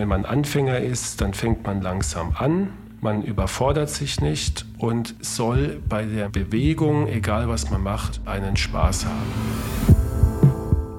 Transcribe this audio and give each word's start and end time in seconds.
Wenn 0.00 0.08
man 0.08 0.24
Anfänger 0.24 0.78
ist, 0.78 1.20
dann 1.20 1.34
fängt 1.34 1.66
man 1.66 1.82
langsam 1.82 2.32
an. 2.34 2.70
Man 3.02 3.22
überfordert 3.22 3.90
sich 3.90 4.22
nicht 4.22 4.64
und 4.78 5.14
soll 5.20 5.82
bei 5.90 6.06
der 6.06 6.30
Bewegung, 6.30 7.06
egal 7.06 7.50
was 7.50 7.70
man 7.70 7.82
macht, 7.82 8.22
einen 8.24 8.56
Spaß 8.56 9.04
haben. 9.04 9.92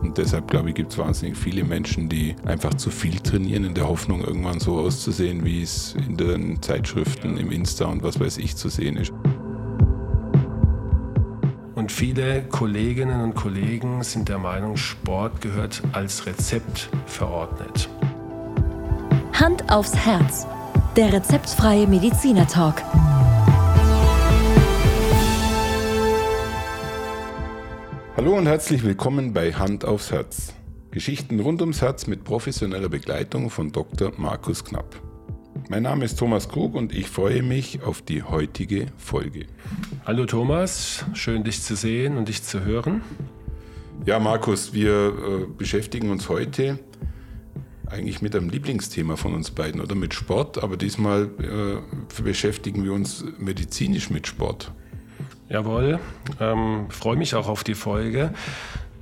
Und 0.04 0.20
deshalb, 0.20 0.52
glaube 0.52 0.70
ich, 0.70 0.76
gibt 0.76 0.92
es 0.92 1.00
wahnsinnig 1.00 1.36
viele 1.36 1.64
Menschen, 1.64 2.10
die 2.10 2.36
einfach 2.46 2.76
zu 2.76 2.92
viel 2.92 3.20
trainieren, 3.20 3.64
in 3.64 3.74
der 3.74 3.88
Hoffnung, 3.88 4.24
irgendwann 4.24 4.60
so 4.60 4.78
auszusehen, 4.78 5.44
wie 5.46 5.64
es 5.64 5.96
in 5.96 6.16
den 6.16 6.62
Zeitschriften, 6.62 7.38
im 7.38 7.50
Insta 7.50 7.86
und 7.86 8.04
was 8.04 8.20
weiß 8.20 8.38
ich 8.38 8.56
zu 8.56 8.70
sehen 8.70 8.98
ist. 8.98 9.12
Und 11.74 11.92
viele 11.92 12.44
Kolleginnen 12.44 13.22
und 13.22 13.34
Kollegen 13.34 14.04
sind 14.04 14.30
der 14.30 14.38
Meinung, 14.38 14.78
Sport 14.78 15.42
gehört 15.42 15.82
als 15.92 16.28
Rezept 16.28 16.90
verordnet. 17.08 17.90
Hand 19.42 19.72
aufs 19.72 19.96
Herz. 19.96 20.46
Der 20.96 21.12
rezeptfreie 21.12 21.88
Mediziner 21.88 22.46
Talk. 22.46 22.76
Hallo 28.16 28.38
und 28.38 28.46
herzlich 28.46 28.84
willkommen 28.84 29.34
bei 29.34 29.52
Hand 29.52 29.84
aufs 29.84 30.12
Herz. 30.12 30.54
Geschichten 30.92 31.40
rund 31.40 31.60
ums 31.62 31.82
Herz 31.82 32.06
mit 32.06 32.24
professioneller 32.24 32.90
Begleitung 32.90 33.50
von 33.50 33.72
Dr. 33.72 34.12
Markus 34.16 34.64
Knapp. 34.64 35.02
Mein 35.70 35.82
Name 35.82 36.06
ist 36.06 36.20
Thomas 36.20 36.48
Krug 36.48 36.76
und 36.76 36.94
ich 36.94 37.10
freue 37.10 37.42
mich 37.42 37.82
auf 37.82 38.04
die 38.04 38.22
heutige 38.22 38.86
Folge. 38.96 39.48
Hallo 40.06 40.28
Thomas, 40.28 41.04
schön 41.14 41.44
dich 41.44 41.64
zu 41.64 41.76
sehen 41.76 42.16
und 42.18 42.28
dich 42.28 42.44
zu 42.44 42.64
hören. 42.64 43.02
Ja, 44.06 44.20
Markus, 44.20 44.76
wir 44.76 44.92
äh, 44.92 45.46
beschäftigen 45.58 46.12
uns 46.12 46.30
heute 46.30 46.78
eigentlich 47.92 48.22
mit 48.22 48.36
einem 48.36 48.50
Lieblingsthema 48.50 49.16
von 49.16 49.34
uns 49.34 49.52
beiden 49.52 49.82
oder 49.82 49.96
mit 49.96 50.14
Sport, 50.14 50.64
aber 50.64 50.78
diesmal 50.78 51.30
äh, 51.40 52.22
beschäftigen 52.22 52.84
wir 52.84 52.94
uns 52.94 53.24
medizinisch 53.38 54.10
mit 54.10 54.28
Sport. 54.28 54.72
Jawohl, 55.50 56.00
ähm, 56.40 56.86
freue 56.90 57.18
mich 57.18 57.36
auch 57.36 57.50
auf 57.50 57.64
die 57.64 57.76
Folge. 57.76 58.34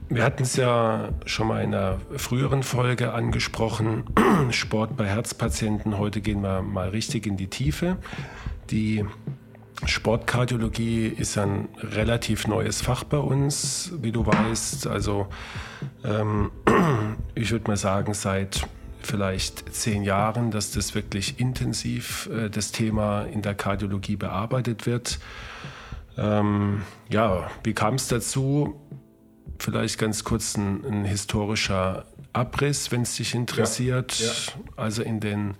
Wir 0.10 0.24
hatten 0.24 0.42
es 0.42 0.56
ja 0.56 1.10
schon 1.26 1.48
mal 1.48 1.64
in 1.64 1.76
einer 1.76 2.00
früheren 2.18 2.64
Folge 2.64 3.14
angesprochen, 3.14 4.06
Sport 4.50 4.98
bei 4.98 5.06
Herzpatienten. 5.06 6.00
Heute 6.00 6.22
gehen 6.22 6.42
wir 6.42 6.64
mal 6.64 6.90
richtig 6.90 7.28
in 7.28 7.38
die 7.38 7.48
Tiefe. 7.48 7.98
Die 8.72 9.06
Sportkardiologie 9.86 11.06
ist 11.06 11.38
ein 11.38 11.70
relativ 11.78 12.48
neues 12.48 12.82
Fach 12.82 13.04
bei 13.04 13.18
uns, 13.18 13.94
wie 14.02 14.12
du 14.12 14.26
weißt. 14.26 14.88
Also 14.88 15.28
ähm, 16.04 16.50
ich 17.36 17.52
würde 17.52 17.70
mal 17.70 17.78
sagen, 17.78 18.16
seit 18.16 18.68
vielleicht 19.02 19.74
zehn 19.74 20.04
Jahren, 20.04 20.52
dass 20.52 20.72
das 20.72 20.96
wirklich 20.96 21.40
intensiv 21.40 22.30
äh, 22.32 22.50
das 22.50 22.72
Thema 22.72 23.24
in 23.24 23.42
der 23.42 23.56
Kardiologie 23.56 24.16
bearbeitet 24.16 24.86
wird. 24.86 25.20
Ähm, 26.18 26.82
ja, 27.10 27.50
wie 27.64 27.74
kam 27.74 27.96
es 27.96 28.08
dazu? 28.08 28.80
Vielleicht 29.58 29.98
ganz 29.98 30.24
kurz 30.24 30.58
ein, 30.58 30.86
ein 30.86 31.06
historischer 31.06 32.06
Abriss, 32.34 32.92
wenn 32.92 33.02
es 33.02 33.16
dich 33.16 33.36
interessiert. 33.36 34.20
Ja, 34.20 34.28
ja. 34.28 34.34
Also 34.76 35.02
in 35.02 35.20
den 35.20 35.56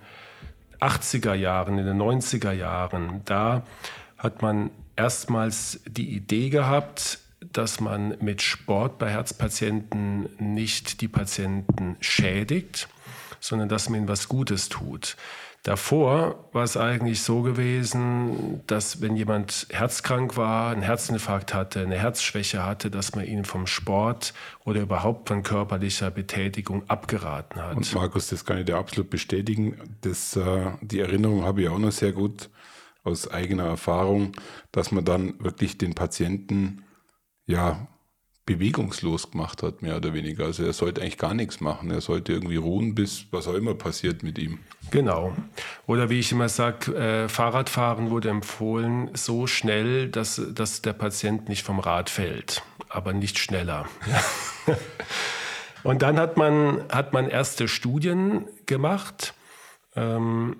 80er 0.80 1.34
Jahren, 1.34 1.78
in 1.78 1.86
den 1.86 2.00
90er 2.00 2.52
Jahren, 2.52 3.22
da 3.24 3.64
hat 4.16 4.42
man 4.42 4.70
erstmals 4.96 5.80
die 5.86 6.14
Idee 6.14 6.50
gehabt, 6.50 7.18
dass 7.52 7.80
man 7.80 8.16
mit 8.20 8.42
Sport 8.42 8.98
bei 8.98 9.10
Herzpatienten 9.10 10.28
nicht 10.38 11.00
die 11.00 11.08
Patienten 11.08 11.96
schädigt, 12.00 12.88
sondern 13.40 13.68
dass 13.68 13.88
man 13.88 14.00
ihnen 14.00 14.08
was 14.08 14.28
Gutes 14.28 14.68
tut. 14.68 15.16
Davor 15.62 16.48
war 16.52 16.64
es 16.64 16.78
eigentlich 16.78 17.22
so 17.22 17.42
gewesen, 17.42 18.62
dass 18.66 19.02
wenn 19.02 19.14
jemand 19.14 19.66
herzkrank 19.68 20.38
war, 20.38 20.72
einen 20.72 20.80
Herzinfarkt 20.80 21.52
hatte, 21.52 21.80
eine 21.80 21.98
Herzschwäche 21.98 22.64
hatte, 22.64 22.90
dass 22.90 23.14
man 23.14 23.26
ihn 23.26 23.44
vom 23.44 23.66
Sport 23.66 24.32
oder 24.64 24.80
überhaupt 24.80 25.28
von 25.28 25.42
körperlicher 25.42 26.10
Betätigung 26.10 26.88
abgeraten 26.88 27.60
hat. 27.60 27.76
Und 27.76 27.94
Markus, 27.94 28.28
das 28.28 28.46
kann 28.46 28.56
ich 28.56 28.64
dir 28.64 28.78
absolut 28.78 29.10
bestätigen. 29.10 29.76
Das, 30.00 30.34
äh, 30.34 30.70
die 30.80 31.00
Erinnerung 31.00 31.44
habe 31.44 31.60
ich 31.60 31.68
auch 31.68 31.78
noch 31.78 31.92
sehr 31.92 32.12
gut 32.12 32.48
aus 33.04 33.28
eigener 33.28 33.64
Erfahrung, 33.64 34.32
dass 34.72 34.92
man 34.92 35.04
dann 35.04 35.34
wirklich 35.44 35.76
den 35.76 35.94
Patienten 35.94 36.84
ja 37.44 37.86
bewegungslos 38.50 39.30
gemacht 39.30 39.62
hat, 39.62 39.80
mehr 39.80 39.96
oder 39.96 40.12
weniger. 40.12 40.46
Also 40.46 40.64
er 40.64 40.72
sollte 40.72 41.00
eigentlich 41.00 41.18
gar 41.18 41.34
nichts 41.34 41.60
machen. 41.60 41.88
Er 41.92 42.00
sollte 42.00 42.32
irgendwie 42.32 42.56
ruhen, 42.56 42.96
bis 42.96 43.26
was 43.30 43.46
auch 43.46 43.54
immer 43.54 43.74
passiert 43.74 44.24
mit 44.24 44.38
ihm. 44.38 44.58
Genau. 44.90 45.32
Oder 45.86 46.10
wie 46.10 46.18
ich 46.18 46.32
immer 46.32 46.48
sage, 46.48 46.92
äh, 46.96 47.28
Fahrradfahren 47.28 48.10
wurde 48.10 48.28
empfohlen 48.28 49.10
so 49.14 49.46
schnell, 49.46 50.08
dass, 50.08 50.42
dass 50.52 50.82
der 50.82 50.94
Patient 50.94 51.48
nicht 51.48 51.64
vom 51.64 51.78
Rad 51.78 52.10
fällt, 52.10 52.64
aber 52.88 53.12
nicht 53.12 53.38
schneller. 53.38 53.86
Und 55.84 56.02
dann 56.02 56.18
hat 56.18 56.36
man, 56.36 56.82
hat 56.90 57.12
man 57.12 57.28
erste 57.28 57.68
Studien 57.68 58.46
gemacht, 58.66 59.32
ähm, 59.94 60.56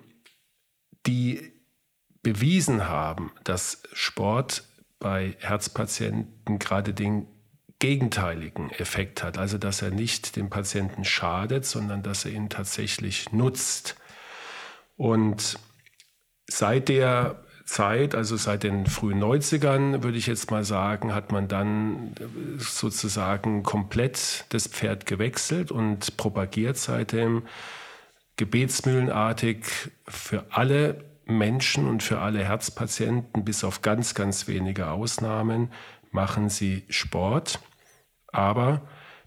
die 1.05 1.51
bewiesen 2.23 2.87
haben, 2.87 3.33
dass 3.43 3.83
Sport 3.91 4.63
bei 4.99 5.35
Herzpatienten 5.39 6.57
gerade 6.57 6.93
den 6.93 7.27
gegenteiligen 7.81 8.69
Effekt 8.69 9.23
hat. 9.23 9.37
Also 9.37 9.57
dass 9.57 9.81
er 9.81 9.89
nicht 9.89 10.37
dem 10.37 10.49
Patienten 10.49 11.03
schadet, 11.03 11.65
sondern 11.65 12.03
dass 12.03 12.23
er 12.23 12.31
ihn 12.31 12.47
tatsächlich 12.47 13.33
nutzt. 13.33 13.97
Und 14.95 15.59
seit 16.47 16.87
der 16.87 17.43
Zeit, 17.65 18.13
also 18.15 18.35
seit 18.37 18.63
den 18.63 18.85
frühen 18.85 19.21
90ern, 19.21 20.03
würde 20.03 20.17
ich 20.17 20.27
jetzt 20.27 20.51
mal 20.51 20.63
sagen, 20.63 21.15
hat 21.15 21.31
man 21.31 21.47
dann 21.47 22.13
sozusagen 22.57 23.63
komplett 23.63 24.45
das 24.49 24.67
Pferd 24.67 25.05
gewechselt 25.05 25.71
und 25.71 26.17
propagiert 26.17 26.77
seitdem 26.77 27.43
gebetsmühlenartig 28.37 29.65
für 30.07 30.45
alle 30.49 31.03
Menschen 31.25 31.87
und 31.87 32.03
für 32.03 32.19
alle 32.19 32.43
Herzpatienten, 32.43 33.43
bis 33.43 33.63
auf 33.63 33.81
ganz, 33.81 34.13
ganz 34.13 34.47
wenige 34.47 34.89
Ausnahmen, 34.89 35.71
machen 36.11 36.49
sie 36.49 36.83
Sport. 36.89 37.59
Aber 38.31 38.81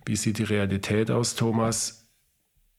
wie 0.07 0.17
sieht 0.17 0.39
die 0.39 0.45
Realität 0.45 1.11
aus, 1.11 1.35
Thomas? 1.35 2.05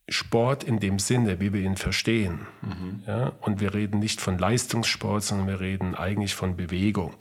Sport 0.07 0.63
in 0.63 0.79
dem 0.79 0.99
Sinne, 0.99 1.39
wie 1.39 1.51
wir 1.51 1.61
ihn 1.61 1.77
verstehen. 1.77 2.45
Mhm. 2.61 3.03
Ja? 3.07 3.33
Und 3.41 3.59
wir 3.59 3.73
reden 3.73 3.99
nicht 3.99 4.21
von 4.21 4.37
Leistungssport, 4.37 5.23
sondern 5.23 5.47
wir 5.47 5.59
reden 5.59 5.95
eigentlich 5.95 6.35
von 6.35 6.55
Bewegung. 6.55 7.15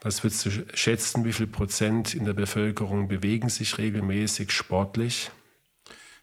Was 0.00 0.22
würdest 0.22 0.46
du 0.46 0.50
schätzen, 0.74 1.24
wie 1.24 1.32
viel 1.32 1.46
Prozent 1.46 2.14
in 2.14 2.24
der 2.24 2.32
Bevölkerung 2.32 3.08
bewegen 3.08 3.48
sich 3.48 3.78
regelmäßig 3.78 4.52
sportlich? 4.52 5.30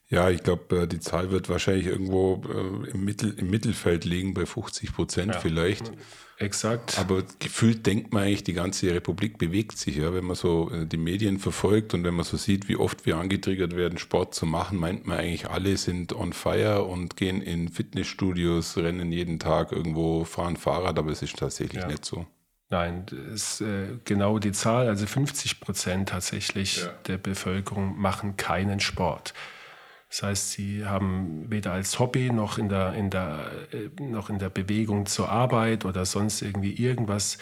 Ja, 0.09 0.29
ich 0.29 0.43
glaube, 0.43 0.81
äh, 0.81 0.87
die 0.87 0.99
Zahl 0.99 1.31
wird 1.31 1.49
wahrscheinlich 1.49 1.87
irgendwo 1.87 2.43
äh, 2.47 2.89
im, 2.91 3.05
Mittel, 3.05 3.33
im 3.37 3.49
Mittelfeld 3.49 4.05
liegen, 4.05 4.33
bei 4.33 4.45
50 4.45 4.93
Prozent 4.93 5.33
ja. 5.35 5.39
vielleicht. 5.39 5.91
Exakt. 6.41 6.97
Aber 6.97 7.23
gefühlt 7.39 7.85
denkt 7.85 8.13
man 8.13 8.23
eigentlich, 8.23 8.43
die 8.43 8.53
ganze 8.53 8.93
Republik 8.93 9.37
bewegt 9.37 9.77
sich, 9.77 9.97
ja. 9.97 10.13
Wenn 10.13 10.25
man 10.25 10.35
so 10.35 10.71
äh, 10.71 10.85
die 10.85 10.97
Medien 10.97 11.39
verfolgt 11.39 11.93
und 11.93 12.03
wenn 12.03 12.13
man 12.13 12.25
so 12.25 12.37
sieht, 12.37 12.67
wie 12.67 12.75
oft 12.75 13.05
wir 13.05 13.17
angetriggert 13.17 13.75
werden, 13.75 13.97
Sport 13.97 14.33
zu 14.33 14.45
machen, 14.45 14.77
meint 14.77 15.05
man 15.05 15.19
eigentlich, 15.19 15.49
alle 15.49 15.77
sind 15.77 16.13
on 16.13 16.33
fire 16.33 16.83
und 16.83 17.15
gehen 17.15 17.41
in 17.41 17.69
Fitnessstudios, 17.69 18.77
rennen 18.77 19.11
jeden 19.11 19.39
Tag 19.39 19.71
irgendwo, 19.71 20.23
fahren 20.23 20.57
Fahrrad, 20.57 20.97
aber 20.97 21.11
es 21.11 21.21
ist 21.21 21.37
tatsächlich 21.37 21.81
ja. 21.81 21.87
nicht 21.87 22.05
so. 22.05 22.25
Nein, 22.69 23.05
ist 23.33 23.59
äh, 23.61 23.97
genau 24.05 24.39
die 24.39 24.53
Zahl. 24.53 24.87
Also 24.87 25.05
50 25.05 25.59
Prozent 25.59 26.09
tatsächlich 26.09 26.77
ja. 26.77 26.87
der 27.07 27.17
Bevölkerung 27.17 27.99
machen 27.99 28.37
keinen 28.37 28.79
Sport. 28.79 29.33
Das 30.11 30.23
heißt, 30.23 30.51
sie 30.51 30.85
haben 30.85 31.45
weder 31.49 31.71
als 31.71 31.97
Hobby 31.97 32.31
noch 32.31 32.57
in 32.57 32.67
der, 32.67 32.93
in 32.93 33.09
der, 33.09 33.49
äh, 33.71 34.03
noch 34.03 34.29
in 34.29 34.39
der 34.39 34.49
Bewegung 34.49 35.05
zur 35.05 35.29
Arbeit 35.29 35.85
oder 35.85 36.05
sonst 36.05 36.41
irgendwie 36.41 36.73
irgendwas 36.73 37.37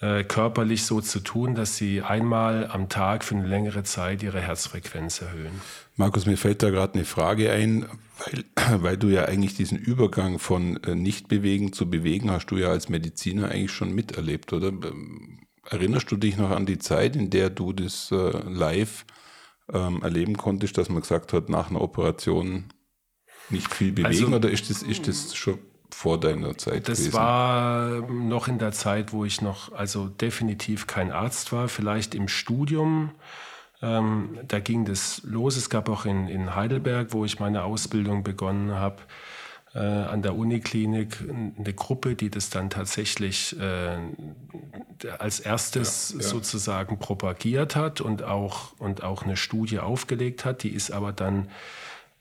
äh, 0.00 0.24
körperlich 0.24 0.86
so 0.86 1.02
zu 1.02 1.20
tun, 1.20 1.54
dass 1.54 1.76
sie 1.76 2.00
einmal 2.00 2.68
am 2.68 2.88
Tag 2.88 3.22
für 3.22 3.34
eine 3.34 3.46
längere 3.46 3.82
Zeit 3.82 4.22
ihre 4.22 4.40
Herzfrequenz 4.40 5.20
erhöhen. 5.20 5.60
Markus, 5.96 6.24
mir 6.24 6.38
fällt 6.38 6.62
da 6.62 6.70
gerade 6.70 6.94
eine 6.94 7.04
Frage 7.04 7.52
ein, 7.52 7.84
weil, 8.24 8.44
weil 8.82 8.96
du 8.96 9.08
ja 9.08 9.26
eigentlich 9.26 9.54
diesen 9.54 9.76
Übergang 9.76 10.38
von 10.38 10.82
äh, 10.84 10.94
Nichtbewegen 10.94 11.74
zu 11.74 11.90
Bewegen 11.90 12.30
hast 12.30 12.46
du 12.46 12.56
ja 12.56 12.68
als 12.68 12.88
Mediziner 12.88 13.50
eigentlich 13.50 13.72
schon 13.72 13.94
miterlebt, 13.94 14.54
oder? 14.54 14.68
Ähm, 14.68 15.40
erinnerst 15.68 16.10
du 16.10 16.16
dich 16.16 16.38
noch 16.38 16.50
an 16.50 16.64
die 16.64 16.78
Zeit, 16.78 17.14
in 17.14 17.28
der 17.28 17.50
du 17.50 17.74
das 17.74 18.10
äh, 18.10 18.30
live 18.48 19.04
ähm, 19.72 20.02
erleben 20.02 20.36
konntest, 20.36 20.78
dass 20.78 20.88
man 20.88 21.02
gesagt 21.02 21.32
hat, 21.32 21.48
nach 21.48 21.70
einer 21.70 21.80
Operation 21.80 22.64
nicht 23.50 23.72
viel 23.72 23.92
bewegen 23.92 24.06
also, 24.06 24.26
oder 24.36 24.50
ist 24.50 24.70
das, 24.70 24.82
ist 24.82 25.08
das 25.08 25.34
schon 25.34 25.58
vor 25.92 26.20
deiner 26.20 26.56
Zeit 26.56 26.88
das 26.88 26.98
gewesen? 26.98 27.14
war 27.14 28.00
noch 28.10 28.48
in 28.48 28.58
der 28.58 28.72
Zeit, 28.72 29.12
wo 29.12 29.24
ich 29.24 29.42
noch, 29.42 29.72
also 29.72 30.08
definitiv 30.08 30.86
kein 30.86 31.10
Arzt 31.10 31.52
war, 31.52 31.68
vielleicht 31.68 32.14
im 32.14 32.28
Studium. 32.28 33.10
Ähm, 33.82 34.38
da 34.46 34.60
ging 34.60 34.84
das 34.84 35.22
los. 35.24 35.56
Es 35.56 35.70
gab 35.70 35.88
auch 35.88 36.04
in, 36.04 36.28
in 36.28 36.54
Heidelberg, 36.54 37.12
wo 37.12 37.24
ich 37.24 37.40
meine 37.40 37.64
Ausbildung 37.64 38.22
begonnen 38.22 38.72
habe, 38.74 39.02
an 39.78 40.22
der 40.22 40.34
Uniklinik 40.34 41.18
eine 41.56 41.72
Gruppe, 41.72 42.16
die 42.16 42.28
das 42.28 42.50
dann 42.50 42.70
tatsächlich 42.70 43.56
äh, 43.60 43.98
als 45.18 45.38
erstes 45.38 46.10
ja, 46.10 46.20
ja. 46.20 46.26
sozusagen 46.26 46.98
propagiert 46.98 47.76
hat 47.76 48.00
und 48.00 48.24
auch, 48.24 48.72
und 48.78 49.04
auch 49.04 49.22
eine 49.22 49.36
Studie 49.36 49.78
aufgelegt 49.78 50.44
hat. 50.44 50.64
Die 50.64 50.70
ist 50.70 50.90
aber 50.90 51.12
dann 51.12 51.48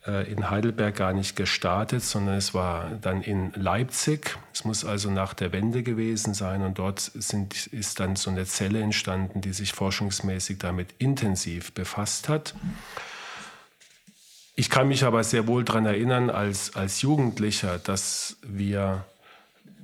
äh, 0.06 0.32
in 0.32 0.50
Heidelberg 0.50 0.96
gar 0.96 1.14
nicht 1.14 1.36
gestartet, 1.36 2.04
sondern 2.04 2.36
es 2.36 2.54
war 2.54 2.92
dann 3.02 3.22
in 3.22 3.52
Leipzig. 3.56 4.38
Es 4.54 4.64
muss 4.64 4.86
also 4.86 5.10
nach 5.10 5.34
der 5.34 5.52
Wende 5.52 5.84
gewesen 5.84 6.34
sein 6.34 6.62
und 6.62 6.80
dort 6.80 7.00
sind, 7.00 7.68
ist 7.68 8.00
dann 8.00 8.16
so 8.16 8.30
eine 8.30 8.46
Zelle 8.46 8.82
entstanden, 8.82 9.42
die 9.42 9.54
sich 9.54 9.74
forschungsmäßig 9.74 10.60
damit 10.60 10.94
intensiv 11.00 11.74
befasst 11.74 12.30
hat. 12.30 12.54
Ich 14.60 14.70
kann 14.70 14.90
mich 14.90 15.06
aber 15.06 15.24
sehr 15.24 15.48
wohl 15.48 15.64
daran 15.64 15.86
erinnern, 15.86 16.30
als, 16.30 16.76
als 16.76 17.02
Jugendlicher, 17.02 17.80
dass 17.80 18.36
wir 18.42 19.06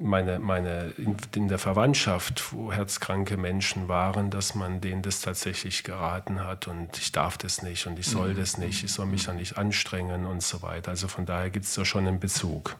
meine, 0.01 0.38
meine 0.39 0.92
in, 0.98 1.16
in, 1.33 1.48
der 1.48 1.60
Verwandtschaft, 1.60 2.51
wo 2.51 2.74
herzkranke 2.74 3.38
Menschen 3.38 3.88
waren, 3.88 4.31
dass 4.31 4.54
man 4.54 4.81
denen 4.81 5.01
das 5.01 5.22
tatsächlich 5.22 5.86
geraten 5.86 6.44
hat 6.44 6.68
und 6.68 6.98
ich 6.98 7.13
darf 7.13 7.38
das 7.38 7.62
nicht 7.62 7.88
und 7.88 7.98
ich 7.98 8.07
soll 8.07 8.33
mhm. 8.33 8.36
das 8.36 8.57
nicht, 8.57 8.83
ich 8.83 8.92
soll 8.92 9.06
mich 9.06 9.27
ja 9.27 9.33
nicht 9.33 9.57
anstrengen 9.57 10.25
und 10.25 10.44
so 10.44 10.62
weiter. 10.62 10.92
Also 10.92 11.07
von 11.07 11.25
daher 11.25 11.51
gibt 11.51 11.63
es 11.63 11.74
da 11.74 11.86
schon 11.86 12.06
einen 12.06 12.19
Bezug. 12.19 12.75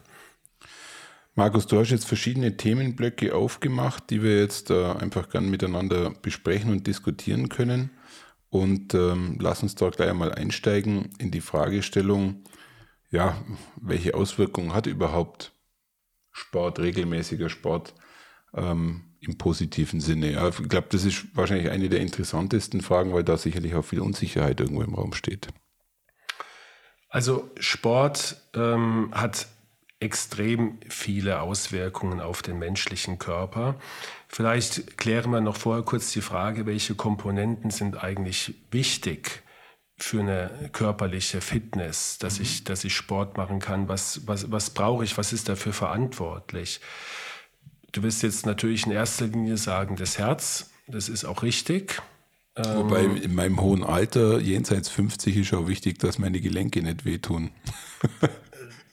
Markus, 1.34 1.66
du 1.66 1.78
hast 1.78 1.88
jetzt 1.88 2.06
verschiedene 2.06 2.58
Themenblöcke 2.58 3.34
aufgemacht, 3.34 4.10
die 4.10 4.22
wir 4.22 4.38
jetzt 4.38 4.68
äh, 4.68 4.84
einfach 4.84 5.30
gern 5.30 5.48
miteinander 5.48 6.10
besprechen 6.10 6.72
und 6.72 6.86
diskutieren 6.86 7.48
können. 7.48 7.88
Und 8.50 8.94
ähm, 8.94 9.38
lass 9.40 9.62
uns 9.62 9.74
da 9.74 9.90
gleich 9.90 10.10
einmal 10.10 10.32
einsteigen 10.32 11.10
in 11.18 11.30
die 11.30 11.40
Fragestellung, 11.40 12.44
ja, 13.10 13.36
welche 13.80 14.14
Auswirkungen 14.14 14.74
hat 14.74 14.86
überhaupt 14.86 15.52
Sport, 16.32 16.78
regelmäßiger 16.78 17.48
Sport 17.48 17.94
ähm, 18.54 19.16
im 19.20 19.38
positiven 19.38 20.00
Sinne? 20.00 20.32
Ja, 20.32 20.48
ich 20.48 20.68
glaube, 20.68 20.88
das 20.90 21.04
ist 21.04 21.26
wahrscheinlich 21.34 21.70
eine 21.70 21.88
der 21.88 22.00
interessantesten 22.00 22.80
Fragen, 22.80 23.12
weil 23.12 23.24
da 23.24 23.36
sicherlich 23.36 23.74
auch 23.74 23.84
viel 23.84 24.00
Unsicherheit 24.00 24.60
irgendwo 24.60 24.82
im 24.82 24.94
Raum 24.94 25.12
steht. 25.12 25.48
Also 27.08 27.50
Sport 27.58 28.36
ähm, 28.54 29.10
hat 29.12 29.46
extrem 29.98 30.78
viele 30.88 31.40
Auswirkungen 31.40 32.20
auf 32.20 32.42
den 32.42 32.58
menschlichen 32.58 33.18
Körper. 33.18 33.76
Vielleicht 34.28 34.98
klären 34.98 35.30
wir 35.30 35.40
noch 35.40 35.56
vorher 35.56 35.84
kurz 35.84 36.12
die 36.12 36.20
Frage, 36.20 36.66
welche 36.66 36.94
Komponenten 36.94 37.70
sind 37.70 38.02
eigentlich 38.02 38.54
wichtig 38.70 39.42
für 39.98 40.20
eine 40.20 40.68
körperliche 40.72 41.40
Fitness, 41.40 42.18
dass, 42.18 42.38
mhm. 42.38 42.44
ich, 42.44 42.64
dass 42.64 42.84
ich 42.84 42.94
Sport 42.94 43.38
machen 43.38 43.60
kann. 43.60 43.88
Was, 43.88 44.26
was, 44.26 44.50
was 44.50 44.70
brauche 44.70 45.04
ich? 45.04 45.16
Was 45.16 45.32
ist 45.32 45.48
dafür 45.48 45.72
verantwortlich? 45.72 46.80
Du 47.92 48.02
wirst 48.02 48.22
jetzt 48.22 48.44
natürlich 48.44 48.84
in 48.84 48.92
erster 48.92 49.26
Linie 49.26 49.56
sagen, 49.56 49.96
das 49.96 50.18
Herz, 50.18 50.70
das 50.86 51.08
ist 51.08 51.24
auch 51.24 51.42
richtig. 51.42 52.02
Wobei 52.54 53.04
ähm, 53.04 53.16
in 53.16 53.34
meinem 53.34 53.60
hohen 53.60 53.84
Alter, 53.84 54.38
jenseits 54.38 54.88
50, 54.88 55.36
ist 55.36 55.54
auch 55.54 55.68
wichtig, 55.68 55.98
dass 55.98 56.18
meine 56.18 56.40
Gelenke 56.40 56.82
nicht 56.82 57.04
wehtun. 57.04 57.50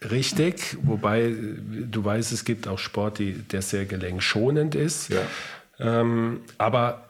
Richtig, 0.09 0.77
wobei 0.83 1.33
du 1.35 2.03
weißt, 2.03 2.31
es 2.31 2.45
gibt 2.45 2.67
auch 2.67 2.79
Sport, 2.79 3.19
die, 3.19 3.33
der 3.33 3.61
sehr 3.61 3.85
gelenkschonend 3.85 4.75
ist. 4.75 5.09
Ja. 5.09 5.21
Ähm, 5.79 6.41
aber 6.57 7.09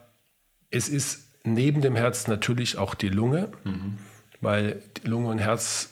es 0.70 0.90
ist 0.90 1.24
neben 1.44 1.82
dem 1.82 1.96
Herz 1.96 2.28
natürlich 2.28 2.78
auch 2.78 2.96
die 2.96 3.10
Lunge, 3.10 3.50
mhm. 3.64 3.98
weil 4.42 4.82
die 4.98 5.08
Lunge 5.08 5.30
und 5.30 5.40
Herz 5.40 5.90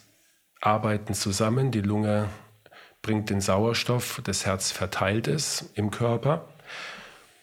arbeiten 0.61 1.13
zusammen. 1.13 1.71
Die 1.71 1.81
Lunge 1.81 2.29
bringt 3.01 3.29
den 3.29 3.41
Sauerstoff, 3.41 4.21
das 4.23 4.45
Herz 4.45 4.71
verteilt 4.71 5.27
es 5.27 5.69
im 5.73 5.91
Körper. 5.91 6.47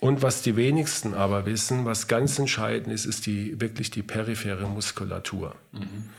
Und 0.00 0.22
was 0.22 0.43
die 0.43 0.55
wenigsten 0.55 1.14
aber 1.14 1.44
wissen, 1.44 1.84
was 1.84 2.06
ganz 2.06 2.38
entscheidend 2.38 2.94
ist, 2.94 3.05
ist 3.05 3.26
die, 3.26 3.60
wirklich 3.60 3.90
die 3.90 4.02
periphere 4.02 4.69
Muskulatur. 4.69 5.56
Mhm. 5.72 6.10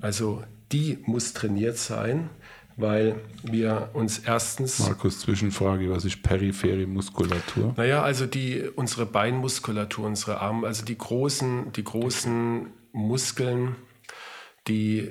Also 0.00 0.42
die 0.72 0.98
muss 1.06 1.32
trainiert 1.32 1.78
sein, 1.78 2.30
weil 2.78 3.16
wir 3.42 3.90
uns 3.92 4.20
erstens. 4.20 4.78
Markus, 4.78 5.20
Zwischenfrage, 5.20 5.90
was 5.90 6.04
ist 6.04 6.22
periphere 6.22 6.86
Muskulatur? 6.86 7.74
Naja, 7.76 8.02
also 8.02 8.24
die, 8.24 8.62
unsere 8.76 9.04
Beinmuskulatur, 9.04 10.06
unsere 10.06 10.40
Arme, 10.40 10.66
also 10.66 10.84
die 10.84 10.96
großen, 10.96 11.72
die 11.72 11.84
großen 11.84 12.68
Muskeln, 12.92 13.74
die 14.68 15.10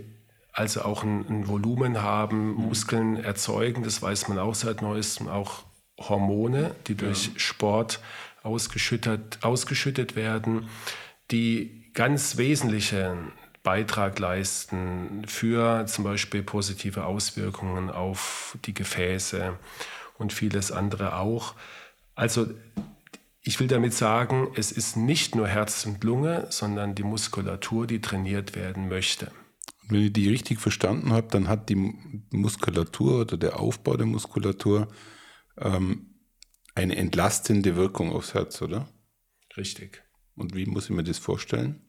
also 0.54 0.82
auch 0.82 1.04
ein, 1.04 1.26
ein 1.28 1.48
Volumen 1.48 2.02
haben, 2.02 2.54
mhm. 2.54 2.68
Muskeln 2.68 3.18
erzeugen, 3.18 3.84
das 3.84 4.02
weiß 4.02 4.30
man 4.30 4.40
auch 4.40 4.56
seit 4.56 4.82
neuestem, 4.82 5.28
auch 5.28 5.66
Hormone, 6.00 6.74
die 6.88 6.96
durch 6.96 7.28
ja. 7.28 7.32
Sport 7.36 8.00
ausgeschüttet, 8.44 9.40
ausgeschüttet 9.42 10.16
werden, 10.16 10.70
die 11.32 11.92
ganz 11.94 12.38
wesentliche 12.38 13.18
Beitrag 13.68 14.18
leisten 14.18 15.26
für 15.28 15.86
zum 15.88 16.06
Beispiel 16.06 16.42
positive 16.42 17.04
Auswirkungen 17.04 17.90
auf 17.90 18.58
die 18.64 18.74
Gefäße 18.74 19.60
und 20.18 20.32
vieles 20.32 20.72
andere 20.72 21.18
auch. 21.18 21.54
Also 22.16 22.48
ich 23.42 23.60
will 23.60 23.68
damit 23.68 23.94
sagen, 23.94 24.48
es 24.56 24.72
ist 24.72 24.96
nicht 24.96 25.36
nur 25.36 25.50
Herz 25.50 25.86
und 25.86 26.02
Lunge, 26.06 26.48
sondern 26.50 26.96
die 26.96 27.04
Muskulatur, 27.04 27.88
die 27.88 28.00
trainiert 28.00 28.56
werden 28.56 28.88
möchte. 28.88 29.34
wenn 29.90 30.02
ich 30.02 30.14
die 30.14 30.30
richtig 30.30 30.62
verstanden 30.62 31.12
habe, 31.12 31.28
dann 31.30 31.50
hat 31.50 31.68
die 31.68 31.94
Muskulatur 32.32 33.20
oder 33.20 33.36
der 33.36 33.60
Aufbau 33.60 33.98
der 33.98 34.06
Muskulatur 34.06 34.88
ähm, 35.58 36.22
eine 36.74 36.96
entlastende 36.96 37.76
Wirkung 37.76 38.14
aufs 38.14 38.34
Herz, 38.34 38.62
oder? 38.62 38.88
Richtig. 39.58 40.04
Und 40.36 40.56
wie 40.56 40.68
muss 40.68 40.86
ich 40.86 40.92
mir 40.92 41.04
das 41.04 41.18
vorstellen? 41.18 41.82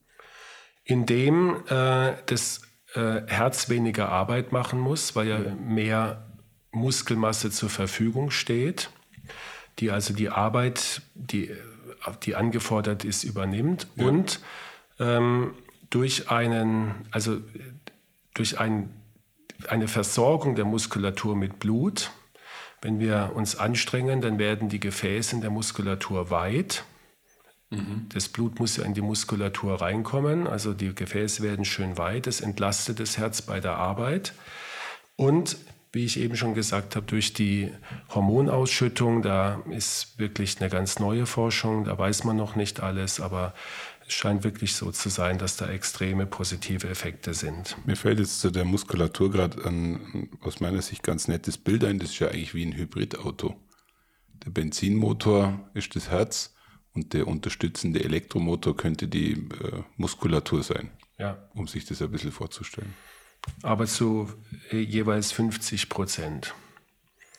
Indem 0.88 1.56
äh, 1.69 2.14
das 2.26 2.62
äh, 2.94 3.20
Herz 3.26 3.69
weniger 3.69 4.08
Arbeit 4.08 4.52
machen 4.52 4.81
muss, 4.81 5.14
weil 5.14 5.29
ja. 5.29 5.38
mehr 5.55 6.26
Muskelmasse 6.73 7.50
zur 7.50 7.69
Verfügung 7.69 8.31
steht, 8.31 8.90
die 9.79 9.90
also 9.90 10.14
die 10.14 10.31
Arbeit, 10.31 11.02
die, 11.14 11.50
die 12.23 12.35
angefordert 12.35 13.05
ist, 13.05 13.23
übernimmt 13.25 13.87
ja. 13.97 14.07
und 14.07 14.40
ähm, 14.99 15.54
durch 15.90 16.30
einen, 16.30 17.07
also 17.11 17.38
durch 18.33 18.59
ein, 18.59 18.88
eine 19.68 19.88
Versorgung 19.88 20.57
der 20.57 20.64
Muskulatur 20.64 21.37
mit 21.37 21.59
Blut, 21.59 22.11
wenn 22.80 22.99
wir 22.99 23.33
uns 23.35 23.57
anstrengen, 23.57 24.23
dann 24.23 24.38
werden 24.38 24.71
die 24.71 24.80
Gefäße 24.80 25.35
in 25.35 25.42
der 25.42 25.50
Muskulatur 25.50 26.30
weit 26.30 26.85
Mhm. 27.71 28.07
Das 28.09 28.29
Blut 28.29 28.59
muss 28.59 28.77
ja 28.77 28.85
in 28.85 28.95
die 28.95 29.03
Muskulatur 29.03 29.81
reinkommen, 29.81 30.47
also 30.47 30.73
die 30.73 30.95
Gefäße 30.95 31.43
werden 31.43 31.65
schön 31.65 31.99
weit, 31.99 32.27
das 32.27 32.41
entlastet 32.41 33.01
das 33.01 33.19
Herz 33.19 33.43
bei 33.43 33.61
der 33.61 33.77
Arbeit. 33.77 34.33
Und 35.17 35.57
wie 35.93 36.05
ich 36.05 36.19
eben 36.19 36.37
schon 36.37 36.55
gesagt 36.55 36.97
habe, 36.97 37.07
durch 37.07 37.33
die 37.33 37.71
Hormonausschüttung, 38.15 39.23
da 39.23 39.63
ist 39.71 40.19
wirklich 40.19 40.61
eine 40.61 40.71
ganz 40.71 40.99
neue 40.99 41.27
Forschung, 41.27 41.85
da 41.85 41.99
weiß 41.99 42.25
man 42.25 42.37
noch 42.37 42.57
nicht 42.57 42.81
alles, 42.81 43.21
aber 43.21 43.55
es 44.07 44.15
scheint 44.15 44.45
wirklich 44.45 44.75
so 44.75 44.91
zu 44.91 45.11
sein, 45.11 45.39
dass 45.39 45.57
da 45.57 45.69
extreme 45.69 46.27
positive 46.27 46.89
Effekte 46.89 47.35
sind. 47.35 47.77
Mir 47.87 47.97
fällt 47.97 48.19
jetzt 48.19 48.41
zu 48.41 48.51
der 48.51 48.65
Muskulatur 48.65 49.31
gerade 49.31 49.63
aus 50.41 50.61
meiner 50.61 50.81
Sicht 50.81 51.03
ganz 51.03 51.29
nettes 51.29 51.59
Bild 51.59 51.85
ein, 51.85 51.99
das 51.99 52.11
ist 52.11 52.19
ja 52.19 52.29
eigentlich 52.29 52.55
wie 52.55 52.65
ein 52.65 52.75
Hybridauto. 52.75 53.57
Der 54.45 54.51
Benzinmotor 54.51 55.69
ist 55.75 55.97
das 55.97 56.11
Herz 56.11 56.55
und 56.99 57.12
der 57.12 57.26
unterstützende 57.26 58.02
Elektromotor 58.05 58.76
könnte 58.76 59.07
die 59.07 59.33
äh, 59.33 59.83
Muskulatur 59.97 60.62
sein, 60.62 60.90
ja. 61.19 61.38
um 61.55 61.67
sich 61.69 61.85
das 61.85 62.02
ein 62.02 62.11
bisschen 62.11 62.33
vorzustellen. 62.33 62.95
Aber 63.62 63.87
zu 63.87 64.28
äh, 64.71 64.78
jeweils 64.78 65.33
50 65.33 65.88
Prozent. 65.88 66.55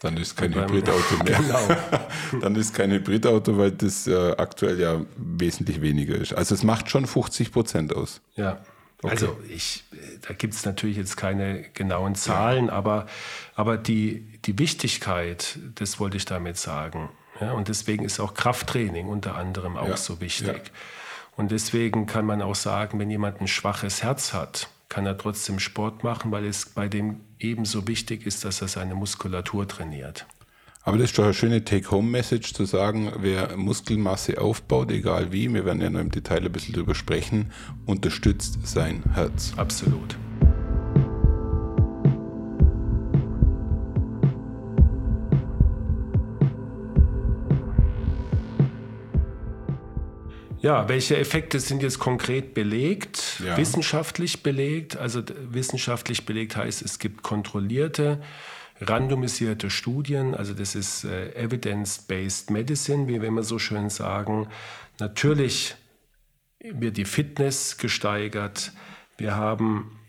Dann 0.02 0.16
ist 0.16 0.38
kein 0.38 0.56
Hybridauto 0.56 1.18
mehr. 1.26 1.40
Genau. 1.40 2.42
Dann 2.42 2.56
ist 2.56 2.74
kein 2.74 2.92
Hybridauto, 2.92 3.58
weil 3.58 3.72
das 3.72 4.08
äh, 4.08 4.32
aktuell 4.38 4.80
ja 4.80 5.06
wesentlich 5.18 5.82
weniger 5.82 6.16
ist. 6.16 6.34
Also 6.34 6.56
es 6.56 6.64
macht 6.64 6.90
schon 6.90 7.06
50 7.06 7.52
Prozent 7.52 7.94
aus. 7.94 8.22
Ja. 8.36 8.62
Okay. 9.02 9.12
Also 9.12 9.38
ich, 9.50 9.84
äh, 9.92 10.20
da 10.26 10.34
gibt 10.34 10.54
es 10.54 10.66
natürlich 10.66 10.96
jetzt 10.96 11.18
keine 11.18 11.64
genauen 11.74 12.16
Zahlen, 12.16 12.68
ja. 12.68 12.72
aber, 12.72 13.08
aber 13.56 13.78
die, 13.78 14.40
die 14.46 14.58
Wichtigkeit, 14.58 15.60
das 15.76 16.00
wollte 16.00 16.16
ich 16.16 16.26
damit 16.26 16.58
sagen, 16.58 17.10
ja, 17.40 17.54
und 17.54 17.68
deswegen 17.68 18.06
ist 18.06 18.20
auch 18.20 18.34
Krafttraining 18.34 19.08
unter 19.08 19.36
anderem 19.36 19.78
auch 19.78 19.88
ja, 19.88 19.98
so 19.98 20.22
wichtig. 20.22 20.48
Ja. 20.48 20.72
Und 21.36 21.52
deswegen 21.52 22.06
kann 22.06 22.26
man 22.26 22.42
auch 22.42 22.56
sagen, 22.56 23.00
wenn 23.00 23.10
jemand 23.10 23.40
ein 23.40 23.48
schwaches 23.48 24.04
Herz 24.04 24.34
hat, 24.34 24.68
kann 24.90 25.06
er 25.06 25.18
trotzdem 25.18 25.60
Sport 25.60 26.04
machen, 26.04 26.32
weil 26.32 26.46
es 26.46 26.66
bei 26.66 26.88
dem 26.88 27.22
ebenso 27.40 27.88
wichtig 27.88 28.26
ist, 28.26 28.44
dass 28.44 28.62
er 28.62 28.68
seine 28.68 28.96
Muskulatur 28.96 29.68
trainiert. 29.68 30.26
Aber 30.84 30.98
das 30.98 31.12
ist 31.12 31.18
doch 31.18 31.26
eine 31.26 31.34
schöne 31.34 31.64
Take-Home-Message 31.64 32.54
zu 32.54 32.66
sagen, 32.66 33.12
wer 33.18 33.56
Muskelmasse 33.56 34.42
aufbaut, 34.42 34.92
egal 34.92 35.32
wie, 35.32 35.54
wir 35.54 35.66
werden 35.66 35.82
ja 35.82 35.90
noch 35.90 36.00
im 36.00 36.10
Detail 36.10 36.46
ein 36.46 36.52
bisschen 36.52 36.74
drüber 36.74 36.96
sprechen, 36.96 37.52
unterstützt 37.86 38.60
sein 38.66 39.04
Herz. 39.14 39.54
Absolut. 39.58 40.18
Ja, 50.62 50.90
welche 50.90 51.18
Effekte 51.18 51.60
sind 51.60 51.82
jetzt 51.82 52.00
konkret 52.00 52.54
belegt, 52.54 53.42
ja. 53.44 53.56
wissenschaftlich 53.58 54.44
belegt? 54.44 54.98
Also 54.98 55.24
wissenschaftlich 55.50 56.26
belegt 56.26 56.58
heißt, 56.58 56.82
es 56.82 57.00
gibt 57.00 57.24
kontrollierte, 57.24 58.22
randomisierte 58.82 59.70
Studien, 59.70 60.36
also 60.36 60.54
das 60.54 60.76
ist 60.76 61.06
äh, 61.06 61.34
Evidence-Based 61.34 62.50
Medicine, 62.50 63.08
wie 63.08 63.22
wir 63.22 63.28
immer 63.28 63.44
so 63.44 63.58
schön 63.58 63.90
sagen. 63.90 64.48
Natürlich 65.00 65.76
wird 66.60 66.98
die 66.98 67.06
Fitness 67.06 67.78
gesteigert. 67.78 68.74
Wir 69.18 69.36
haben 69.36 70.00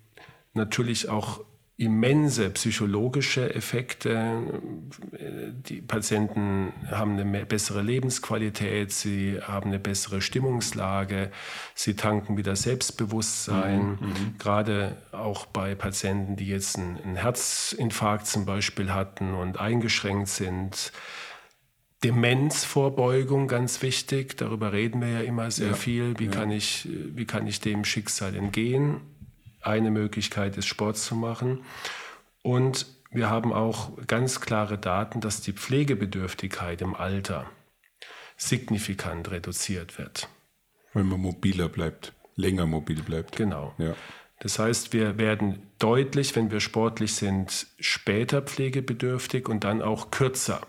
natürlich 0.52 1.08
auch 1.08 1.44
immense 1.80 2.50
psychologische 2.50 3.54
Effekte. 3.54 4.42
Die 5.66 5.80
Patienten 5.80 6.74
haben 6.90 7.18
eine 7.18 7.46
bessere 7.46 7.80
Lebensqualität, 7.80 8.92
sie 8.92 9.40
haben 9.40 9.70
eine 9.70 9.78
bessere 9.78 10.20
Stimmungslage, 10.20 11.30
sie 11.74 11.96
tanken 11.96 12.36
wieder 12.36 12.54
Selbstbewusstsein. 12.54 13.92
Mhm, 13.98 14.08
mhm. 14.08 14.34
Gerade 14.38 14.98
auch 15.12 15.46
bei 15.46 15.74
Patienten, 15.74 16.36
die 16.36 16.48
jetzt 16.48 16.78
einen 16.78 17.16
Herzinfarkt 17.16 18.26
zum 18.26 18.44
Beispiel 18.44 18.92
hatten 18.92 19.32
und 19.32 19.58
eingeschränkt 19.58 20.28
sind. 20.28 20.92
Demenzvorbeugung 22.04 23.48
ganz 23.48 23.80
wichtig, 23.80 24.36
darüber 24.36 24.74
reden 24.74 25.00
wir 25.00 25.08
ja 25.08 25.20
immer 25.20 25.50
sehr 25.50 25.68
ja, 25.68 25.74
viel. 25.74 26.18
Wie, 26.18 26.26
ja. 26.26 26.30
kann 26.30 26.50
ich, 26.50 26.86
wie 27.14 27.24
kann 27.24 27.46
ich 27.46 27.60
dem 27.60 27.86
Schicksal 27.86 28.34
entgehen? 28.34 29.00
Eine 29.60 29.90
Möglichkeit 29.90 30.56
ist, 30.56 30.66
Sport 30.66 30.96
zu 30.96 31.14
machen. 31.14 31.64
Und 32.42 32.86
wir 33.10 33.28
haben 33.28 33.52
auch 33.52 33.90
ganz 34.06 34.40
klare 34.40 34.78
Daten, 34.78 35.20
dass 35.20 35.40
die 35.40 35.52
Pflegebedürftigkeit 35.52 36.80
im 36.80 36.94
Alter 36.94 37.46
signifikant 38.36 39.30
reduziert 39.30 39.98
wird. 39.98 40.28
Wenn 40.94 41.06
man 41.06 41.20
mobiler 41.20 41.68
bleibt, 41.68 42.12
länger 42.36 42.66
mobil 42.66 43.02
bleibt. 43.02 43.36
Genau. 43.36 43.74
Ja. 43.78 43.94
Das 44.40 44.58
heißt, 44.58 44.92
wir 44.94 45.18
werden 45.18 45.62
deutlich, 45.78 46.34
wenn 46.34 46.50
wir 46.50 46.60
sportlich 46.60 47.14
sind, 47.14 47.66
später 47.78 48.40
pflegebedürftig 48.40 49.48
und 49.48 49.64
dann 49.64 49.82
auch 49.82 50.10
kürzer. 50.10 50.62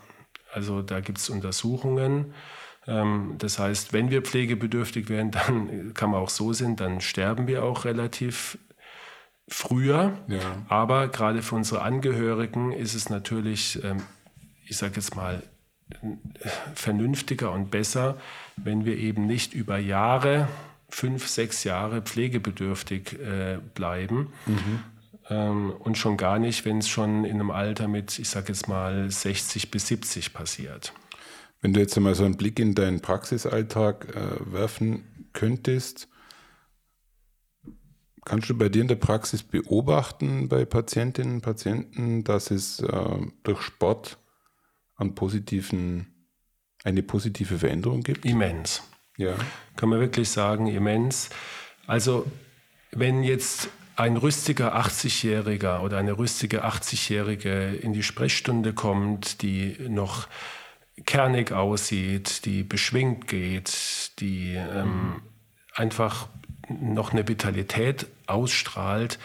Also 0.52 0.82
da 0.82 1.00
gibt 1.00 1.18
es 1.18 1.30
Untersuchungen. 1.30 2.34
Ähm, 2.86 3.36
das 3.38 3.58
heißt, 3.58 3.94
wenn 3.94 4.10
wir 4.10 4.22
pflegebedürftig 4.22 5.08
werden, 5.08 5.30
dann 5.30 5.94
kann 5.94 6.10
man 6.10 6.20
auch 6.20 6.28
so 6.28 6.52
sehen, 6.52 6.76
dann 6.76 7.00
sterben 7.00 7.46
wir 7.46 7.64
auch 7.64 7.84
relativ 7.84 8.58
früher. 9.52 10.18
Ja. 10.28 10.40
Aber 10.68 11.08
gerade 11.08 11.42
für 11.42 11.54
unsere 11.54 11.82
Angehörigen 11.82 12.72
ist 12.72 12.94
es 12.94 13.10
natürlich, 13.10 13.82
ähm, 13.84 14.02
ich 14.66 14.76
sage 14.76 14.96
jetzt 14.96 15.14
mal, 15.14 15.42
vernünftiger 16.74 17.52
und 17.52 17.70
besser, 17.70 18.16
wenn 18.56 18.84
wir 18.86 18.96
eben 18.96 19.26
nicht 19.26 19.52
über 19.52 19.78
Jahre, 19.78 20.48
fünf, 20.88 21.28
sechs 21.28 21.64
Jahre 21.64 22.00
pflegebedürftig 22.00 23.20
äh, 23.20 23.58
bleiben. 23.74 24.32
Mhm. 24.46 24.80
Ähm, 25.28 25.72
und 25.78 25.98
schon 25.98 26.16
gar 26.16 26.38
nicht, 26.38 26.64
wenn 26.64 26.78
es 26.78 26.88
schon 26.88 27.24
in 27.24 27.34
einem 27.34 27.50
Alter 27.50 27.88
mit, 27.88 28.18
ich 28.18 28.28
sage 28.28 28.48
jetzt 28.48 28.68
mal, 28.68 29.10
60 29.10 29.70
bis 29.70 29.86
70 29.88 30.32
passiert. 30.32 30.92
Wenn 31.60 31.72
du 31.72 31.80
jetzt 31.80 31.96
einmal 31.96 32.14
so 32.14 32.24
einen 32.24 32.36
Blick 32.36 32.58
in 32.58 32.74
deinen 32.74 33.00
Praxisalltag 33.00 34.16
äh, 34.16 34.52
werfen 34.52 35.04
könntest, 35.32 36.08
Kannst 38.24 38.48
du 38.48 38.56
bei 38.56 38.68
dir 38.68 38.82
in 38.82 38.88
der 38.88 38.96
Praxis 38.96 39.42
beobachten, 39.42 40.48
bei 40.48 40.64
Patientinnen 40.64 41.36
und 41.36 41.40
Patienten, 41.40 42.22
dass 42.22 42.50
es 42.50 42.80
äh, 42.80 43.18
durch 43.42 43.62
Sport 43.62 44.18
an 44.94 45.14
positiven, 45.14 46.28
eine 46.84 47.02
positive 47.02 47.58
Veränderung 47.58 48.02
gibt? 48.02 48.24
Immens. 48.24 48.82
Ja. 49.16 49.34
Kann 49.76 49.88
man 49.88 49.98
wirklich 49.98 50.28
sagen, 50.28 50.68
immens. 50.68 51.30
Also, 51.86 52.26
wenn 52.92 53.24
jetzt 53.24 53.68
ein 53.96 54.16
rüstiger 54.16 54.76
80-Jähriger 54.76 55.80
oder 55.80 55.98
eine 55.98 56.16
rüstige 56.16 56.64
80-Jährige 56.64 57.74
in 57.74 57.92
die 57.92 58.02
Sprechstunde 58.02 58.72
kommt, 58.72 59.42
die 59.42 59.76
noch 59.88 60.28
kernig 61.04 61.52
aussieht, 61.52 62.44
die 62.44 62.62
beschwingt 62.62 63.26
geht, 63.26 64.12
die 64.20 64.54
ähm, 64.54 65.22
einfach 65.74 66.28
noch 66.68 67.12
eine 67.12 67.26
Vitalität 67.26 68.06
ausstrahlt, 68.26 69.18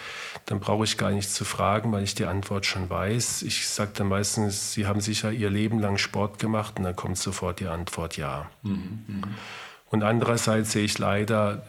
dann 0.45 0.59
brauche 0.59 0.83
ich 0.83 0.97
gar 0.97 1.11
nicht 1.11 1.29
zu 1.29 1.45
fragen, 1.45 1.91
weil 1.91 2.03
ich 2.03 2.15
die 2.15 2.25
Antwort 2.25 2.65
schon 2.65 2.89
weiß. 2.89 3.43
Ich 3.43 3.67
sage 3.67 3.91
dann 3.93 4.07
meistens, 4.07 4.73
Sie 4.73 4.85
haben 4.85 5.01
sicher 5.01 5.31
Ihr 5.31 5.49
Leben 5.49 5.79
lang 5.79 5.97
Sport 5.97 6.39
gemacht 6.39 6.77
und 6.77 6.83
dann 6.83 6.95
kommt 6.95 7.17
sofort 7.17 7.59
die 7.59 7.67
Antwort 7.67 8.17
ja. 8.17 8.49
Mhm, 8.63 9.05
mh. 9.07 9.27
Und 9.89 10.03
andererseits 10.03 10.71
sehe 10.71 10.83
ich 10.83 10.97
leider 10.97 11.65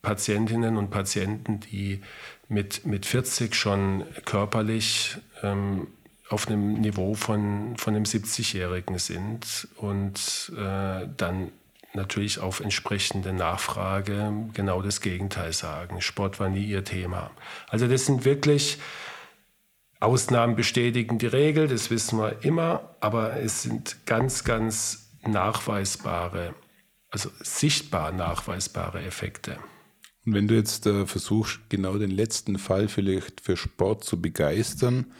Patientinnen 0.00 0.76
und 0.76 0.90
Patienten, 0.90 1.60
die 1.60 2.00
mit, 2.48 2.84
mit 2.86 3.06
40 3.06 3.54
schon 3.54 4.04
körperlich 4.24 5.16
ähm, 5.42 5.86
auf 6.28 6.48
einem 6.48 6.80
Niveau 6.80 7.14
von, 7.14 7.76
von 7.76 7.94
einem 7.94 8.04
70-Jährigen 8.04 8.98
sind 8.98 9.68
und 9.76 10.52
äh, 10.56 11.06
dann 11.16 11.52
natürlich 11.94 12.38
auf 12.38 12.60
entsprechende 12.60 13.32
Nachfrage 13.32 14.32
genau 14.54 14.82
das 14.82 15.00
Gegenteil 15.00 15.52
sagen. 15.52 16.00
Sport 16.00 16.40
war 16.40 16.48
nie 16.48 16.64
ihr 16.64 16.84
Thema. 16.84 17.30
Also 17.68 17.86
das 17.86 18.06
sind 18.06 18.24
wirklich 18.24 18.78
Ausnahmen 20.00 20.56
bestätigen 20.56 21.18
die 21.18 21.26
Regel, 21.26 21.68
das 21.68 21.90
wissen 21.90 22.18
wir 22.18 22.44
immer, 22.44 22.96
aber 23.00 23.36
es 23.36 23.62
sind 23.62 24.04
ganz, 24.04 24.42
ganz 24.42 25.12
nachweisbare, 25.24 26.54
also 27.10 27.30
sichtbar 27.40 28.10
nachweisbare 28.10 29.02
Effekte. 29.02 29.58
Und 30.26 30.34
wenn 30.34 30.48
du 30.48 30.54
jetzt 30.54 30.86
äh, 30.86 31.06
versuchst, 31.06 31.60
genau 31.68 31.98
den 31.98 32.10
letzten 32.10 32.58
Fall 32.58 32.88
vielleicht 32.88 33.40
für 33.40 33.56
Sport 33.56 34.04
zu 34.04 34.20
begeistern, 34.20 35.12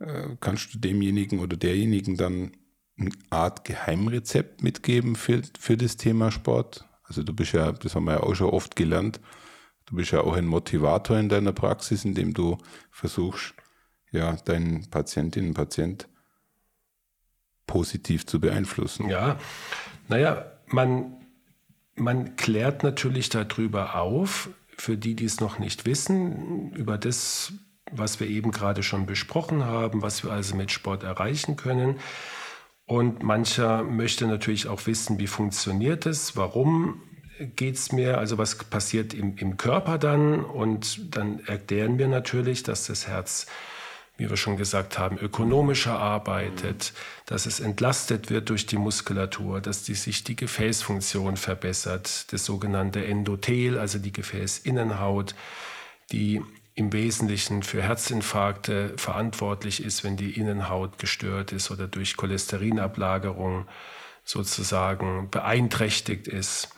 äh, 0.00 0.36
kannst 0.40 0.74
du 0.74 0.78
demjenigen 0.78 1.38
oder 1.38 1.56
derjenigen 1.56 2.16
dann 2.16 2.52
eine 2.98 3.10
Art 3.30 3.64
Geheimrezept 3.64 4.62
mitgeben 4.62 5.16
für, 5.16 5.42
für 5.58 5.76
das 5.76 5.96
Thema 5.96 6.30
Sport? 6.30 6.86
Also 7.04 7.22
du 7.22 7.32
bist 7.32 7.52
ja, 7.52 7.72
das 7.72 7.94
haben 7.94 8.04
wir 8.04 8.12
ja 8.14 8.20
auch 8.22 8.34
schon 8.34 8.50
oft 8.50 8.76
gelernt, 8.76 9.20
du 9.86 9.96
bist 9.96 10.12
ja 10.12 10.20
auch 10.20 10.34
ein 10.34 10.46
Motivator 10.46 11.18
in 11.18 11.28
deiner 11.28 11.52
Praxis, 11.52 12.04
indem 12.04 12.32
du 12.32 12.58
versuchst, 12.90 13.54
ja, 14.10 14.36
deinen 14.44 14.88
Patientinnen 14.90 15.50
und 15.50 15.54
Patient 15.54 16.08
positiv 17.66 18.26
zu 18.26 18.40
beeinflussen. 18.40 19.08
Ja, 19.08 19.38
naja, 20.08 20.44
man, 20.66 21.16
man 21.94 22.36
klärt 22.36 22.82
natürlich 22.82 23.28
darüber 23.28 23.96
auf, 23.96 24.50
für 24.76 24.96
die, 24.96 25.14
die 25.14 25.24
es 25.24 25.40
noch 25.40 25.58
nicht 25.58 25.86
wissen, 25.86 26.72
über 26.72 26.98
das, 26.98 27.52
was 27.90 28.20
wir 28.20 28.26
eben 28.26 28.50
gerade 28.50 28.82
schon 28.82 29.06
besprochen 29.06 29.64
haben, 29.64 30.02
was 30.02 30.24
wir 30.24 30.32
also 30.32 30.56
mit 30.56 30.70
Sport 30.70 31.02
erreichen 31.02 31.56
können. 31.56 31.98
Und 32.86 33.22
mancher 33.22 33.82
möchte 33.82 34.26
natürlich 34.26 34.68
auch 34.68 34.86
wissen, 34.86 35.18
wie 35.18 35.26
funktioniert 35.26 36.06
es, 36.06 36.36
warum 36.36 37.02
geht 37.56 37.76
es 37.76 37.92
mir, 37.92 38.18
also 38.18 38.38
was 38.38 38.56
passiert 38.56 39.14
im, 39.14 39.36
im 39.36 39.56
Körper 39.56 39.98
dann. 39.98 40.44
Und 40.44 41.16
dann 41.16 41.40
erklären 41.46 41.98
wir 41.98 42.08
natürlich, 42.08 42.62
dass 42.62 42.86
das 42.86 43.08
Herz 43.08 43.46
wie 44.22 44.28
wir 44.28 44.36
schon 44.36 44.56
gesagt 44.56 44.98
haben, 44.98 45.18
ökonomischer 45.18 45.98
arbeitet, 45.98 46.92
dass 47.26 47.46
es 47.46 47.60
entlastet 47.60 48.30
wird 48.30 48.50
durch 48.50 48.66
die 48.66 48.76
Muskulatur, 48.76 49.60
dass 49.60 49.82
die, 49.84 49.94
sich 49.94 50.22
die 50.22 50.36
Gefäßfunktion 50.36 51.36
verbessert, 51.36 52.32
das 52.32 52.44
sogenannte 52.44 53.04
Endothel, 53.04 53.78
also 53.78 53.98
die 53.98 54.12
Gefäßinnenhaut, 54.12 55.34
die 56.12 56.42
im 56.74 56.92
Wesentlichen 56.92 57.62
für 57.62 57.82
Herzinfarkte 57.82 58.94
verantwortlich 58.96 59.84
ist, 59.84 60.04
wenn 60.04 60.16
die 60.16 60.32
Innenhaut 60.32 60.98
gestört 60.98 61.52
ist 61.52 61.70
oder 61.70 61.86
durch 61.86 62.16
Cholesterinablagerung 62.16 63.66
sozusagen 64.24 65.28
beeinträchtigt 65.30 66.28
ist. 66.28 66.70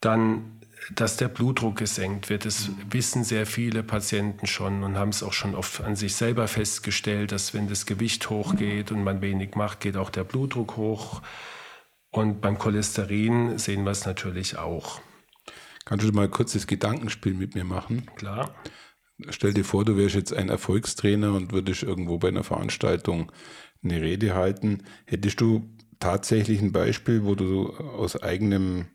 Dann, 0.00 0.60
dass 0.94 1.16
der 1.16 1.28
Blutdruck 1.28 1.76
gesenkt 1.76 2.28
wird. 2.28 2.44
Das 2.44 2.70
wissen 2.90 3.24
sehr 3.24 3.46
viele 3.46 3.82
Patienten 3.82 4.46
schon 4.46 4.82
und 4.82 4.98
haben 4.98 5.10
es 5.10 5.22
auch 5.22 5.32
schon 5.32 5.54
oft 5.54 5.80
an 5.80 5.96
sich 5.96 6.14
selber 6.14 6.48
festgestellt, 6.48 7.32
dass 7.32 7.54
wenn 7.54 7.68
das 7.68 7.86
Gewicht 7.86 8.28
hochgeht 8.28 8.90
und 8.90 9.04
man 9.04 9.22
wenig 9.22 9.54
macht, 9.54 9.80
geht 9.80 9.96
auch 9.96 10.10
der 10.10 10.24
Blutdruck 10.24 10.76
hoch. 10.76 11.22
Und 12.10 12.42
beim 12.42 12.58
Cholesterin 12.58 13.58
sehen 13.58 13.84
wir 13.84 13.92
es 13.92 14.04
natürlich 14.04 14.58
auch. 14.58 15.00
Kannst 15.84 16.06
du 16.06 16.12
mal 16.12 16.28
kurz 16.28 16.52
das 16.52 16.66
Gedankenspiel 16.66 17.34
mit 17.34 17.54
mir 17.54 17.64
machen? 17.64 18.06
Klar. 18.16 18.54
Stell 19.30 19.54
dir 19.54 19.64
vor, 19.64 19.84
du 19.84 19.96
wärst 19.96 20.14
jetzt 20.14 20.34
ein 20.34 20.48
Erfolgstrainer 20.48 21.34
und 21.34 21.52
würdest 21.52 21.82
irgendwo 21.82 22.18
bei 22.18 22.28
einer 22.28 22.44
Veranstaltung 22.44 23.32
eine 23.82 24.00
Rede 24.00 24.34
halten. 24.34 24.82
Hättest 25.06 25.40
du 25.40 25.68
tatsächlich 26.00 26.60
ein 26.60 26.72
Beispiel, 26.72 27.24
wo 27.24 27.34
du 27.34 27.70
aus 27.70 28.20
eigenem 28.20 28.86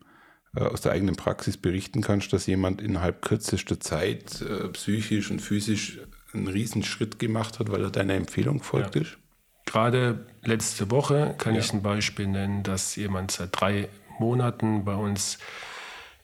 äh, 0.55 0.62
aus 0.62 0.81
der 0.81 0.91
eigenen 0.93 1.15
Praxis 1.15 1.57
berichten 1.57 2.01
kannst, 2.01 2.31
dass 2.34 2.46
jemand 2.46 2.81
innerhalb 2.81 3.22
kürzester 3.22 3.79
Zeit 3.79 4.41
äh, 4.41 4.67
psychisch 4.69 5.29
und 5.31 5.41
physisch 5.41 6.00
einen 6.34 6.48
Riesenschritt 6.48 7.19
gemacht 7.19 7.60
hat, 7.60 7.72
weil 7.72 7.84
er 7.84 7.89
deiner 7.89 8.15
Empfehlung 8.15 8.62
folgt 8.62 8.96
ja. 8.96 9.01
ist? 9.01 9.17
Gerade 9.65 10.25
letzte 10.43 10.89
Woche 10.91 11.36
kann 11.38 11.53
ja. 11.53 11.60
ich 11.60 11.74
ein 11.74 11.81
Beispiel 11.81 12.27
nennen, 12.27 12.63
dass 12.63 12.96
jemand 12.96 13.31
seit 13.31 13.50
drei 13.51 13.89
Monaten 14.19 14.86
bei 14.86 14.96
uns 14.96 15.38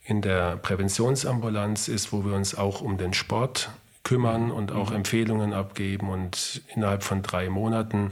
in 0.06 0.22
der 0.22 0.58
Präventionsambulanz 0.58 1.88
ist, 1.88 2.12
wo 2.12 2.26
wir 2.26 2.34
uns 2.34 2.56
auch 2.56 2.82
um 2.82 2.98
den 2.98 3.14
Sport 3.14 3.70
kümmern 4.04 4.52
und 4.52 4.72
auch 4.72 4.90
mhm. 4.90 4.98
Empfehlungen 4.98 5.54
abgeben 5.54 6.10
und 6.10 6.62
innerhalb 6.76 7.04
von 7.04 7.22
drei 7.22 7.50
Monaten 7.50 8.12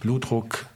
Blutdruck 0.00 0.66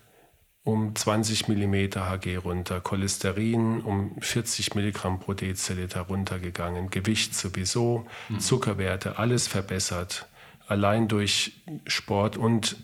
um 0.64 0.94
20 0.94 1.48
mm 1.48 1.74
Hg 1.96 2.36
runter, 2.36 2.80
Cholesterin 2.80 3.80
um 3.80 4.16
40 4.20 4.74
Milligramm 4.76 5.18
pro 5.18 5.34
Deziliter 5.34 6.02
runtergegangen, 6.02 6.90
Gewicht 6.90 7.34
sowieso, 7.34 8.06
mhm. 8.28 8.38
Zuckerwerte, 8.38 9.18
alles 9.18 9.48
verbessert. 9.48 10.26
Allein 10.68 11.08
durch 11.08 11.52
Sport 11.86 12.36
und 12.36 12.76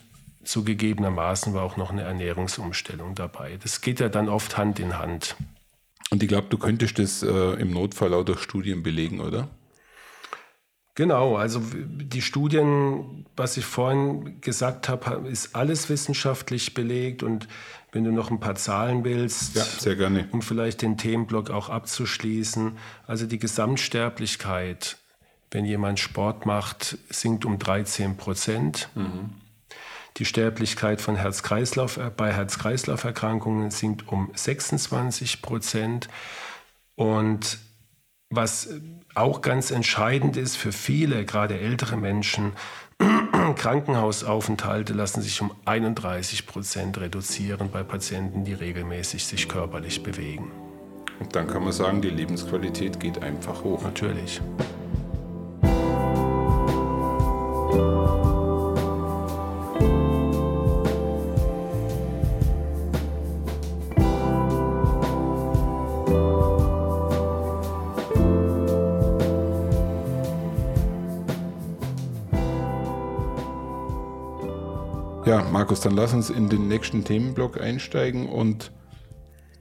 zugegebenermaßen 0.43 1.55
war 1.55 1.63
auch 1.63 1.77
noch 1.77 1.91
eine 1.91 2.03
Ernährungsumstellung 2.03 3.15
dabei. 3.15 3.59
Das 3.63 3.81
geht 3.81 4.01
ja 4.01 4.09
dann 4.09 4.29
oft 4.29 4.57
Hand 4.57 4.81
in 4.81 4.99
Hand. 4.99 5.37
Und 6.11 6.23
ich 6.23 6.29
glaube, 6.29 6.49
du 6.51 6.59
könntest 6.59 6.99
das 6.99 7.23
äh, 7.23 7.29
im 7.61 7.71
Notfall 7.71 8.15
auch 8.15 8.25
durch 8.25 8.41
Studien 8.41 8.83
belegen, 8.83 9.21
oder? 9.21 9.49
Genau, 10.99 11.37
also 11.37 11.63
die 11.73 12.23
Studien, 12.23 13.25
was 13.37 13.57
ich 13.57 13.65
vorhin 13.65 14.41
gesagt 14.41 14.89
habe, 14.89 15.29
ist 15.29 15.55
alles 15.55 15.89
wissenschaftlich 15.89 16.75
belegt 16.75 17.23
und 17.23 17.47
wenn 17.93 18.03
du 18.03 18.11
noch 18.11 18.33
ein 18.33 18.41
paar 18.41 18.57
Zahlen 18.57 19.05
willst, 19.05 19.55
ja, 19.55 19.63
sehr 19.63 19.95
gerne. 19.95 20.27
um 20.33 20.43
vielleicht 20.43 20.83
den 20.83 20.99
Themenblock 20.99 21.51
auch 21.51 21.69
abzuschließen, 21.69 22.79
also 23.07 23.27
die 23.27 23.39
Gesamtsterblichkeit, 23.39 24.97
wenn 25.53 25.65
jemand 25.65 26.01
Sport 26.01 26.47
macht, 26.47 26.99
sinkt 27.11 27.45
um 27.45 27.61
13 27.61 28.17
Prozent. 28.17 28.89
Mhm. 28.97 29.31
Die 30.17 30.25
Sterblichkeit 30.25 31.01
von 31.01 31.15
Herz-Kreislauf, 31.15 31.99
äh, 31.99 32.11
bei 32.11 32.33
Herz-Kreislauf-Erkrankungen 32.33 33.71
sinkt 33.71 34.09
um 34.09 34.33
26 34.35 35.43
Prozent. 35.43 36.09
Und 36.97 37.61
was 38.31 38.69
auch 39.15 39.41
ganz 39.41 39.71
entscheidend 39.71 40.37
ist 40.37 40.57
für 40.57 40.73
viele, 40.73 41.25
gerade 41.25 41.59
ältere 41.59 41.97
Menschen, 41.97 42.53
Krankenhausaufenthalte 43.57 44.93
lassen 44.93 45.23
sich 45.23 45.41
um 45.41 45.53
31 45.65 46.47
Prozent 46.47 46.99
reduzieren 46.99 47.71
bei 47.71 47.83
Patienten, 47.83 48.45
die 48.45 48.55
regelmäßig 48.55 49.25
sich 49.25 49.49
körperlich 49.49 50.03
bewegen. 50.03 50.51
Und 51.21 51.35
dann 51.35 51.47
kann 51.47 51.63
man 51.63 51.73
sagen, 51.73 52.03
die 52.03 52.11
Lebensqualität 52.11 53.01
geht 53.01 53.23
einfach 53.23 53.65
hoch. 53.65 53.83
Natürlich. 53.83 54.41
Markus, 75.69 75.81
dann 75.83 75.97
lass 75.97 76.15
uns 76.15 76.31
in 76.31 76.49
den 76.49 76.67
nächsten 76.67 77.05
Themenblock 77.05 77.61
einsteigen 77.61 78.27
und 78.27 78.73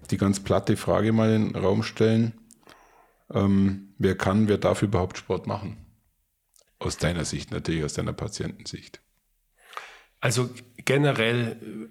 die 0.09 0.15
ganz 0.15 0.39
platte 0.39 0.77
Frage 0.77 1.11
mal 1.11 1.33
in 1.33 1.51
den 1.51 1.61
Raum 1.61 1.83
stellen. 1.83 2.31
Ähm, 3.33 3.93
wer 3.97 4.15
kann, 4.15 4.47
wer 4.47 4.57
darf 4.57 4.83
überhaupt 4.83 5.17
Sport 5.17 5.47
machen? 5.47 5.85
Aus 6.79 6.95
deiner 6.95 7.25
Sicht, 7.25 7.51
natürlich 7.51 7.83
aus 7.83 7.91
deiner 7.91 8.13
Patientensicht. 8.13 9.01
Also 10.21 10.49
generell 10.77 11.89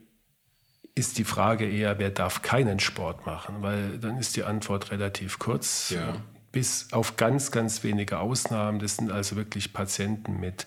ist 0.94 1.18
die 1.18 1.24
Frage 1.24 1.68
eher, 1.68 1.98
wer 1.98 2.08
darf 2.08 2.40
keinen 2.40 2.80
Sport 2.80 3.26
machen, 3.26 3.56
weil 3.60 3.98
dann 3.98 4.16
ist 4.16 4.34
die 4.34 4.44
Antwort 4.44 4.92
relativ 4.92 5.38
kurz. 5.38 5.90
Ja. 5.90 6.22
Bis 6.52 6.90
auf 6.90 7.18
ganz, 7.18 7.50
ganz 7.50 7.84
wenige 7.84 8.18
Ausnahmen. 8.18 8.78
Das 8.78 8.96
sind 8.96 9.12
also 9.12 9.36
wirklich 9.36 9.74
Patienten 9.74 10.40
mit 10.40 10.66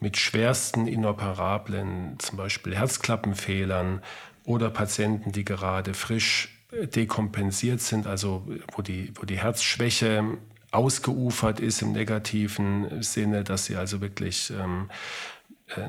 mit 0.00 0.16
schwersten 0.16 0.86
inoperablen, 0.86 2.18
zum 2.18 2.36
Beispiel 2.36 2.76
Herzklappenfehlern 2.76 4.02
oder 4.44 4.70
Patienten, 4.70 5.32
die 5.32 5.44
gerade 5.44 5.94
frisch 5.94 6.56
dekompensiert 6.72 7.80
sind, 7.80 8.06
also 8.06 8.46
wo 8.74 8.82
die, 8.82 9.12
wo 9.14 9.24
die 9.24 9.38
Herzschwäche 9.38 10.38
ausgeufert 10.70 11.60
ist 11.60 11.80
im 11.82 11.92
negativen 11.92 13.02
Sinne, 13.02 13.44
dass 13.44 13.66
sie 13.66 13.76
also 13.76 14.00
wirklich 14.00 14.50
ähm, 14.50 14.90
äh, 15.74 15.88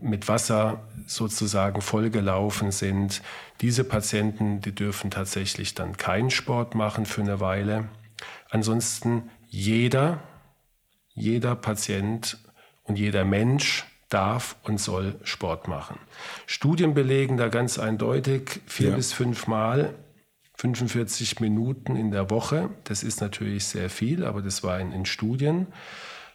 mit 0.00 0.28
Wasser 0.28 0.82
sozusagen 1.06 1.80
vollgelaufen 1.80 2.72
sind. 2.72 3.22
Diese 3.60 3.84
Patienten, 3.84 4.60
die 4.60 4.74
dürfen 4.74 5.10
tatsächlich 5.10 5.74
dann 5.74 5.96
keinen 5.96 6.30
Sport 6.30 6.74
machen 6.74 7.06
für 7.06 7.20
eine 7.20 7.40
Weile. 7.40 7.88
Ansonsten 8.50 9.30
jeder, 9.48 10.22
jeder 11.14 11.54
Patient 11.54 12.38
und 12.84 12.98
jeder 12.98 13.24
Mensch 13.24 13.84
darf 14.08 14.56
und 14.62 14.78
soll 14.78 15.18
Sport 15.24 15.66
machen. 15.66 15.98
Studien 16.46 16.94
belegen 16.94 17.36
da 17.36 17.48
ganz 17.48 17.78
eindeutig 17.78 18.60
vier 18.66 18.90
ja. 18.90 18.96
bis 18.96 19.12
fünf 19.12 19.46
Mal 19.46 19.94
45 20.56 21.40
Minuten 21.40 21.96
in 21.96 22.10
der 22.10 22.30
Woche. 22.30 22.70
Das 22.84 23.02
ist 23.02 23.20
natürlich 23.20 23.66
sehr 23.66 23.90
viel, 23.90 24.24
aber 24.24 24.40
das 24.40 24.62
war 24.62 24.78
in, 24.78 24.92
in 24.92 25.04
Studien. 25.04 25.66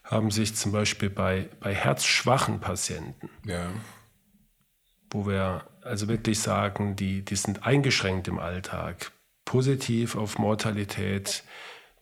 Haben 0.03 0.31
sich 0.31 0.55
zum 0.55 0.71
Beispiel 0.71 1.09
bei, 1.09 1.49
bei 1.59 1.73
herzschwachen 1.73 2.59
Patienten, 2.59 3.29
ja. 3.45 3.69
wo 5.11 5.27
wir 5.27 5.65
also 5.83 6.07
wirklich 6.07 6.39
sagen, 6.39 6.95
die, 6.95 7.23
die 7.23 7.35
sind 7.35 7.65
eingeschränkt 7.65 8.27
im 8.27 8.39
Alltag, 8.39 9.11
positiv 9.45 10.15
auf 10.15 10.37
Mortalität 10.37 11.43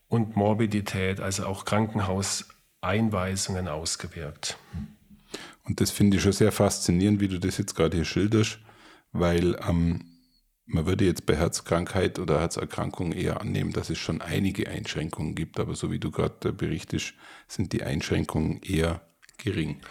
und 0.08 0.36
Morbidität, 0.36 1.20
also 1.20 1.46
auch 1.46 1.66
Krankenhaus 1.66 2.48
Einweisungen 2.82 3.68
ausgewirkt. 3.68 4.58
Und 5.64 5.82
das 5.82 5.92
finde 5.92 6.18
ich 6.18 6.24
schon 6.24 6.32
sehr 6.32 6.52
faszinierend, 6.52 7.20
wie 7.20 7.28
du 7.28 7.40
das 7.40 7.58
jetzt 7.58 7.76
gerade 7.76 7.98
hier 7.98 8.06
schilderst, 8.06 8.60
weil 9.12 9.60
ähm, 9.68 10.06
man 10.66 10.86
würde 10.86 11.06
jetzt 11.06 11.26
bei 11.26 11.36
Herzkrankheit 11.36 12.20
oder 12.20 12.40
Herzerkrankung 12.40 13.14
eher 13.14 13.42
annehmen, 13.42 13.74
dass 13.74 13.90
es 13.90 13.98
schon 13.98 14.22
einige 14.22 14.70
Einschränkungen 14.70 15.34
gibt, 15.34 15.60
aber 15.60 15.76
so 15.76 15.92
wie 15.92 16.00
du 16.00 16.12
gerade 16.12 16.54
berichtest, 16.54 17.14
sind 17.48 17.74
die 17.74 17.84
Einschränkungen 17.84 18.62
eher 18.62 19.02
gering. 19.38 19.82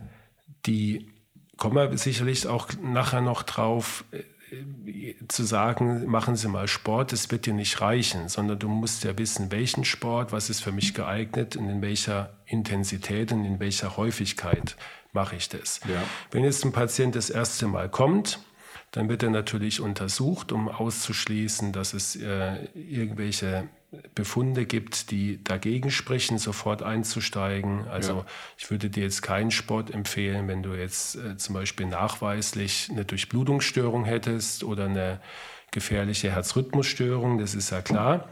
die 0.65 1.13
kommen 1.55 1.77
wir 1.77 1.97
sicherlich 1.97 2.45
auch 2.45 2.67
nachher 2.83 3.21
noch 3.21 3.43
drauf, 3.43 4.03
äh, 4.11 5.13
zu 5.29 5.45
sagen, 5.45 6.05
machen 6.07 6.35
Sie 6.35 6.49
mal 6.49 6.67
Sport, 6.67 7.13
das 7.13 7.31
wird 7.31 7.45
dir 7.45 7.53
nicht 7.53 7.79
reichen, 7.79 8.27
sondern 8.27 8.59
du 8.59 8.67
musst 8.67 9.05
ja 9.05 9.17
wissen, 9.17 9.49
welchen 9.49 9.85
Sport, 9.85 10.33
was 10.33 10.49
ist 10.49 10.59
für 10.59 10.73
mich 10.73 10.93
geeignet 10.93 11.55
und 11.55 11.69
in 11.69 11.81
welcher 11.81 12.33
Intensität 12.45 13.31
und 13.31 13.45
in 13.45 13.61
welcher 13.61 13.95
Häufigkeit 13.95 14.75
mache 15.13 15.37
ich 15.37 15.47
das. 15.47 15.79
Ja. 15.87 16.03
Wenn 16.31 16.43
jetzt 16.43 16.65
ein 16.65 16.73
Patient 16.73 17.15
das 17.15 17.29
erste 17.29 17.67
Mal 17.67 17.87
kommt, 17.87 18.41
dann 18.95 19.09
wird 19.09 19.23
er 19.23 19.29
natürlich 19.29 19.81
untersucht, 19.81 20.53
um 20.53 20.69
auszuschließen, 20.69 21.73
dass 21.73 21.93
es 21.93 22.15
äh, 22.15 22.63
irgendwelche 22.73 23.67
Befunde 24.13 24.65
gibt, 24.65 25.11
die 25.11 25.43
dagegen 25.43 25.91
sprechen, 25.91 26.37
sofort 26.37 26.81
einzusteigen. 26.81 27.89
Also 27.89 28.19
ja. 28.19 28.25
ich 28.57 28.71
würde 28.71 28.89
dir 28.89 29.03
jetzt 29.03 29.21
keinen 29.21 29.51
Sport 29.51 29.93
empfehlen, 29.93 30.47
wenn 30.47 30.63
du 30.63 30.75
jetzt 30.75 31.17
äh, 31.17 31.35
zum 31.35 31.55
Beispiel 31.55 31.87
nachweislich 31.87 32.87
eine 32.89 33.03
Durchblutungsstörung 33.03 34.05
hättest 34.05 34.63
oder 34.63 34.85
eine 34.85 35.19
gefährliche 35.71 36.31
Herzrhythmusstörung, 36.31 37.37
das 37.37 37.53
ist 37.53 37.71
ja 37.71 37.81
klar. 37.81 38.29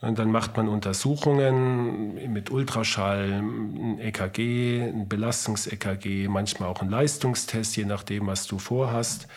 Und 0.00 0.18
dann 0.18 0.32
macht 0.32 0.56
man 0.56 0.68
Untersuchungen 0.68 2.32
mit 2.32 2.50
Ultraschall, 2.50 3.34
ein 3.34 4.00
EKG, 4.00 4.82
ein 4.82 5.06
Belastungs-EKG, 5.06 6.26
manchmal 6.26 6.70
auch 6.70 6.82
ein 6.82 6.90
Leistungstest, 6.90 7.76
je 7.76 7.84
nachdem, 7.84 8.26
was 8.26 8.48
du 8.48 8.58
vorhast. 8.58 9.28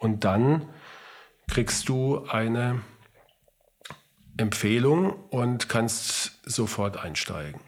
Und 0.00 0.24
dann 0.24 0.68
kriegst 1.46 1.88
du 1.88 2.24
eine 2.24 2.80
Empfehlung 4.36 5.12
und 5.28 5.68
kannst 5.68 6.40
sofort 6.44 6.96
einsteigen. 6.96 7.60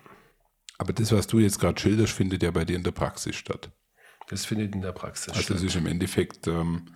Aber 0.78 0.92
das, 0.92 1.12
was 1.12 1.26
du 1.26 1.38
jetzt 1.38 1.60
gerade 1.60 1.80
schilderst, 1.80 2.12
findet 2.12 2.42
ja 2.42 2.50
bei 2.50 2.64
dir 2.64 2.74
in 2.74 2.82
der 2.82 2.90
Praxis 2.90 3.36
statt. 3.36 3.70
Das 4.28 4.46
findet 4.46 4.74
in 4.74 4.80
der 4.80 4.92
Praxis 4.92 5.28
also 5.28 5.42
statt. 5.42 5.54
Also 5.56 5.66
es 5.66 5.74
ist 5.74 5.80
im 5.80 5.86
Endeffekt, 5.86 6.46
ähm, 6.48 6.86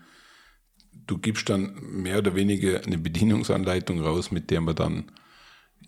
du 1.06 1.18
gibst 1.18 1.48
dann 1.50 1.74
mehr 1.82 2.18
oder 2.18 2.34
weniger 2.34 2.82
eine 2.84 2.98
Bedienungsanleitung 2.98 4.00
raus, 4.00 4.30
mit 4.30 4.50
der 4.50 4.62
man 4.62 4.74
dann 4.74 5.12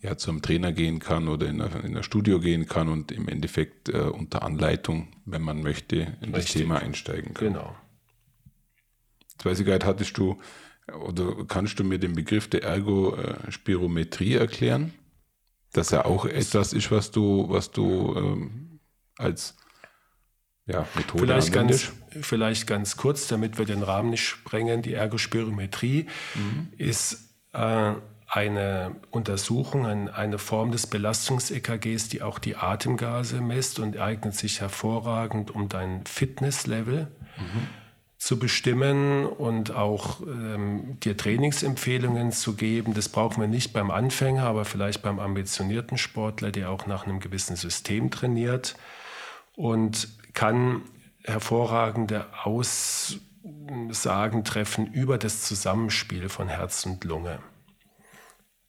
ja 0.01 0.17
zum 0.17 0.43
Trainer 0.43 0.73
gehen 0.73 0.99
kann 0.99 1.27
oder 1.27 1.49
in 1.49 1.63
ein 1.63 2.03
Studio 2.03 2.39
gehen 2.39 2.67
kann 2.67 2.89
und 2.89 3.11
im 3.11 3.29
Endeffekt 3.29 3.89
äh, 3.89 4.03
unter 4.03 4.43
Anleitung, 4.43 5.09
wenn 5.25 5.43
man 5.43 5.63
möchte, 5.63 5.97
in 5.97 6.05
Richtig. 6.05 6.33
das 6.33 6.53
Thema 6.53 6.79
einsteigen 6.81 7.35
kann. 7.35 7.55
Genau. 7.55 7.75
Weiß 9.45 9.61
ich 9.61 9.67
gar 9.67 9.75
nicht, 9.75 9.87
hattest 9.87 10.17
du 10.19 10.39
oder 10.95 11.45
kannst 11.47 11.79
du 11.79 11.85
mir 11.85 11.99
den 11.99 12.15
Begriff 12.15 12.49
der 12.49 12.63
Ergospirometrie 12.63 14.35
erklären? 14.35 14.95
Dass 15.73 15.93
er 15.93 16.07
auch 16.07 16.25
etwas 16.25 16.73
ist, 16.73 16.91
was 16.91 17.11
du, 17.11 17.47
was 17.51 17.71
du 17.71 18.15
ähm, 18.17 18.81
als 19.19 19.57
ja, 20.67 20.87
Methode 20.95 21.25
vielleicht 21.25 21.53
ganz, 21.53 21.93
vielleicht 22.21 22.67
ganz 22.67 22.97
kurz, 22.97 23.29
damit 23.29 23.59
wir 23.59 23.65
den 23.65 23.83
Rahmen 23.83 24.11
nicht 24.11 24.27
sprengen. 24.27 24.83
Die 24.83 24.95
Ergospirometrie 24.95 26.07
mhm. 26.35 26.69
ist 26.77 27.35
äh, 27.53 27.93
eine 28.27 28.97
Untersuchung, 29.11 29.87
eine 29.87 30.39
Form 30.39 30.71
des 30.71 30.87
Belastungs-EKGs, 30.87 32.09
die 32.09 32.23
auch 32.23 32.39
die 32.39 32.57
Atemgase 32.57 33.41
misst 33.41 33.79
und 33.79 33.99
eignet 33.99 34.35
sich 34.35 34.61
hervorragend, 34.61 35.51
um 35.51 35.69
dein 35.69 36.05
Fitnesslevel 36.07 37.09
mhm. 37.39 37.69
Zu 38.19 38.39
bestimmen 38.39 39.25
und 39.25 39.71
auch 39.71 40.21
ähm, 40.21 40.99
dir 41.01 41.17
Trainingsempfehlungen 41.17 42.33
zu 42.33 42.55
geben. 42.55 42.93
Das 42.95 43.09
brauchen 43.09 43.41
wir 43.41 43.49
nicht 43.49 43.73
beim 43.73 43.93
Anfänger, 43.93 44.43
aber 44.45 44.65
vielleicht 44.65 45.03
beim 45.03 45.21
ambitionierten 45.21 45.97
Sportler, 45.99 46.51
der 46.51 46.71
auch 46.71 46.87
nach 46.87 47.07
einem 47.07 47.21
gewissen 47.21 47.55
System 47.55 48.11
trainiert 48.11 48.75
und 49.55 50.09
kann 50.35 50.83
hervorragende 51.23 52.27
Aussagen 52.43 53.23
treffen 54.45 54.93
über 54.93 55.17
das 55.17 55.43
Zusammenspiel 55.43 56.29
von 56.29 56.49
Herz 56.49 56.85
und 56.87 57.05
Lunge 57.05 57.39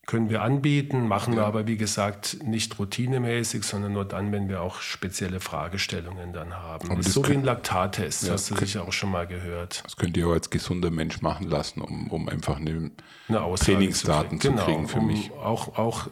können 0.10 0.32
wir 0.32 0.42
anbieten, 0.42 1.08
machen 1.08 1.36
wir 1.36 1.46
aber 1.46 1.68
wie 1.68 1.78
gesagt 1.78 2.40
nicht 2.44 2.80
routinemäßig, 2.80 3.64
sondern 3.64 3.94
nur 3.94 4.06
dann, 4.06 4.32
wenn 4.32 4.50
wir 4.50 4.64
auch 4.64 4.82
spezielle 4.82 5.40
Fragestellungen 5.40 6.34
dann 6.34 6.56
haben. 6.56 6.90
Aber 6.90 7.04
so 7.04 7.28
wie 7.28 7.34
ein 7.34 7.44
Laktattest, 7.44 8.24
ja, 8.24 8.34
hast 8.34 8.50
du 8.50 8.56
sicher 8.56 8.86
auch 8.86 8.92
schon 8.92 9.12
mal 9.12 9.28
gehört. 9.28 9.84
Das 9.86 9.98
könnt 9.98 10.18
ihr 10.18 10.28
auch 10.28 10.32
als 10.32 10.50
gesunder 10.50 10.90
Mensch 10.90 11.22
machen 11.22 11.48
lassen, 11.48 11.82
um, 11.82 12.08
um 12.08 12.28
einfach 12.28 12.58
eine, 12.58 12.90
eine 13.28 13.56
Trainingsdaten 13.56 14.42
zu, 14.42 14.48
kriegen, 14.48 14.58
zu 14.58 14.66
kriegen 14.66 14.88
für 14.88 14.98
um 14.98 15.06
mich. 15.06 15.30
Auch, 15.34 15.78
auch 15.78 16.08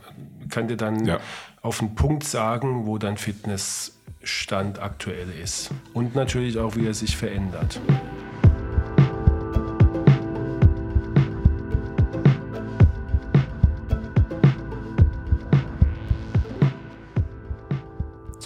kann 0.52 0.68
dir 0.68 0.78
dann 0.78 1.04
ja. 1.04 1.20
auf 1.64 1.82
einen 1.82 1.96
Punkt 1.96 2.24
sagen, 2.24 2.86
wo 2.86 3.00
dein 3.00 3.18
Fitnessstand 3.18 4.80
aktuell 4.80 5.32
ist. 5.32 5.72
Und 5.94 6.14
natürlich 6.14 6.60
auch, 6.60 6.76
wie 6.76 6.86
er 6.86 6.94
sich 6.94 7.18
verändert. 7.18 7.82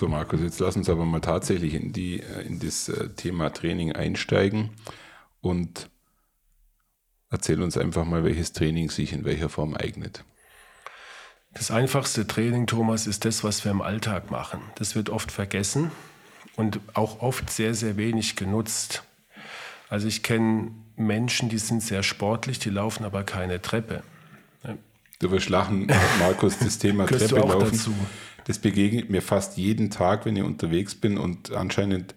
So, 0.02 0.08
Markus, 0.08 0.42
jetzt 0.42 0.60
lass 0.60 0.76
uns 0.76 0.90
aber 0.90 1.06
mal 1.06 1.20
tatsächlich 1.20 1.76
in, 1.76 1.94
die, 1.94 2.22
äh, 2.22 2.42
in 2.42 2.58
das 2.58 2.90
äh, 2.90 3.10
Thema 3.10 3.54
Training 3.54 3.92
einsteigen 3.92 4.72
und 5.42 5.92
erzähl 7.30 7.62
uns 7.62 7.78
einfach 7.78 8.04
mal, 8.04 8.24
welches 8.24 8.52
Training 8.52 8.90
sich 8.90 9.14
in 9.14 9.26
welcher 9.26 9.48
Form 9.48 9.76
eignet. 9.76 10.24
Das 11.54 11.70
einfachste 11.70 12.26
Training, 12.26 12.66
Thomas, 12.66 13.06
ist 13.06 13.26
das, 13.26 13.44
was 13.44 13.64
wir 13.64 13.72
im 13.72 13.84
Alltag 13.84 14.32
machen. 14.32 14.62
Das 14.74 14.96
wird 14.96 15.12
oft 15.12 15.32
vergessen 15.32 15.92
und 16.56 16.80
auch 16.96 17.22
oft 17.22 17.52
sehr, 17.52 17.76
sehr 17.76 17.96
wenig 17.96 18.36
genutzt. 18.36 19.04
Also 19.88 20.08
ich 20.08 20.24
kenne 20.24 20.72
Menschen, 20.96 21.48
die 21.48 21.60
sind 21.60 21.84
sehr 21.84 22.02
sportlich, 22.02 22.58
die 22.58 22.72
laufen 22.72 23.06
aber 23.06 23.24
keine 23.24 23.62
Treppe. 23.62 24.02
Du 25.22 25.30
wirst 25.30 25.50
lachen, 25.50 25.86
Markus, 26.20 26.58
das 26.58 26.80
Thema 26.80 27.06
Treppe 27.06 27.36
laufen. 27.36 27.72
Dazu. 27.72 27.94
Das 28.46 28.60
begegnet 28.60 29.10
mir 29.10 29.22
fast 29.22 29.58
jeden 29.58 29.90
Tag, 29.90 30.26
wenn 30.26 30.36
ich 30.36 30.44
unterwegs 30.44 30.96
bin 30.96 31.18
und 31.18 31.52
anscheinend 31.54 32.16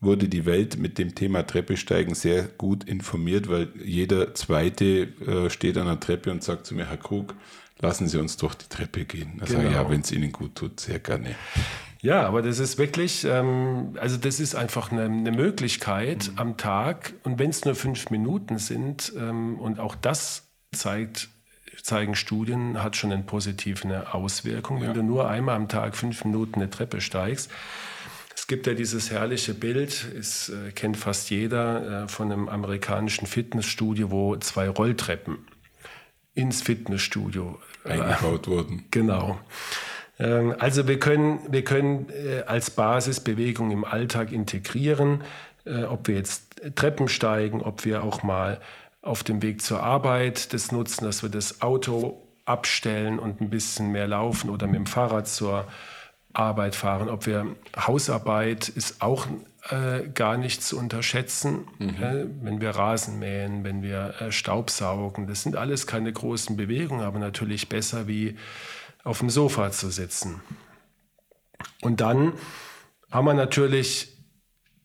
wurde 0.00 0.28
die 0.28 0.44
Welt 0.44 0.78
mit 0.78 0.98
dem 0.98 1.14
Thema 1.14 1.46
Treppesteigen 1.46 2.14
sehr 2.14 2.44
gut 2.44 2.84
informiert, 2.84 3.48
weil 3.48 3.68
jeder 3.82 4.34
Zweite 4.34 5.08
äh, 5.26 5.50
steht 5.50 5.78
an 5.78 5.86
der 5.86 6.00
Treppe 6.00 6.30
und 6.30 6.42
sagt 6.42 6.66
zu 6.66 6.74
mir, 6.74 6.88
Herr 6.88 6.98
Krug, 6.98 7.34
lassen 7.78 8.08
Sie 8.08 8.18
uns 8.18 8.36
doch 8.36 8.54
die 8.54 8.68
Treppe 8.68 9.04
gehen. 9.04 9.38
Also 9.40 9.56
genau. 9.56 9.70
ja, 9.70 9.88
wenn 9.90 10.00
es 10.00 10.12
Ihnen 10.12 10.32
gut 10.32 10.54
tut, 10.54 10.80
sehr 10.80 10.98
gerne. 10.98 11.34
Ja, 12.02 12.26
aber 12.26 12.42
das 12.42 12.58
ist 12.58 12.78
wirklich, 12.78 13.24
ähm, 13.24 13.96
also 13.98 14.16
das 14.16 14.38
ist 14.38 14.54
einfach 14.54 14.92
eine, 14.92 15.04
eine 15.04 15.32
Möglichkeit 15.32 16.30
mhm. 16.32 16.38
am 16.38 16.56
Tag 16.56 17.14
und 17.24 17.38
wenn 17.38 17.50
es 17.50 17.64
nur 17.64 17.74
fünf 17.74 18.10
Minuten 18.10 18.58
sind 18.58 19.12
ähm, 19.18 19.58
und 19.58 19.80
auch 19.80 19.94
das 19.94 20.48
zeigt 20.72 21.30
zeigen 21.86 22.16
Studien, 22.16 22.82
hat 22.82 22.96
schon 22.96 23.12
eine 23.12 23.22
positive 23.22 24.12
Auswirkung. 24.12 24.80
Wenn 24.80 24.88
ja. 24.88 24.94
du 24.94 25.02
nur 25.02 25.28
einmal 25.28 25.56
am 25.56 25.68
Tag 25.68 25.96
fünf 25.96 26.24
Minuten 26.24 26.56
eine 26.56 26.68
Treppe 26.68 27.00
steigst, 27.00 27.50
es 28.34 28.46
gibt 28.48 28.66
ja 28.66 28.74
dieses 28.74 29.10
herrliche 29.10 29.54
Bild, 29.54 30.06
es 30.18 30.50
äh, 30.50 30.72
kennt 30.72 30.96
fast 30.96 31.30
jeder, 31.30 32.04
äh, 32.04 32.08
von 32.08 32.30
einem 32.30 32.48
amerikanischen 32.48 33.26
Fitnessstudio, 33.26 34.10
wo 34.10 34.36
zwei 34.36 34.68
Rolltreppen 34.68 35.38
ins 36.34 36.60
Fitnessstudio 36.62 37.58
äh, 37.84 37.92
eingebaut 37.92 38.46
wurden. 38.46 38.84
Genau. 38.90 39.40
Ähm, 40.18 40.54
also 40.58 40.86
wir 40.86 40.98
können, 40.98 41.40
wir 41.48 41.64
können 41.64 42.08
äh, 42.10 42.42
als 42.42 42.70
Basis 42.70 43.20
Bewegung 43.20 43.70
im 43.70 43.84
Alltag 43.84 44.32
integrieren, 44.32 45.22
äh, 45.64 45.84
ob 45.84 46.08
wir 46.08 46.16
jetzt 46.16 46.60
Treppen 46.74 47.08
steigen, 47.08 47.62
ob 47.62 47.84
wir 47.84 48.02
auch 48.02 48.22
mal 48.22 48.60
auf 49.06 49.22
dem 49.22 49.42
Weg 49.42 49.62
zur 49.62 49.82
Arbeit 49.82 50.52
das 50.52 50.72
nutzen, 50.72 51.04
dass 51.04 51.22
wir 51.22 51.30
das 51.30 51.62
Auto 51.62 52.22
abstellen 52.44 53.18
und 53.18 53.40
ein 53.40 53.50
bisschen 53.50 53.92
mehr 53.92 54.06
laufen 54.06 54.50
oder 54.50 54.66
mit 54.66 54.76
dem 54.76 54.86
Fahrrad 54.86 55.28
zur 55.28 55.66
Arbeit 56.32 56.74
fahren. 56.74 57.08
Ob 57.08 57.26
wir 57.26 57.56
Hausarbeit 57.76 58.68
ist 58.68 59.02
auch 59.02 59.26
äh, 59.70 60.08
gar 60.14 60.36
nicht 60.36 60.62
zu 60.62 60.78
unterschätzen, 60.78 61.66
mhm. 61.78 62.02
äh, 62.02 62.26
wenn 62.42 62.60
wir 62.60 62.70
Rasen 62.70 63.18
mähen, 63.18 63.64
wenn 63.64 63.82
wir 63.82 64.14
äh, 64.20 64.32
Staubsaugen. 64.32 65.26
Das 65.26 65.42
sind 65.42 65.56
alles 65.56 65.86
keine 65.86 66.12
großen 66.12 66.56
Bewegungen, 66.56 67.02
aber 67.02 67.18
natürlich 67.18 67.68
besser 67.68 68.06
wie 68.06 68.36
auf 69.02 69.20
dem 69.20 69.30
Sofa 69.30 69.70
zu 69.70 69.90
sitzen. 69.90 70.40
Und 71.80 72.00
dann 72.00 72.32
haben 73.10 73.24
wir 73.24 73.34
natürlich 73.34 74.15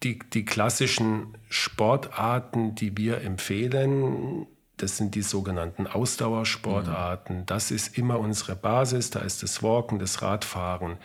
die, 0.04 0.20
die 0.20 0.46
klassischen 0.46 1.38
Sportarten, 1.50 2.76
die 2.76 2.98
wir 2.98 3.22
empfehlen, 3.22 4.48
das 4.78 4.98
sind 4.98 5.14
die 5.14 5.22
sogenannten 5.22 5.86
Ausdauersportarten. 5.86 7.40
Mhm. 7.40 7.46
Das 7.46 7.70
ist 7.70 7.98
immer 7.98 8.20
unsere 8.20 8.56
Basis. 8.56 9.12
Da 9.12 9.20
ist 9.20 9.44
das 9.44 9.62
Walken, 9.62 10.00
das 10.00 10.22
Radfahren, 10.24 10.98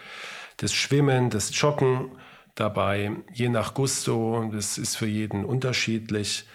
das 0.57 0.73
Schwimmen, 0.73 1.29
das 1.29 1.59
Joggen 1.61 2.13
dabei, 2.55 3.13
je 3.35 3.51
nach 3.51 3.75
Gusto. 3.75 4.51
Das 4.53 4.79
ist 4.79 4.97
für 4.97 5.07
jeden 5.07 5.45
unterschiedlich. 5.45 6.47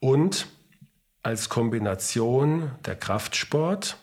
Und 0.00 0.48
als 1.22 1.48
Kombination 1.48 2.72
der 2.84 2.96
Kraftsport, 2.96 3.96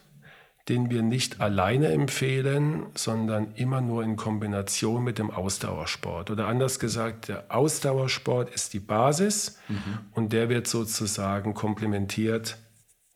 den 0.68 0.90
wir 0.90 1.04
nicht 1.04 1.42
alleine 1.42 1.90
empfehlen, 1.90 2.88
sondern 2.96 3.54
immer 3.56 3.82
nur 3.82 4.04
in 4.04 4.16
Kombination 4.16 5.04
mit 5.04 5.20
dem 5.20 5.30
Ausdauersport. 5.30 6.32
Oder 6.32 6.48
anders 6.48 6.80
gesagt, 6.80 7.28
der 7.28 7.46
Ausdauersport 7.50 8.54
ist 8.54 8.74
die 8.74 8.80
Basis 8.80 9.60
mhm. 9.68 10.00
und 10.14 10.34
der 10.34 10.50
wird 10.50 10.68
sozusagen 10.68 11.54
komplementiert 11.54 12.58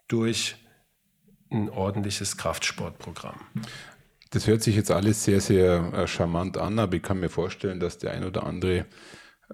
durch 0.08 0.58
ein 1.50 1.70
ordentliches 1.70 2.38
Kraftsportprogramm. 2.38 3.40
Das 4.30 4.46
hört 4.46 4.62
sich 4.62 4.76
jetzt 4.76 4.92
alles 4.92 5.24
sehr, 5.24 5.42
sehr 5.42 5.92
äh, 5.94 6.08
charmant 6.08 6.58
an, 6.58 6.78
aber 6.78 6.98
ich 6.98 7.02
kann 7.02 7.20
mir 7.20 7.30
vorstellen, 7.30 7.80
dass 7.80 7.98
der 7.98 8.12
ein 8.12 8.24
oder 8.24 8.46
andere 8.46 8.86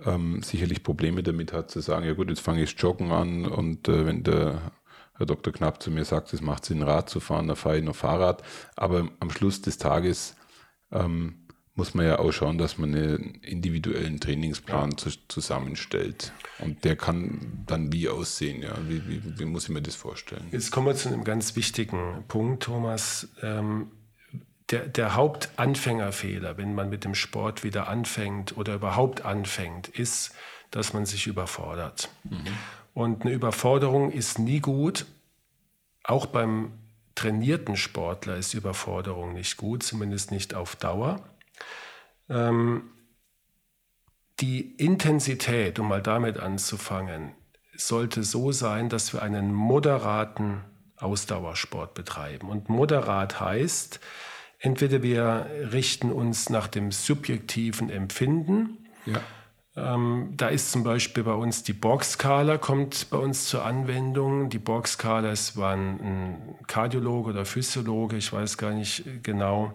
ähm, 0.05 0.41
sicherlich 0.43 0.83
Probleme 0.83 1.23
damit 1.23 1.53
hat, 1.53 1.71
zu 1.71 1.79
sagen, 1.79 2.05
ja 2.05 2.13
gut, 2.13 2.29
jetzt 2.29 2.41
fange 2.41 2.61
ich 2.61 2.77
Joggen 2.77 3.11
an 3.11 3.45
und 3.45 3.87
äh, 3.87 4.05
wenn 4.05 4.23
der 4.23 4.73
Herr 5.17 5.25
Dr. 5.25 5.53
Knapp 5.53 5.81
zu 5.81 5.91
mir 5.91 6.05
sagt, 6.05 6.33
es 6.33 6.41
macht 6.41 6.65
Sinn, 6.65 6.83
Rad 6.83 7.09
zu 7.09 7.19
fahren, 7.19 7.47
da 7.47 7.55
fahre 7.55 7.77
ich 7.77 7.83
noch 7.83 7.95
Fahrrad. 7.95 8.43
Aber 8.75 9.07
am 9.19 9.29
Schluss 9.31 9.61
des 9.61 9.77
Tages 9.77 10.35
ähm, 10.91 11.45
muss 11.75 11.93
man 11.93 12.05
ja 12.05 12.19
auch 12.19 12.31
schauen, 12.31 12.57
dass 12.57 12.77
man 12.77 12.95
einen 12.95 13.35
individuellen 13.41 14.19
Trainingsplan 14.19 14.91
ja. 14.91 14.97
zu, 14.97 15.09
zusammenstellt. 15.27 16.33
Und 16.59 16.85
der 16.85 16.95
kann 16.95 17.63
dann 17.65 17.91
wie 17.91 18.07
aussehen? 18.07 18.61
Ja? 18.61 18.73
Wie, 18.87 19.07
wie, 19.07 19.39
wie, 19.39 19.45
muss 19.45 19.63
ich 19.63 19.69
mir 19.69 19.81
das 19.81 19.95
vorstellen? 19.95 20.47
Jetzt 20.51 20.71
kommen 20.71 20.87
wir 20.87 20.95
zu 20.95 21.09
einem 21.09 21.23
ganz 21.23 21.55
wichtigen 21.55 22.23
Punkt, 22.27 22.63
Thomas. 22.63 23.27
Ähm, 23.41 23.91
der, 24.71 24.87
der 24.87 25.15
Hauptanfängerfehler, 25.15 26.57
wenn 26.57 26.73
man 26.73 26.89
mit 26.89 27.03
dem 27.03 27.13
Sport 27.13 27.63
wieder 27.63 27.87
anfängt 27.87 28.57
oder 28.57 28.75
überhaupt 28.75 29.23
anfängt, 29.23 29.89
ist, 29.89 30.33
dass 30.71 30.93
man 30.93 31.05
sich 31.05 31.27
überfordert. 31.27 32.09
Mhm. 32.23 32.47
Und 32.95 33.23
eine 33.23 33.33
Überforderung 33.33 34.09
ist 34.09 34.39
nie 34.39 34.61
gut. 34.61 35.05
Auch 36.05 36.25
beim 36.25 36.71
trainierten 37.13 37.75
Sportler 37.75 38.37
ist 38.37 38.53
Überforderung 38.53 39.33
nicht 39.33 39.57
gut, 39.57 39.83
zumindest 39.83 40.31
nicht 40.31 40.53
auf 40.53 40.77
Dauer. 40.77 41.21
Ähm, 42.29 42.89
die 44.39 44.61
Intensität, 44.77 45.77
um 45.77 45.89
mal 45.89 46.01
damit 46.01 46.39
anzufangen, 46.39 47.33
sollte 47.75 48.23
so 48.23 48.53
sein, 48.53 48.87
dass 48.87 49.13
wir 49.13 49.21
einen 49.21 49.53
moderaten 49.53 50.61
Ausdauersport 50.95 51.95
betreiben. 51.95 52.47
Und 52.47 52.69
moderat 52.69 53.41
heißt, 53.41 53.99
entweder 54.59 55.03
wir 55.03 55.49
richten 55.73 56.13
uns 56.13 56.49
nach 56.49 56.67
dem 56.67 56.93
subjektiven 56.93 57.89
Empfinden, 57.89 58.77
ja. 59.05 59.21
Ähm, 59.77 60.29
da 60.37 60.47
ist 60.47 60.71
zum 60.71 60.83
Beispiel 60.83 61.23
bei 61.23 61.33
uns 61.33 61.63
die 61.63 61.73
Borg-Skala 61.73 62.57
kommt 62.57 63.09
bei 63.09 63.17
uns 63.17 63.49
zur 63.49 63.65
Anwendung. 63.65 64.49
Die 64.49 64.59
Borg-Skala 64.59 65.31
ist 65.31 65.57
war 65.57 65.73
ein, 65.73 66.55
Kardiologe 66.67 67.31
oder 67.31 67.45
Physiologe, 67.45 68.15
ich 68.15 68.31
weiß 68.31 68.57
gar 68.57 68.71
nicht 68.71 69.03
genau, 69.23 69.73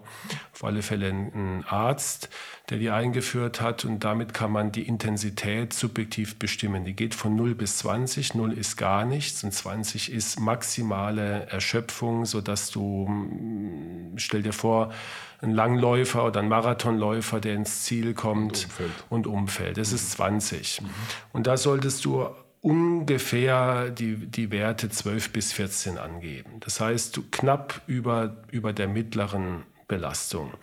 auf 0.53 0.63
alle 0.63 0.81
Fälle 0.81 1.09
ein 1.09 1.63
Arzt, 1.67 2.29
der 2.71 2.79
die 2.79 2.89
eingeführt 2.89 3.59
hat 3.59 3.83
und 3.83 4.05
damit 4.05 4.33
kann 4.33 4.49
man 4.49 4.71
die 4.71 4.87
Intensität 4.87 5.73
subjektiv 5.73 6.39
bestimmen. 6.39 6.85
Die 6.85 6.95
geht 6.95 7.13
von 7.13 7.35
0 7.35 7.53
bis 7.53 7.79
20. 7.79 8.33
0 8.33 8.53
ist 8.53 8.77
gar 8.77 9.03
nichts 9.03 9.43
und 9.43 9.53
20 9.53 10.09
ist 10.09 10.39
maximale 10.39 11.47
Erschöpfung, 11.47 12.25
sodass 12.25 12.71
du, 12.71 13.07
hm, 13.07 14.13
stell 14.15 14.41
dir 14.41 14.53
vor, 14.53 14.93
ein 15.41 15.51
Langläufer 15.51 16.25
oder 16.25 16.39
ein 16.39 16.47
Marathonläufer, 16.47 17.41
der 17.41 17.55
ins 17.55 17.83
Ziel 17.83 18.13
kommt 18.13 18.63
und 18.63 18.63
umfällt. 18.63 19.03
Und 19.09 19.27
umfällt. 19.27 19.77
Das 19.77 19.89
mhm. 19.89 19.95
ist 19.95 20.11
20. 20.11 20.81
Mhm. 20.81 20.89
Und 21.33 21.47
da 21.47 21.57
solltest 21.57 22.05
du 22.05 22.25
ungefähr 22.61 23.89
die, 23.89 24.15
die 24.15 24.49
Werte 24.49 24.89
12 24.89 25.33
bis 25.33 25.51
14 25.51 25.97
angeben. 25.97 26.61
Das 26.61 26.79
heißt, 26.79 27.19
knapp 27.31 27.81
über, 27.85 28.37
über 28.49 28.71
der 28.71 28.87
mittleren 28.87 29.63
Belastung. 29.89 30.53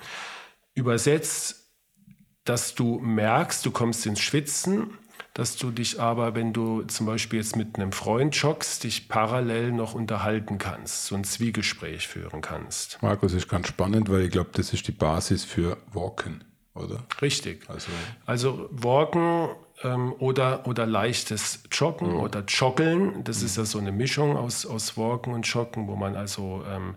Übersetzt, 0.74 1.67
dass 2.48 2.74
du 2.74 2.98
merkst, 2.98 3.64
du 3.64 3.70
kommst 3.70 4.06
ins 4.06 4.20
Schwitzen 4.20 4.90
dass 5.38 5.54
du 5.56 5.70
dich 5.70 6.00
aber, 6.00 6.34
wenn 6.34 6.52
du 6.52 6.82
zum 6.82 7.06
Beispiel 7.06 7.38
jetzt 7.38 7.54
mit 7.54 7.76
einem 7.76 7.92
Freund 7.92 8.34
joggst, 8.34 8.82
dich 8.82 9.08
parallel 9.08 9.70
noch 9.70 9.94
unterhalten 9.94 10.58
kannst, 10.58 11.06
so 11.06 11.14
ein 11.14 11.22
Zwiegespräch 11.22 12.08
führen 12.08 12.40
kannst. 12.40 13.00
Markus, 13.02 13.34
ist 13.34 13.48
ganz 13.48 13.68
spannend, 13.68 14.10
weil 14.10 14.22
ich 14.22 14.32
glaube, 14.32 14.50
das 14.54 14.72
ist 14.72 14.88
die 14.88 14.92
Basis 14.92 15.44
für 15.44 15.76
Walken, 15.92 16.42
oder? 16.74 17.04
Richtig. 17.22 17.70
Also, 17.70 17.88
also 18.26 18.68
Walken 18.72 19.50
ähm, 19.84 20.12
oder, 20.18 20.66
oder 20.66 20.86
leichtes 20.86 21.62
Joggen 21.70 22.14
mhm. 22.14 22.20
oder 22.20 22.40
Joggeln, 22.40 23.22
das 23.22 23.38
mhm. 23.38 23.46
ist 23.46 23.56
ja 23.58 23.64
so 23.64 23.78
eine 23.78 23.92
Mischung 23.92 24.36
aus, 24.36 24.66
aus 24.66 24.96
Walken 24.96 25.34
und 25.34 25.46
Joggen, 25.46 25.86
wo 25.86 25.94
man 25.94 26.16
also, 26.16 26.64
ähm, 26.68 26.96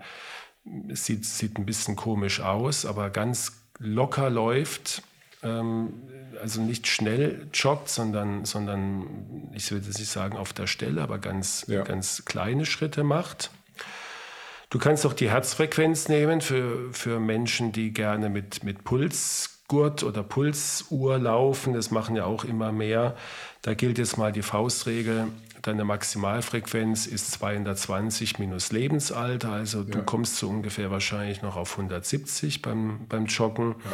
sieht, 0.96 1.26
sieht 1.26 1.60
ein 1.60 1.68
bisschen 1.68 1.96
komisch 1.96 2.40
aus, 2.40 2.88
aber 2.88 3.12
ganz 3.12 3.62
locker 3.78 4.32
läuft. 4.32 5.04
Ähm, 5.44 5.94
also 6.42 6.62
nicht 6.62 6.88
schnell 6.88 7.48
joggt, 7.54 7.90
sondern, 7.90 8.46
sondern 8.46 9.50
ich 9.54 9.72
würde 9.72 9.88
nicht 9.88 10.08
sagen 10.08 10.38
auf 10.38 10.54
der 10.54 10.68
Stelle, 10.68 11.02
aber 11.02 11.20
ganz, 11.20 11.66
ja. 11.68 11.84
ganz 11.84 12.26
kleine 12.26 12.66
Schritte 12.66 13.04
macht. 13.04 13.52
Du 14.70 14.80
kannst 14.80 15.06
auch 15.06 15.14
die 15.14 15.30
Herzfrequenz 15.30 16.08
nehmen 16.08 16.40
für, 16.40 16.94
für 16.94 17.20
Menschen, 17.20 17.74
die 17.74 17.92
gerne 17.92 18.30
mit, 18.30 18.64
mit 18.64 18.86
Pulsgurt 18.86 20.04
oder 20.04 20.24
Pulsuhr 20.24 21.18
laufen. 21.18 21.74
Das 21.74 21.92
machen 21.92 22.16
ja 22.16 22.24
auch 22.24 22.46
immer 22.46 22.72
mehr. 22.72 23.18
Da 23.64 23.74
gilt 23.74 23.98
jetzt 23.98 24.18
mal 24.18 24.32
die 24.32 24.42
Faustregel. 24.42 25.28
Deine 25.62 25.84
Maximalfrequenz 25.84 27.06
ist 27.06 27.32
220 27.34 28.40
minus 28.40 28.72
Lebensalter. 28.72 29.52
Also 29.52 29.80
ja. 29.80 29.86
du 29.86 30.04
kommst 30.04 30.38
so 30.38 30.48
ungefähr 30.48 30.90
wahrscheinlich 30.90 31.42
noch 31.42 31.58
auf 31.58 31.72
170 31.72 32.62
beim, 32.62 33.08
beim 33.10 33.26
Joggen. 33.26 33.76
Ja. 33.84 33.92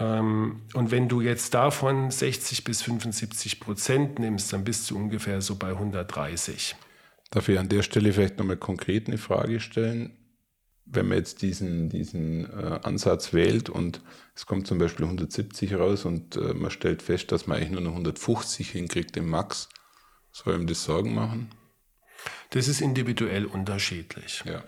Ähm, 0.00 0.62
und 0.72 0.90
wenn 0.90 1.08
du 1.08 1.20
jetzt 1.20 1.54
davon 1.54 2.10
60 2.10 2.64
bis 2.64 2.82
75 2.82 3.60
Prozent 3.60 4.18
nimmst, 4.18 4.52
dann 4.52 4.64
bist 4.64 4.90
du 4.90 4.96
ungefähr 4.96 5.42
so 5.42 5.56
bei 5.56 5.68
130. 5.68 6.74
Darf 7.30 7.48
ich 7.48 7.58
an 7.58 7.68
der 7.68 7.82
Stelle 7.82 8.12
vielleicht 8.12 8.38
nochmal 8.38 8.56
konkret 8.56 9.06
eine 9.06 9.18
Frage 9.18 9.60
stellen? 9.60 10.16
Wenn 10.86 11.06
man 11.06 11.18
jetzt 11.18 11.42
diesen, 11.42 11.88
diesen 11.88 12.46
äh, 12.46 12.80
Ansatz 12.82 13.32
wählt 13.32 13.68
und 13.68 14.00
es 14.34 14.46
kommt 14.46 14.66
zum 14.66 14.78
Beispiel 14.78 15.04
170 15.04 15.74
raus 15.74 16.04
und 16.04 16.34
äh, 16.34 16.54
man 16.54 16.72
stellt 16.72 17.02
fest, 17.02 17.30
dass 17.30 17.46
man 17.46 17.58
eigentlich 17.58 17.70
nur 17.70 17.82
noch 17.82 17.92
150 17.92 18.70
hinkriegt 18.70 19.16
im 19.16 19.28
Max, 19.28 19.68
soll 20.32 20.54
ihm 20.54 20.66
das 20.66 20.82
Sorgen 20.82 21.14
machen? 21.14 21.50
Das 22.50 22.66
ist 22.66 22.80
individuell 22.80 23.44
unterschiedlich. 23.44 24.42
Ja. 24.44 24.64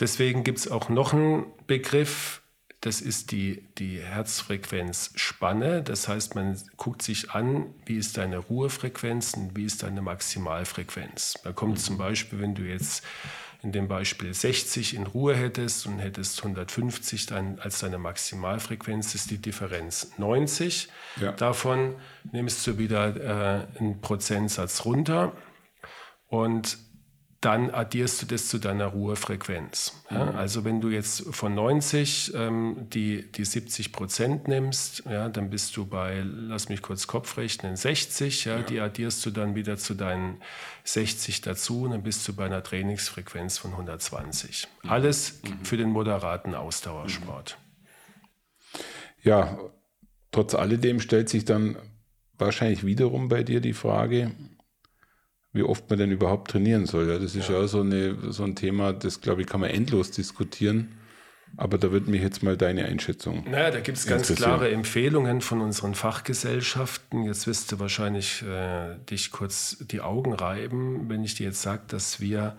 Deswegen 0.00 0.44
gibt 0.44 0.58
es 0.58 0.70
auch 0.70 0.88
noch 0.88 1.14
einen 1.14 1.46
Begriff, 1.66 2.42
das 2.84 3.00
ist 3.00 3.32
die, 3.32 3.64
die 3.78 3.98
Herzfrequenzspanne. 3.98 5.82
Das 5.82 6.06
heißt, 6.06 6.34
man 6.34 6.60
guckt 6.76 7.00
sich 7.00 7.30
an, 7.30 7.72
wie 7.86 7.96
ist 7.96 8.18
deine 8.18 8.36
Ruhefrequenz 8.36 9.32
und 9.32 9.56
wie 9.56 9.64
ist 9.64 9.82
deine 9.82 10.02
Maximalfrequenz. 10.02 11.40
Da 11.42 11.52
kommt 11.52 11.80
zum 11.80 11.96
Beispiel, 11.96 12.40
wenn 12.40 12.54
du 12.54 12.60
jetzt 12.60 13.02
in 13.62 13.72
dem 13.72 13.88
Beispiel 13.88 14.34
60 14.34 14.96
in 14.96 15.06
Ruhe 15.06 15.34
hättest 15.34 15.86
und 15.86 15.98
hättest 15.98 16.40
150 16.40 17.24
dann 17.24 17.58
als 17.58 17.78
deine 17.78 17.96
Maximalfrequenz, 17.96 19.14
ist 19.14 19.30
die 19.30 19.38
Differenz 19.38 20.12
90. 20.18 20.88
Ja. 21.22 21.32
Davon 21.32 21.94
nimmst 22.32 22.66
du 22.66 22.76
wieder 22.76 23.16
äh, 23.16 23.78
einen 23.78 24.02
Prozentsatz 24.02 24.84
runter 24.84 25.32
und 26.28 26.76
dann 27.44 27.70
addierst 27.70 28.22
du 28.22 28.26
das 28.26 28.48
zu 28.48 28.58
deiner 28.58 28.86
Ruhefrequenz. 28.86 30.02
Ja, 30.10 30.24
mhm. 30.24 30.36
also 30.36 30.64
wenn 30.64 30.80
du 30.80 30.88
jetzt 30.88 31.24
von 31.34 31.54
90 31.54 32.32
ähm, 32.34 32.86
die, 32.90 33.30
die 33.30 33.44
70 33.44 33.92
Prozent 33.92 34.48
nimmst, 34.48 35.04
ja, 35.04 35.28
dann 35.28 35.50
bist 35.50 35.76
du 35.76 35.84
bei, 35.84 36.22
lass 36.24 36.70
mich 36.70 36.80
kurz 36.80 37.06
Kopf 37.06 37.36
rechnen, 37.36 37.76
60. 37.76 38.46
Ja, 38.46 38.56
ja. 38.56 38.62
Die 38.62 38.80
addierst 38.80 39.26
du 39.26 39.30
dann 39.30 39.54
wieder 39.54 39.76
zu 39.76 39.94
deinen 39.94 40.40
60 40.84 41.42
dazu 41.42 41.82
und 41.82 41.90
dann 41.90 42.02
bist 42.02 42.26
du 42.26 42.34
bei 42.34 42.46
einer 42.46 42.62
Trainingsfrequenz 42.62 43.58
von 43.58 43.72
120. 43.72 44.66
Mhm. 44.82 44.90
Alles 44.90 45.42
mhm. 45.42 45.64
für 45.64 45.76
den 45.76 45.90
moderaten 45.90 46.54
Ausdauersport. 46.54 47.58
Ja, 49.22 49.58
trotz 50.32 50.54
alledem 50.54 50.98
stellt 50.98 51.28
sich 51.28 51.44
dann 51.44 51.76
wahrscheinlich 52.38 52.86
wiederum 52.86 53.28
bei 53.28 53.42
dir 53.42 53.60
die 53.60 53.74
Frage, 53.74 54.32
wie 55.54 55.62
oft 55.62 55.88
man 55.88 55.98
denn 55.98 56.10
überhaupt 56.10 56.50
trainieren 56.50 56.84
soll. 56.84 57.08
Ja, 57.08 57.18
das 57.18 57.34
ist 57.34 57.48
ja, 57.48 57.60
ja 57.60 57.66
so, 57.66 57.80
eine, 57.80 58.32
so 58.32 58.42
ein 58.44 58.56
Thema, 58.56 58.92
das 58.92 59.20
glaube 59.20 59.40
ich, 59.40 59.46
kann 59.46 59.60
man 59.60 59.70
endlos 59.70 60.10
diskutieren. 60.10 60.98
Aber 61.56 61.78
da 61.78 61.92
würde 61.92 62.10
mich 62.10 62.20
jetzt 62.20 62.42
mal 62.42 62.56
deine 62.56 62.84
Einschätzung. 62.84 63.44
Naja, 63.48 63.70
da 63.70 63.78
gibt 63.78 63.96
es 63.96 64.06
ganz 64.08 64.34
klare 64.34 64.72
Empfehlungen 64.72 65.40
von 65.40 65.60
unseren 65.60 65.94
Fachgesellschaften. 65.94 67.22
Jetzt 67.22 67.46
wirst 67.46 67.70
du 67.70 67.78
wahrscheinlich 67.78 68.42
äh, 68.42 68.96
dich 69.08 69.30
kurz 69.30 69.76
die 69.78 70.00
Augen 70.00 70.32
reiben, 70.32 71.08
wenn 71.08 71.22
ich 71.22 71.36
dir 71.36 71.46
jetzt 71.46 71.62
sage, 71.62 71.82
dass 71.86 72.18
wir 72.20 72.56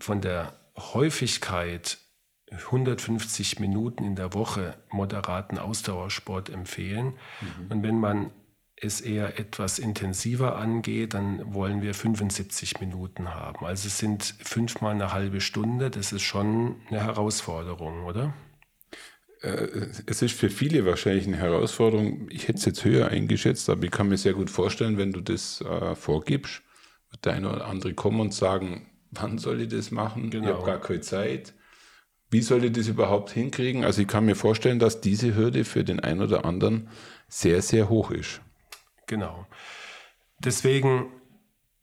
von 0.00 0.22
der 0.22 0.54
Häufigkeit 0.78 1.98
150 2.50 3.60
Minuten 3.60 4.04
in 4.04 4.16
der 4.16 4.32
Woche 4.32 4.76
moderaten 4.90 5.58
Ausdauersport 5.58 6.48
empfehlen. 6.48 7.06
Mhm. 7.40 7.66
Und 7.68 7.82
wenn 7.82 8.00
man 8.00 8.30
es 8.84 9.00
eher 9.00 9.38
etwas 9.38 9.78
intensiver 9.78 10.56
angeht, 10.56 11.14
dann 11.14 11.54
wollen 11.54 11.82
wir 11.82 11.94
75 11.94 12.80
Minuten 12.80 13.34
haben. 13.34 13.64
Also 13.64 13.88
es 13.88 13.98
sind 13.98 14.34
fünfmal 14.42 14.94
eine 14.94 15.12
halbe 15.12 15.40
Stunde. 15.40 15.90
Das 15.90 16.12
ist 16.12 16.22
schon 16.22 16.76
eine 16.88 17.02
Herausforderung, 17.02 18.04
oder? 18.04 18.34
Äh, 19.42 19.68
es 20.06 20.22
ist 20.22 20.34
für 20.34 20.50
viele 20.50 20.86
wahrscheinlich 20.86 21.26
eine 21.26 21.36
Herausforderung. 21.36 22.28
Ich 22.30 22.48
hätte 22.48 22.58
es 22.58 22.64
jetzt 22.64 22.84
höher 22.84 23.08
eingeschätzt, 23.08 23.68
aber 23.68 23.84
ich 23.84 23.90
kann 23.90 24.08
mir 24.08 24.18
sehr 24.18 24.34
gut 24.34 24.50
vorstellen, 24.50 24.98
wenn 24.98 25.12
du 25.12 25.20
das 25.20 25.60
äh, 25.60 25.94
vorgibst, 25.94 26.62
wird 27.10 27.24
der 27.24 27.34
eine 27.34 27.52
oder 27.52 27.66
andere 27.66 27.94
kommen 27.94 28.20
und 28.20 28.32
sagen, 28.32 28.86
wann 29.10 29.38
soll 29.38 29.60
ich 29.60 29.68
das 29.68 29.90
machen? 29.90 30.30
Genau. 30.30 30.48
Ich 30.48 30.54
habe 30.54 30.66
gar 30.66 30.80
keine 30.80 31.00
Zeit. 31.00 31.54
Wie 32.30 32.40
soll 32.40 32.64
ich 32.64 32.72
das 32.72 32.88
überhaupt 32.88 33.30
hinkriegen? 33.30 33.84
Also 33.84 34.02
ich 34.02 34.08
kann 34.08 34.24
mir 34.24 34.34
vorstellen, 34.34 34.78
dass 34.78 35.00
diese 35.00 35.36
Hürde 35.36 35.64
für 35.64 35.84
den 35.84 36.00
einen 36.00 36.22
oder 36.22 36.44
anderen 36.44 36.88
sehr, 37.28 37.62
sehr 37.62 37.88
hoch 37.88 38.10
ist. 38.10 38.40
Genau. 39.06 39.46
Deswegen 40.38 41.10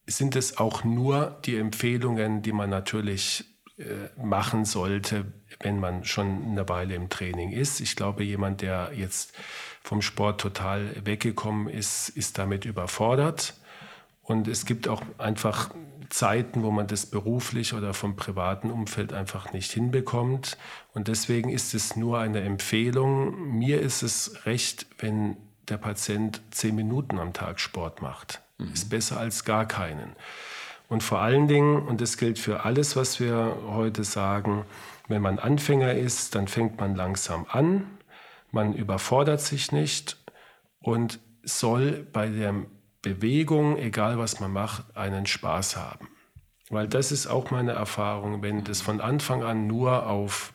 sind 0.07 0.35
es 0.35 0.57
auch 0.57 0.83
nur 0.83 1.39
die 1.45 1.57
Empfehlungen, 1.57 2.41
die 2.41 2.51
man 2.51 2.69
natürlich 2.69 3.45
äh, 3.77 4.09
machen 4.21 4.65
sollte, 4.65 5.31
wenn 5.61 5.79
man 5.79 6.03
schon 6.03 6.43
eine 6.45 6.67
Weile 6.69 6.95
im 6.95 7.09
Training 7.09 7.51
ist. 7.51 7.79
Ich 7.79 7.95
glaube, 7.95 8.23
jemand, 8.23 8.61
der 8.61 8.91
jetzt 8.95 9.33
vom 9.81 10.01
Sport 10.01 10.41
total 10.41 11.05
weggekommen 11.05 11.67
ist, 11.67 12.09
ist 12.09 12.37
damit 12.37 12.65
überfordert. 12.65 13.55
Und 14.21 14.47
es 14.47 14.65
gibt 14.65 14.87
auch 14.87 15.01
einfach 15.17 15.71
Zeiten, 16.09 16.63
wo 16.63 16.71
man 16.71 16.87
das 16.87 17.05
beruflich 17.05 17.73
oder 17.73 17.93
vom 17.93 18.15
privaten 18.15 18.69
Umfeld 18.69 19.13
einfach 19.13 19.53
nicht 19.53 19.71
hinbekommt. 19.71 20.57
Und 20.93 21.07
deswegen 21.07 21.49
ist 21.49 21.73
es 21.73 21.95
nur 21.95 22.19
eine 22.19 22.41
Empfehlung. 22.41 23.57
Mir 23.57 23.81
ist 23.81 24.03
es 24.03 24.45
recht, 24.45 24.85
wenn 24.99 25.37
der 25.69 25.77
Patient 25.77 26.41
zehn 26.51 26.75
Minuten 26.75 27.19
am 27.19 27.33
Tag 27.33 27.59
Sport 27.59 28.01
macht. 28.01 28.41
Mhm. 28.57 28.73
Ist 28.73 28.89
besser 28.89 29.17
als 29.17 29.45
gar 29.45 29.67
keinen. 29.67 30.15
Und 30.87 31.03
vor 31.03 31.19
allen 31.19 31.47
Dingen, 31.47 31.81
und 31.81 32.01
das 32.01 32.17
gilt 32.17 32.37
für 32.37 32.65
alles, 32.65 32.95
was 32.95 33.19
wir 33.19 33.55
heute 33.67 34.03
sagen, 34.03 34.65
wenn 35.07 35.21
man 35.21 35.39
Anfänger 35.39 35.93
ist, 35.93 36.35
dann 36.35 36.47
fängt 36.47 36.79
man 36.79 36.95
langsam 36.95 37.45
an, 37.49 37.87
man 38.51 38.73
überfordert 38.73 39.41
sich 39.41 39.71
nicht 39.71 40.17
und 40.81 41.19
soll 41.43 42.05
bei 42.11 42.27
der 42.27 42.53
Bewegung, 43.01 43.77
egal 43.77 44.17
was 44.17 44.39
man 44.39 44.51
macht, 44.51 44.95
einen 44.95 45.25
Spaß 45.25 45.77
haben. 45.77 46.09
Weil 46.69 46.87
das 46.87 47.11
ist 47.11 47.27
auch 47.27 47.51
meine 47.51 47.71
Erfahrung, 47.71 48.41
wenn 48.41 48.63
das 48.63 48.81
von 48.81 49.01
Anfang 49.01 49.43
an 49.43 49.67
nur 49.67 50.07
auf 50.07 50.53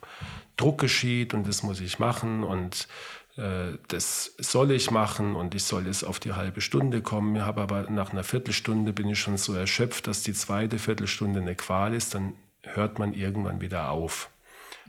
Druck 0.56 0.78
geschieht 0.78 1.34
und 1.34 1.46
das 1.46 1.62
muss 1.62 1.80
ich 1.80 1.98
machen 1.98 2.42
und 2.42 2.88
das 3.36 4.34
soll 4.38 4.70
ich 4.70 4.90
machen 4.90 5.36
und 5.36 5.54
ich 5.54 5.64
soll 5.64 5.86
es 5.86 6.04
auf 6.04 6.18
die 6.18 6.32
halbe 6.32 6.62
Stunde 6.62 7.02
kommen. 7.02 7.36
Ich 7.36 7.42
habe 7.42 7.60
aber 7.60 7.90
nach 7.90 8.10
einer 8.10 8.24
Viertelstunde 8.24 8.94
bin 8.94 9.10
ich 9.10 9.20
schon 9.20 9.36
so 9.36 9.52
erschöpft, 9.52 10.06
dass 10.06 10.22
die 10.22 10.32
zweite 10.32 10.78
Viertelstunde 10.78 11.40
eine 11.40 11.54
Qual 11.54 11.92
ist, 11.92 12.14
dann 12.14 12.34
hört 12.62 12.98
man 12.98 13.12
irgendwann 13.12 13.60
wieder 13.60 13.90
auf. 13.90 14.30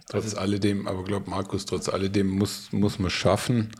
Trotz 0.09 0.23
also, 0.23 0.37
alledem, 0.37 0.87
aber 0.87 1.03
glaube 1.03 1.29
Markus, 1.29 1.65
trotz 1.65 1.89
alledem 1.89 2.29
muss, 2.29 2.71
muss 2.71 2.99
man 2.99 3.09
schaffen, 3.09 3.73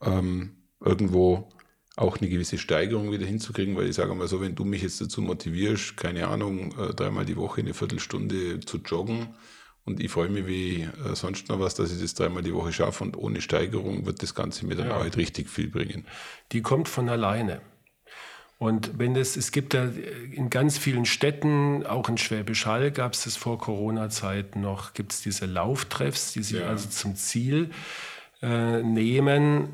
ähm, 0.00 0.56
irgendwo 0.80 1.48
auch 1.96 2.18
eine 2.18 2.28
gewisse 2.28 2.58
Steigerung 2.58 3.10
wieder 3.10 3.26
hinzukriegen, 3.26 3.74
weil 3.74 3.88
ich 3.88 3.96
sage 3.96 4.14
mal 4.14 4.28
so, 4.28 4.40
wenn 4.40 4.54
du 4.54 4.64
mich 4.64 4.82
jetzt 4.82 5.00
dazu 5.00 5.22
motivierst, 5.22 5.96
keine 5.96 6.28
Ahnung, 6.28 6.72
äh, 6.78 6.94
dreimal 6.94 7.24
die 7.24 7.36
Woche 7.36 7.62
eine 7.62 7.74
Viertelstunde 7.74 8.60
zu 8.60 8.76
joggen 8.78 9.34
und 9.86 10.00
ich 10.00 10.10
freue 10.10 10.28
mich 10.28 10.46
wie 10.46 10.82
äh, 10.82 11.14
sonst 11.14 11.48
noch 11.48 11.60
was, 11.60 11.74
dass 11.74 11.92
ich 11.92 12.00
das 12.00 12.14
dreimal 12.14 12.42
die 12.42 12.52
Woche 12.52 12.72
schaffe 12.72 13.04
und 13.04 13.16
ohne 13.16 13.40
Steigerung 13.40 14.04
wird 14.04 14.22
das 14.22 14.34
Ganze 14.34 14.66
mir 14.66 14.74
dann 14.74 14.88
ja. 14.88 14.96
auch 14.96 15.02
halt 15.02 15.16
richtig 15.16 15.48
viel 15.48 15.68
bringen. 15.68 16.04
Die 16.52 16.60
kommt 16.60 16.88
von 16.88 17.08
alleine. 17.08 17.60
Und 18.58 18.98
wenn 18.98 19.14
es, 19.16 19.36
es 19.36 19.52
gibt 19.52 19.74
da 19.74 19.90
in 20.32 20.50
ganz 20.50 20.78
vielen 20.78 21.04
Städten, 21.04 21.86
auch 21.86 22.08
in 22.08 22.16
Schwäbisch 22.16 22.66
Hall 22.66 22.90
gab 22.90 23.12
es 23.12 23.24
das 23.24 23.36
vor 23.36 23.58
Corona-Zeiten 23.58 24.60
noch, 24.60 24.94
gibt 24.94 25.12
es 25.12 25.20
diese 25.20 25.46
Lauftreffs, 25.46 26.32
die 26.32 26.42
sich 26.42 26.60
ja. 26.60 26.68
also 26.68 26.88
zum 26.88 27.16
Ziel 27.16 27.70
äh, 28.42 28.82
nehmen, 28.82 29.68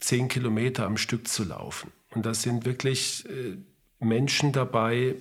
zehn 0.00 0.28
Kilometer 0.28 0.84
am 0.84 0.98
Stück 0.98 1.26
zu 1.28 1.44
laufen. 1.44 1.92
Und 2.14 2.26
da 2.26 2.34
sind 2.34 2.66
wirklich 2.66 3.24
äh, 3.26 3.56
Menschen 4.04 4.52
dabei, 4.52 5.16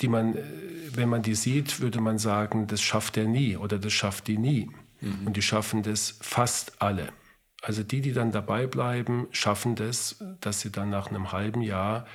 die 0.00 0.08
man, 0.08 0.36
äh, 0.36 0.42
wenn 0.92 1.08
man 1.08 1.22
die 1.22 1.34
sieht, 1.34 1.80
würde 1.80 2.00
man 2.00 2.18
sagen, 2.18 2.66
das 2.66 2.80
schafft 2.80 3.16
er 3.16 3.26
nie 3.26 3.56
oder 3.56 3.78
das 3.78 3.92
schafft 3.92 4.28
die 4.28 4.38
nie. 4.38 4.70
Mhm. 5.00 5.26
Und 5.26 5.36
die 5.36 5.42
schaffen 5.42 5.82
das 5.82 6.18
fast 6.20 6.80
alle. 6.80 7.08
Also 7.62 7.82
die, 7.82 8.00
die 8.00 8.12
dann 8.12 8.32
dabei 8.32 8.66
bleiben, 8.66 9.26
schaffen 9.32 9.74
das, 9.74 10.22
dass 10.40 10.60
sie 10.60 10.70
dann 10.70 10.90
nach 10.90 11.08
einem 11.08 11.32
halben 11.32 11.60
Jahr 11.60 12.06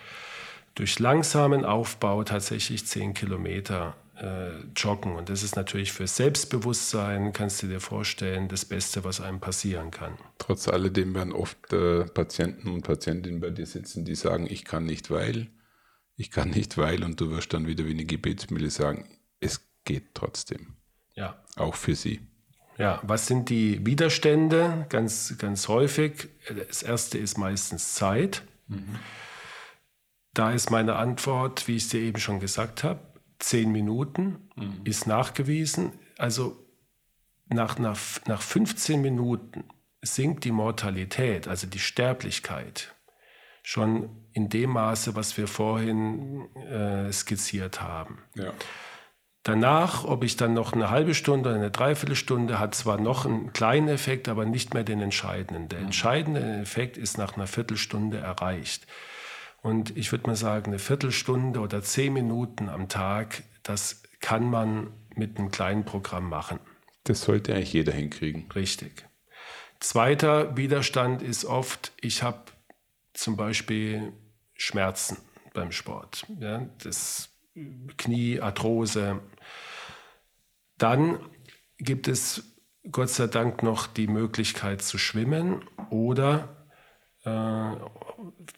durch 0.76 1.00
langsamen 1.00 1.66
Aufbau 1.66 2.24
tatsächlich 2.24 2.86
zehn 2.86 3.14
Kilometer 3.14 3.96
äh, 4.20 4.52
joggen. 4.76 5.16
Und 5.16 5.30
das 5.30 5.44
ist 5.44 5.56
natürlich 5.56 5.92
für 5.92 6.08
Selbstbewusstsein, 6.08 7.34
kannst 7.34 7.62
du 7.62 7.68
dir 7.68 7.80
vorstellen, 7.80 8.48
das 8.48 8.66
Beste, 8.66 9.04
was 9.04 9.22
einem 9.22 9.40
passieren 9.40 9.92
kann. 9.92 10.14
Trotz 10.38 10.68
alledem 10.68 11.14
werden 11.14 11.34
oft 11.34 11.74
äh, 11.74 12.06
Patienten 12.06 12.70
und 12.70 12.84
Patientinnen 12.84 13.40
bei 13.40 13.50
dir 13.50 13.66
sitzen, 13.66 14.06
die 14.06 14.16
sagen, 14.16 14.48
ich 14.50 14.66
kann 14.66 14.86
nicht, 14.86 15.12
weil, 15.12 15.48
ich 16.16 16.32
kann 16.32 16.50
nicht, 16.50 16.78
weil, 16.78 17.04
und 17.04 17.20
du 17.20 17.30
wirst 17.32 17.54
dann 17.54 17.68
wieder 17.68 17.86
wie 17.86 17.92
eine 17.92 18.06
Gebetsmühle 18.06 18.70
sagen, 18.70 19.10
es 19.40 19.62
geht 19.84 20.14
trotzdem. 20.14 20.76
Ja. 21.16 21.44
Auch 21.56 21.76
für 21.76 21.96
sie. 21.96 22.22
Ja, 22.78 23.00
was 23.04 23.28
sind 23.28 23.50
die 23.50 23.86
Widerstände? 23.86 24.86
Ganz, 24.90 25.36
ganz 25.38 25.68
häufig. 25.68 26.30
Das 26.68 26.82
erste 26.82 27.18
ist 27.18 27.38
meistens 27.38 27.94
Zeit. 27.94 28.44
Mhm. 28.68 29.00
Da 30.34 30.52
ist 30.52 30.72
meine 30.72 30.96
Antwort, 30.96 31.68
wie 31.68 31.76
ich 31.76 31.84
es 31.84 31.90
dir 31.90 32.02
eben 32.02 32.20
schon 32.20 32.40
gesagt 32.40 32.84
habe, 32.84 33.00
zehn 33.38 33.72
Minuten 33.72 34.50
mhm. 34.56 34.82
ist 34.84 35.06
nachgewiesen. 35.06 35.94
Also 36.18 36.58
nach, 37.48 37.78
nach, 37.78 38.00
nach 38.26 38.42
15 38.42 39.02
Minuten 39.02 39.66
sinkt 40.02 40.44
die 40.44 40.52
Mortalität, 40.52 41.48
also 41.48 41.68
die 41.68 41.80
Sterblichkeit, 41.80 42.93
schon 43.64 44.10
in 44.34 44.50
dem 44.50 44.72
Maße, 44.72 45.16
was 45.16 45.38
wir 45.38 45.48
vorhin 45.48 46.48
äh, 46.56 47.12
skizziert 47.12 47.82
haben. 47.82 48.20
Ja. 48.36 48.54
Danach, 49.44 50.06
ob 50.06 50.24
ich 50.24 50.38
dann 50.38 50.54
noch 50.54 50.74
eine 50.74 50.90
halbe 50.90 51.14
Stunde 51.14 51.50
oder 51.50 51.58
eine 51.58 51.72
Dreiviertelstunde, 51.72 52.60
hat 52.60 52.76
zwar 52.76 53.00
noch 53.00 53.26
einen 53.26 53.52
kleinen 53.52 53.90
Effekt, 53.90 54.30
aber 54.30 54.46
nicht 54.46 54.74
mehr 54.74 54.84
den 54.84 55.02
entscheidenden. 55.02 55.68
Der 55.68 55.80
mhm. 55.80 55.86
entscheidende 55.86 56.62
Effekt 56.62 56.98
ist 56.98 57.18
nach 57.18 57.36
einer 57.36 57.48
Viertelstunde 57.48 58.18
erreicht. 58.18 58.86
Und 59.62 59.98
ich 59.98 60.12
würde 60.12 60.28
mal 60.28 60.36
sagen, 60.36 60.68
eine 60.68 60.80
Viertelstunde 60.80 61.60
oder 61.60 61.82
zehn 61.82 62.14
Minuten 62.14 62.70
am 62.70 62.90
Tag, 62.90 63.44
das 63.64 64.04
kann 64.20 64.50
man 64.50 64.88
mit 65.16 65.38
einem 65.38 65.52
kleinen 65.52 65.86
Programm 65.86 66.30
machen. 66.30 66.60
Das 67.06 67.22
sollte 67.22 67.54
eigentlich 67.54 67.74
jeder 67.74 67.94
hinkriegen. 67.94 68.50
Richtig. 68.56 69.06
Zweiter 69.80 70.56
Widerstand 70.56 71.22
ist 71.22 71.44
oft, 71.44 71.92
ich 72.00 72.24
habe 72.24 72.40
zum 73.14 73.38
Beispiel 73.38 74.14
Schmerzen 74.56 75.18
beim 75.54 75.72
Sport. 75.72 76.26
Ja, 76.40 76.68
das 76.84 77.30
Knie, 77.98 78.40
Arthrose. 78.40 79.22
Dann 80.78 81.20
gibt 81.78 82.08
es 82.08 82.44
Gott 82.92 83.10
sei 83.10 83.28
Dank 83.28 83.64
noch 83.64 83.88
die 83.88 84.08
Möglichkeit 84.08 84.82
zu 84.82 84.98
schwimmen 84.98 85.64
oder 85.90 86.68
äh, 87.24 87.76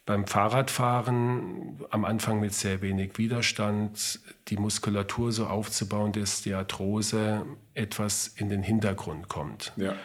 beim 0.06 0.26
Fahrradfahren 0.26 1.84
am 1.92 2.06
Anfang 2.06 2.40
mit 2.40 2.54
sehr 2.54 2.82
wenig 2.82 3.18
Widerstand 3.18 4.20
die 4.48 4.58
Muskulatur 4.58 5.32
so 5.32 5.46
aufzubauen, 5.46 6.12
dass 6.12 6.42
die 6.42 6.54
Arthrose 6.54 7.46
etwas 7.74 8.28
in 8.28 8.50
den 8.50 8.64
Hintergrund 8.64 9.28
kommt. 9.28 9.74
Ja. 9.76 9.96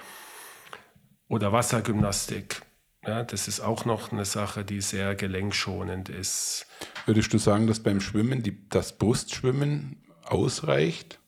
Oder 1.29 1.53
Wassergymnastik. 1.53 2.60
Ja, 3.07 3.23
das 3.23 3.49
ist 3.49 3.61
auch 3.61 3.87
noch 3.87 4.13
eine 4.13 4.27
Sache, 4.27 4.65
die 4.65 4.81
sehr 4.83 5.15
gelenkschonend 5.15 6.11
ist. 6.11 6.67
Würdest 7.07 7.33
du 7.33 7.39
sagen, 7.39 7.67
dass 7.67 7.81
beim 7.81 8.01
Schwimmen 8.01 8.43
die, 8.43 8.69
das 8.69 8.99
Brustschwimmen 8.99 10.05
ausreicht? 10.25 11.19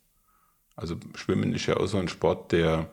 Also 0.76 0.96
Schwimmen 1.14 1.54
ist 1.54 1.66
ja 1.66 1.76
auch 1.76 1.86
so 1.86 1.98
ein 1.98 2.08
Sport, 2.08 2.52
der 2.52 2.90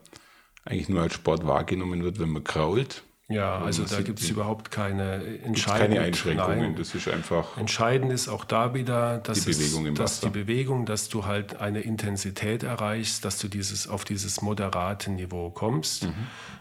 eigentlich 0.64 0.90
nur 0.90 1.02
als 1.02 1.14
Sport 1.14 1.46
wahrgenommen 1.46 2.04
wird, 2.04 2.20
wenn 2.20 2.30
man 2.30 2.44
krault. 2.44 3.04
Ja, 3.30 3.60
also 3.60 3.84
da 3.86 4.02
gibt 4.02 4.20
es 4.20 4.30
überhaupt 4.32 4.72
keine 4.72 5.24
Entscheidung. 5.44 5.90
Keine 5.90 6.02
Einschränkungen, 6.02 6.60
Nein. 6.60 6.76
das 6.76 6.96
ist 6.96 7.08
einfach. 7.08 7.58
Entscheidend 7.58 8.12
ist 8.12 8.28
auch 8.28 8.44
da 8.44 8.74
wieder, 8.74 9.20
dass, 9.20 9.46
die 9.46 9.52
Bewegung, 9.52 9.86
es, 9.86 9.94
dass 9.94 10.20
die 10.20 10.30
Bewegung, 10.30 10.88
dass 10.88 11.10
du 11.10 11.26
halt 11.26 11.62
eine 11.62 11.82
Intensität 11.82 12.64
erreichst, 12.64 13.24
dass 13.26 13.38
du 13.38 13.48
dieses, 13.48 13.88
auf 13.88 14.04
dieses 14.04 14.42
moderate 14.42 15.12
Niveau 15.12 15.52
kommst. 15.52 16.06
Mhm. 16.06 16.14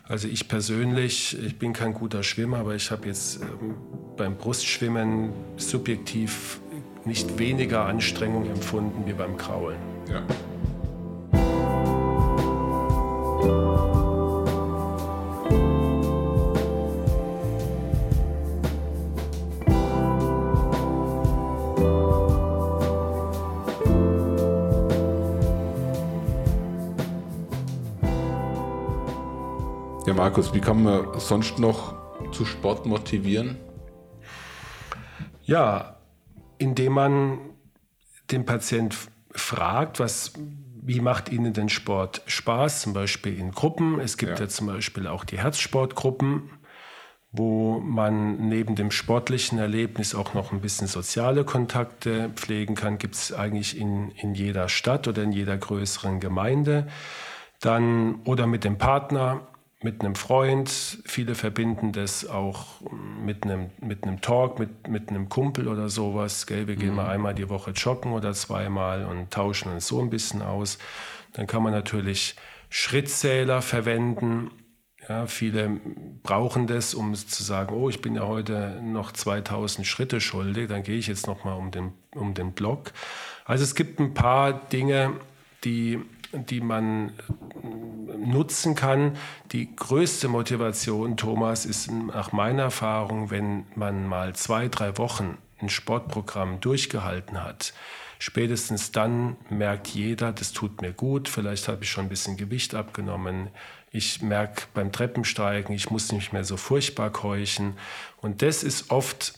Also 0.05 0.29
ich 0.29 0.47
persönlich, 0.49 1.43
ich 1.43 1.59
bin 1.59 1.73
kein 1.73 1.95
guter 1.95 2.23
Schwimmer, 2.23 2.59
aber 2.59 2.75
ich 2.75 2.91
habe 2.91 3.07
jetzt 3.07 3.41
ähm, 3.41 3.75
beim 4.19 4.37
Brustschwimmen 4.37 5.33
subjektiv 5.57 6.61
nicht 7.07 7.39
weniger 7.39 7.87
Anstrengung 7.87 8.45
empfunden 8.45 9.07
wie 9.07 9.15
beim 9.15 9.39
Kraulen. 9.39 9.79
Ja. 10.11 10.23
Markus, 30.29 30.53
wie 30.53 30.61
kann 30.61 30.83
man 30.83 31.19
sonst 31.19 31.59
noch 31.59 31.95
zu 32.33 32.45
Sport 32.45 32.85
motivieren? 32.85 33.57
Ja, 35.43 35.97
indem 36.59 36.93
man 36.93 37.39
den 38.31 38.45
Patient 38.45 38.95
fragt, 39.31 40.01
was, 40.01 40.35
wie 40.83 41.01
macht 41.01 41.31
Ihnen 41.31 41.55
denn 41.55 41.71
Sport 41.71 42.21
Spaß, 42.27 42.83
zum 42.83 42.93
Beispiel 42.93 43.39
in 43.39 43.53
Gruppen. 43.53 44.01
Es 44.01 44.19
gibt 44.19 44.39
ja, 44.39 44.45
ja 44.45 44.49
zum 44.51 44.67
Beispiel 44.67 45.07
auch 45.07 45.25
die 45.25 45.39
Herzsportgruppen, 45.39 46.51
wo 47.33 47.81
man 47.81 48.51
neben 48.51 48.75
dem 48.75 48.91
sportlichen 48.91 49.59
Erlebnis 49.59 50.15
auch 50.15 50.35
noch 50.35 50.53
ein 50.53 50.61
bisschen 50.61 50.89
soziale 50.89 51.45
Kontakte 51.45 52.33
pflegen 52.35 52.75
kann. 52.75 52.99
Gibt 52.99 53.15
es 53.15 53.33
eigentlich 53.33 53.79
in, 53.79 54.11
in 54.11 54.35
jeder 54.35 54.69
Stadt 54.69 55.09
oder 55.09 55.23
in 55.23 55.33
jeder 55.33 55.57
größeren 55.57 56.21
Gemeinde. 56.21 56.87
Dann 57.61 58.21
oder 58.25 58.47
mit 58.47 58.65
dem 58.65 58.77
Partner 58.77 59.49
mit 59.81 60.01
einem 60.01 60.17
Freund, 60.17 60.69
viele 61.05 61.35
verbinden 61.37 61.93
das 61.93 62.27
auch 62.27 62.81
mit 63.25 63.45
einem, 63.45 63.71
mit 63.81 64.05
einem 64.05 64.21
Talk, 64.21 64.59
mit, 64.59 64.89
mit 64.89 65.09
einem 65.09 65.29
Kumpel 65.29 65.69
oder 65.69 65.89
sowas. 65.89 66.47
Gell? 66.47 66.67
Wir 66.67 66.75
gehen 66.75 66.91
mhm. 66.91 66.97
mal 66.97 67.09
einmal 67.09 67.35
die 67.35 67.49
Woche 67.49 67.71
joggen 67.71 68.13
oder 68.13 68.33
zweimal 68.33 69.05
und 69.05 69.31
tauschen 69.31 69.73
uns 69.73 69.87
so 69.87 70.01
ein 70.01 70.11
bisschen 70.11 70.43
aus. 70.43 70.79
Dann 71.33 71.47
kann 71.47 71.63
man 71.63 71.73
natürlich 71.73 72.35
Schrittzähler 72.71 73.63
verwenden. 73.63 74.51
Ja, 75.09 75.27
viele 75.27 75.81
brauchen 76.25 76.67
das, 76.67 76.93
um 76.95 77.15
zu 77.15 77.43
sagen, 77.43 77.75
oh, 77.75 77.89
ich 77.89 78.03
bin 78.03 78.17
ja 78.17 78.27
heute 78.27 78.81
noch 78.83 79.13
2000 79.13 79.87
Schritte 79.87 80.21
schuldig, 80.21 80.69
dann 80.69 80.83
gehe 80.83 80.99
ich 80.99 81.07
jetzt 81.07 81.27
noch 81.29 81.45
mal 81.45 81.55
um 81.55 81.71
den, 81.71 81.93
um 82.15 82.35
den 82.35 82.53
Block. 82.53 82.93
Also 83.45 83.65
es 83.65 83.75
gibt 83.75 84.01
ein 84.01 84.13
paar 84.13 84.53
Dinge, 84.53 85.15
die, 85.65 86.01
die 86.33 86.61
man 86.61 87.13
nutzen 88.25 88.75
kann. 88.75 89.17
Die 89.53 89.75
größte 89.75 90.29
Motivation, 90.29 91.17
Thomas, 91.17 91.65
ist 91.65 91.91
nach 91.91 92.33
meiner 92.33 92.65
Erfahrung, 92.65 93.31
wenn 93.31 93.67
man 93.75 94.07
mal 94.07 94.35
zwei, 94.35 94.69
drei 94.69 94.99
Wochen 94.99 95.39
ein 95.61 95.69
Sportprogramm 95.69 96.61
durchgehalten 96.61 97.43
hat. 97.43 97.73
Spätestens 98.21 98.91
dann 98.91 99.37
merkt 99.49 99.89
jeder, 99.89 100.33
das 100.33 100.53
tut 100.53 100.83
mir 100.83 100.93
gut, 100.93 101.29
vielleicht 101.29 101.69
habe 101.69 101.85
ich 101.85 101.91
schon 101.91 102.07
ein 102.07 102.09
bisschen 102.09 102.37
Gewicht 102.37 102.75
abgenommen, 102.75 103.49
ich 103.91 104.21
merke 104.21 104.65
beim 104.75 104.93
Treppensteigen, 104.93 105.75
ich 105.75 105.91
muss 105.91 106.13
nicht 106.13 106.33
mehr 106.33 106.45
so 106.45 106.57
furchtbar 106.57 107.11
keuchen. 107.11 107.75
Und 108.21 108.43
das 108.43 108.63
ist 108.63 108.91
oft 108.91 109.38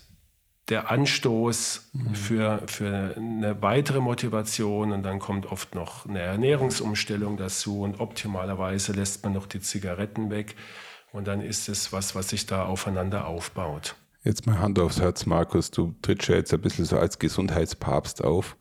der 0.71 0.91
Anstoß 0.91 1.91
mhm. 1.93 2.15
für, 2.15 2.63
für 2.67 3.15
eine 3.17 3.61
weitere 3.61 4.01
Motivation 4.01 4.93
und 4.93 5.03
dann 5.03 5.19
kommt 5.19 5.47
oft 5.47 5.75
noch 5.75 6.07
eine 6.07 6.21
Ernährungsumstellung 6.21 7.37
dazu 7.37 7.83
und 7.83 8.01
optimalerweise 8.01 8.93
lässt 8.93 9.23
man 9.25 9.33
noch 9.33 9.47
die 9.47 9.61
Zigaretten 9.61 10.31
weg 10.31 10.55
und 11.13 11.27
dann 11.27 11.43
ist 11.43 11.69
es 11.69 11.93
was, 11.93 12.15
was 12.15 12.29
sich 12.29 12.47
da 12.47 12.65
aufeinander 12.65 13.27
aufbaut. 13.27 13.97
Jetzt 14.23 14.47
mal 14.47 14.59
Hand 14.59 14.79
aufs 14.79 15.01
Herz, 15.01 15.27
Markus, 15.27 15.71
du 15.71 15.95
trittst 16.03 16.29
ja 16.29 16.37
jetzt 16.37 16.53
ein 16.53 16.61
bisschen 16.61 16.85
so 16.85 16.99
als 16.99 17.19
Gesundheitspapst 17.19 18.23
auf. 18.23 18.57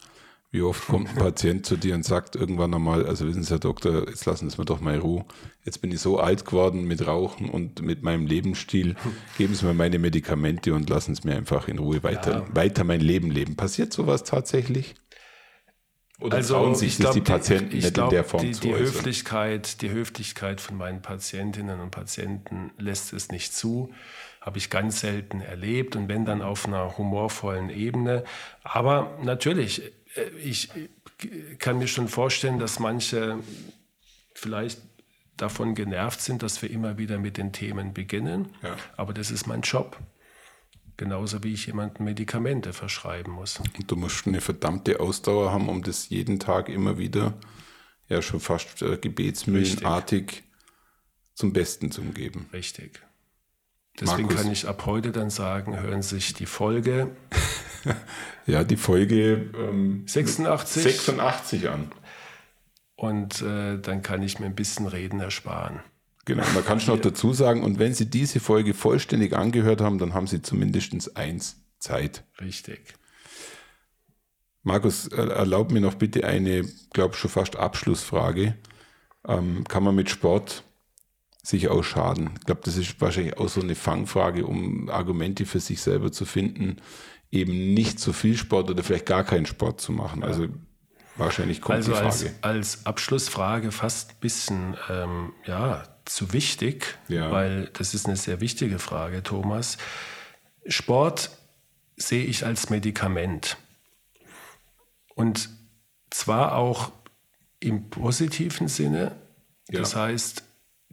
Wie 0.52 0.64
oft 0.64 0.88
kommt 0.88 1.10
ein 1.10 1.16
Patient 1.16 1.64
zu 1.64 1.78
dir 1.78 1.94
und 1.94 2.04
sagt 2.04 2.36
irgendwann 2.36 2.74
einmal, 2.74 3.06
also 3.06 3.28
wissen 3.28 3.44
Sie, 3.44 3.52
Herr 3.52 3.60
Doktor, 3.60 4.08
jetzt 4.10 4.26
lassen 4.26 4.50
Sie 4.50 4.58
mir 4.58 4.66
doch 4.66 4.82
mal 4.82 4.96
in 4.96 5.02
Ruhe. 5.02 5.26
Jetzt 5.64 5.80
bin 5.80 5.92
ich 5.92 6.00
so 6.00 6.20
alt 6.20 6.44
geworden 6.46 6.86
mit 6.86 7.06
Rauchen 7.06 7.50
und 7.50 7.84
mit 7.84 8.02
meinem 8.02 8.26
Lebensstil. 8.26 8.96
Geben 9.38 9.54
Sie 9.54 9.64
mir 9.66 9.76
meine 9.76 10.00
Medikamente 10.00 10.74
und 10.74 10.90
lassen 10.90 11.14
Sie 11.14 11.28
mir 11.28 11.36
einfach 11.36 11.68
in 11.68 11.78
Ruhe 11.78 12.02
weiter, 12.02 12.48
ja. 12.48 12.56
weiter 12.56 12.84
mein 12.84 13.00
Leben 13.00 13.30
leben. 13.30 13.56
Passiert 13.58 13.94
sowas 13.94 14.24
tatsächlich? 14.24 14.96
Oder 16.20 16.38
also, 16.38 16.56
trauen 16.56 16.76
sich 16.76 16.98
das 16.98 17.04
glaub, 17.04 17.14
die 17.14 17.22
Patienten 17.22 17.70
die, 17.70 17.76
nicht 17.78 17.94
glaub, 17.94 18.10
in 18.10 18.16
der 18.16 18.24
Form 18.24 18.44
die, 18.44 18.52
zu 18.52 18.62
die 18.62 18.74
Höflichkeit, 18.74 19.82
die 19.82 19.90
Höflichkeit 19.92 20.60
von 20.60 20.78
meinen 20.78 21.02
Patientinnen 21.02 21.80
und 21.80 21.92
Patienten 21.92 22.72
lässt 22.78 23.14
es 23.14 23.30
nicht 23.30 23.54
zu. 23.54 23.92
Habe 24.42 24.58
ich 24.58 24.70
ganz 24.70 25.02
selten 25.02 25.42
erlebt 25.42 25.96
und 25.96 26.10
wenn 26.10 26.26
dann 26.26 26.42
auf 26.42 26.66
einer 26.66 26.98
humorvollen 26.98 27.70
Ebene. 27.70 28.24
Aber 28.64 29.18
natürlich, 29.22 29.94
ich 30.44 30.70
kann 31.60 31.80
mir 31.80 31.88
schon 31.88 32.08
vorstellen, 32.08 32.60
dass 32.60 32.80
manche 32.80 33.40
vielleicht 34.34 34.82
davon 35.38 35.76
genervt 35.76 36.22
sind, 36.22 36.44
dass 36.44 36.62
wir 36.62 36.70
immer 36.70 36.98
wieder 36.98 37.18
mit 37.18 37.38
den 37.38 37.52
Themen 37.52 37.94
beginnen. 37.94 38.50
Ja. 38.62 38.76
Aber 38.98 39.14
das 39.14 39.32
ist 39.32 39.48
mein 39.48 39.62
Job. 39.62 39.98
Genauso 40.98 41.44
wie 41.44 41.54
ich 41.54 41.66
jemandem 41.66 42.06
Medikamente 42.06 42.74
verschreiben 42.74 43.32
muss. 43.32 43.60
Und 43.60 43.90
du 43.90 43.96
musst 43.96 44.28
eine 44.28 44.42
verdammte 44.42 45.00
Ausdauer 45.00 45.52
haben, 45.52 45.70
um 45.70 45.82
das 45.82 46.10
jeden 46.10 46.40
Tag 46.40 46.68
immer 46.68 46.98
wieder, 46.98 47.36
ja 48.10 48.22
schon 48.22 48.42
fast 48.42 48.82
äh, 48.82 48.98
gebetsmühlenartig 48.98 50.44
zum 51.36 51.54
Besten 51.54 51.92
zu 51.92 52.02
geben. 52.02 52.50
Richtig. 52.52 53.02
Deswegen 54.00 54.24
Markus. 54.24 54.42
kann 54.42 54.52
ich 54.52 54.68
ab 54.68 54.86
heute 54.86 55.12
dann 55.12 55.30
sagen, 55.30 55.80
hören 55.80 56.02
Sie 56.02 56.16
sich 56.16 56.34
die 56.34 56.46
Folge. 56.46 57.16
ja, 58.46 58.64
die 58.64 58.78
Folge 58.78 59.50
ähm, 59.58 60.04
86. 60.08 60.84
86 60.84 61.70
an. 61.70 61.92
Und 62.96 63.42
äh, 63.42 63.80
dann 63.80 64.02
kann 64.02 64.22
ich 64.24 64.40
mir 64.40 64.48
ein 64.48 64.56
bisschen 64.56 64.88
Reden 64.88 65.20
ersparen. 65.20 65.80
Genau, 66.26 66.44
man 66.54 66.66
kann 66.66 66.80
schon 66.80 66.96
noch 66.96 67.02
dazu 67.04 67.34
sagen, 67.34 67.64
und 67.64 67.80
wenn 67.80 67.94
Sie 67.94 68.10
diese 68.10 68.40
Folge 68.40 68.74
vollständig 68.74 69.36
angehört 69.36 69.82
haben, 69.82 69.98
dann 70.00 70.14
haben 70.14 70.28
Sie 70.28 70.42
zumindest 70.42 71.16
eins 71.16 71.64
Zeit. 71.80 72.24
Richtig. 72.42 72.94
Markus, 74.64 75.08
erlaub 75.08 75.72
mir 75.72 75.82
noch 75.82 75.96
bitte 75.96 76.26
eine, 76.26 76.66
glaube 76.92 77.16
schon 77.16 77.32
fast 77.32 77.56
Abschlussfrage. 77.56 78.56
Ähm, 79.28 79.64
kann 79.68 79.84
man 79.84 79.96
mit 79.96 80.10
Sport 80.10 80.64
sich 81.42 81.70
ausschaden? 81.70 82.32
Ich 82.40 82.46
glaube, 82.46 82.62
das 82.64 82.78
ist 82.78 83.00
wahrscheinlich 83.00 83.38
auch 83.38 83.50
so 83.50 83.62
eine 83.62 83.76
Fangfrage, 83.76 84.46
um 84.46 84.90
Argumente 84.90 85.46
für 85.46 85.60
sich 85.60 85.82
selber 85.82 86.12
zu 86.12 86.26
finden, 86.26 86.78
eben 87.32 87.74
nicht 87.74 88.00
so 88.00 88.14
viel 88.14 88.38
Sport 88.38 88.70
oder 88.70 88.84
vielleicht 88.84 89.06
gar 89.06 89.24
keinen 89.24 89.46
Sport 89.46 89.82
zu 89.82 89.92
machen. 89.92 90.24
Also 90.24 90.48
wahrscheinlich 91.16 91.62
kommt 91.62 91.78
also 91.78 91.92
die 91.92 91.98
Frage. 91.98 92.08
Als, 92.08 92.26
als 92.42 92.86
Abschlussfrage 92.86 93.72
fast 93.72 94.12
ein 94.12 94.20
bisschen 94.20 94.78
ähm, 94.90 95.34
ja, 95.46 95.84
zu 96.06 96.34
wichtig, 96.34 96.98
ja. 97.08 97.32
weil 97.32 97.70
das 97.74 97.94
ist 97.94 98.08
eine 98.08 98.16
sehr 98.16 98.42
wichtige 98.42 98.80
Frage, 98.80 99.22
Thomas. 99.24 99.78
Sport 100.66 101.32
sehe 101.96 102.24
ich 102.24 102.46
als 102.46 102.70
Medikament. 102.70 103.58
Und 105.16 105.50
zwar 106.10 106.56
auch 106.56 106.92
im 107.60 107.90
positiven 107.90 108.68
Sinne. 108.68 109.16
Ja. 109.70 109.80
Das 109.80 109.96
heißt, 109.96 110.44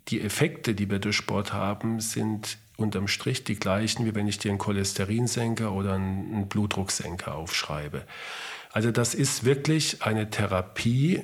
die 0.08 0.20
Effekte, 0.20 0.74
die 0.74 0.90
wir 0.90 0.98
durch 0.98 1.16
Sport 1.16 1.52
haben, 1.52 2.00
sind 2.00 2.58
unterm 2.76 3.08
Strich 3.08 3.44
die 3.44 3.56
gleichen, 3.56 4.04
wie 4.04 4.14
wenn 4.14 4.28
ich 4.28 4.38
dir 4.38 4.50
einen 4.50 4.58
Cholesterinsenker 4.58 5.72
oder 5.72 5.94
einen 5.94 6.48
Blutdrucksenker 6.48 7.34
aufschreibe. 7.34 8.02
Also 8.72 8.90
das 8.90 9.14
ist 9.14 9.44
wirklich 9.44 10.02
eine 10.02 10.28
Therapie 10.30 11.22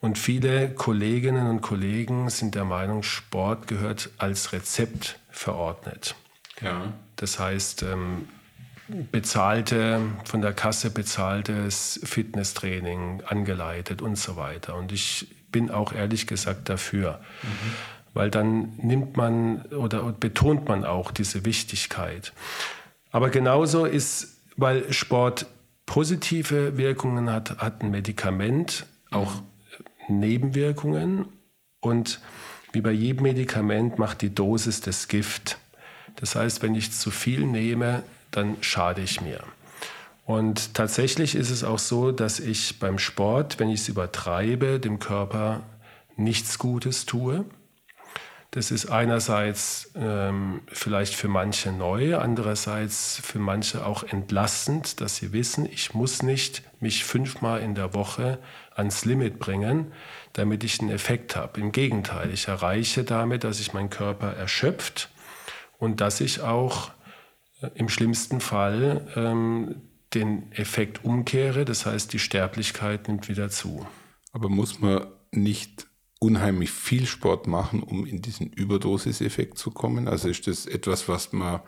und 0.00 0.18
viele 0.18 0.70
Kolleginnen 0.70 1.46
und 1.46 1.60
Kollegen 1.60 2.30
sind 2.30 2.54
der 2.54 2.64
Meinung, 2.64 3.02
Sport 3.02 3.68
gehört 3.68 4.10
als 4.18 4.52
Rezept 4.52 5.18
verordnet. 5.30 6.16
Ja. 6.60 6.92
Das 7.16 7.38
heißt, 7.38 7.82
ähm, 7.84 8.28
bezahlte, 9.12 10.00
von 10.24 10.42
der 10.42 10.52
Kasse 10.52 10.90
bezahltes 10.90 12.00
Fitnesstraining 12.02 13.22
angeleitet 13.24 14.02
und 14.02 14.16
so 14.16 14.36
weiter. 14.36 14.74
Und 14.74 14.90
ich 14.90 15.28
bin 15.52 15.70
auch 15.70 15.92
ehrlich 15.92 16.26
gesagt 16.26 16.68
dafür. 16.68 17.20
Mhm 17.42 17.99
weil 18.14 18.30
dann 18.30 18.72
nimmt 18.82 19.16
man 19.16 19.62
oder 19.66 20.02
betont 20.12 20.68
man 20.68 20.84
auch 20.84 21.10
diese 21.10 21.44
Wichtigkeit. 21.44 22.32
Aber 23.10 23.30
genauso 23.30 23.84
ist, 23.84 24.40
weil 24.56 24.92
Sport 24.92 25.46
positive 25.86 26.76
Wirkungen 26.76 27.30
hat, 27.30 27.58
hat 27.58 27.82
ein 27.82 27.90
Medikament 27.90 28.86
auch 29.10 29.42
Nebenwirkungen 30.08 31.26
und 31.80 32.20
wie 32.72 32.80
bei 32.80 32.92
jedem 32.92 33.24
Medikament 33.24 33.98
macht 33.98 34.22
die 34.22 34.32
Dosis 34.32 34.80
das 34.80 35.08
Gift. 35.08 35.58
Das 36.16 36.36
heißt, 36.36 36.62
wenn 36.62 36.74
ich 36.74 36.92
zu 36.92 37.10
viel 37.10 37.44
nehme, 37.44 38.02
dann 38.30 38.56
schade 38.60 39.00
ich 39.00 39.20
mir. 39.20 39.40
Und 40.24 40.74
tatsächlich 40.74 41.34
ist 41.34 41.50
es 41.50 41.64
auch 41.64 41.80
so, 41.80 42.12
dass 42.12 42.38
ich 42.38 42.78
beim 42.78 42.98
Sport, 42.98 43.58
wenn 43.58 43.68
ich 43.68 43.80
es 43.80 43.88
übertreibe, 43.88 44.78
dem 44.78 45.00
Körper 45.00 45.62
nichts 46.16 46.58
Gutes 46.58 47.06
tue. 47.06 47.44
Das 48.52 48.72
ist 48.72 48.90
einerseits 48.90 49.92
ähm, 49.94 50.62
vielleicht 50.66 51.14
für 51.14 51.28
manche 51.28 51.70
neu, 51.70 52.16
andererseits 52.16 53.20
für 53.22 53.38
manche 53.38 53.86
auch 53.86 54.02
entlastend, 54.02 55.00
dass 55.00 55.16
sie 55.16 55.32
wissen, 55.32 55.66
ich 55.66 55.94
muss 55.94 56.24
nicht 56.24 56.62
mich 56.80 57.04
fünfmal 57.04 57.60
in 57.60 57.76
der 57.76 57.94
Woche 57.94 58.38
ans 58.74 59.04
Limit 59.04 59.38
bringen, 59.38 59.92
damit 60.32 60.64
ich 60.64 60.80
einen 60.80 60.90
Effekt 60.90 61.36
habe. 61.36 61.60
Im 61.60 61.70
Gegenteil, 61.70 62.32
ich 62.32 62.48
erreiche 62.48 63.04
damit, 63.04 63.44
dass 63.44 63.58
sich 63.58 63.72
mein 63.72 63.88
Körper 63.88 64.32
erschöpft 64.32 65.10
und 65.78 66.00
dass 66.00 66.20
ich 66.20 66.40
auch 66.40 66.90
äh, 67.62 67.70
im 67.74 67.88
schlimmsten 67.88 68.40
Fall 68.40 69.06
ähm, 69.14 69.82
den 70.12 70.50
Effekt 70.50 71.04
umkehre. 71.04 71.64
Das 71.64 71.86
heißt, 71.86 72.12
die 72.12 72.18
Sterblichkeit 72.18 73.06
nimmt 73.06 73.28
wieder 73.28 73.48
zu. 73.48 73.86
Aber 74.32 74.48
muss 74.48 74.80
man 74.80 75.06
nicht 75.30 75.86
unheimlich 76.20 76.70
viel 76.70 77.06
Sport 77.06 77.48
machen, 77.48 77.82
um 77.82 78.06
in 78.06 78.22
diesen 78.22 78.46
Überdosiseffekt 78.52 79.58
zu 79.58 79.72
kommen? 79.72 80.06
Also 80.06 80.28
ist 80.28 80.46
das 80.46 80.66
etwas, 80.66 81.08
was 81.08 81.32
man 81.32 81.60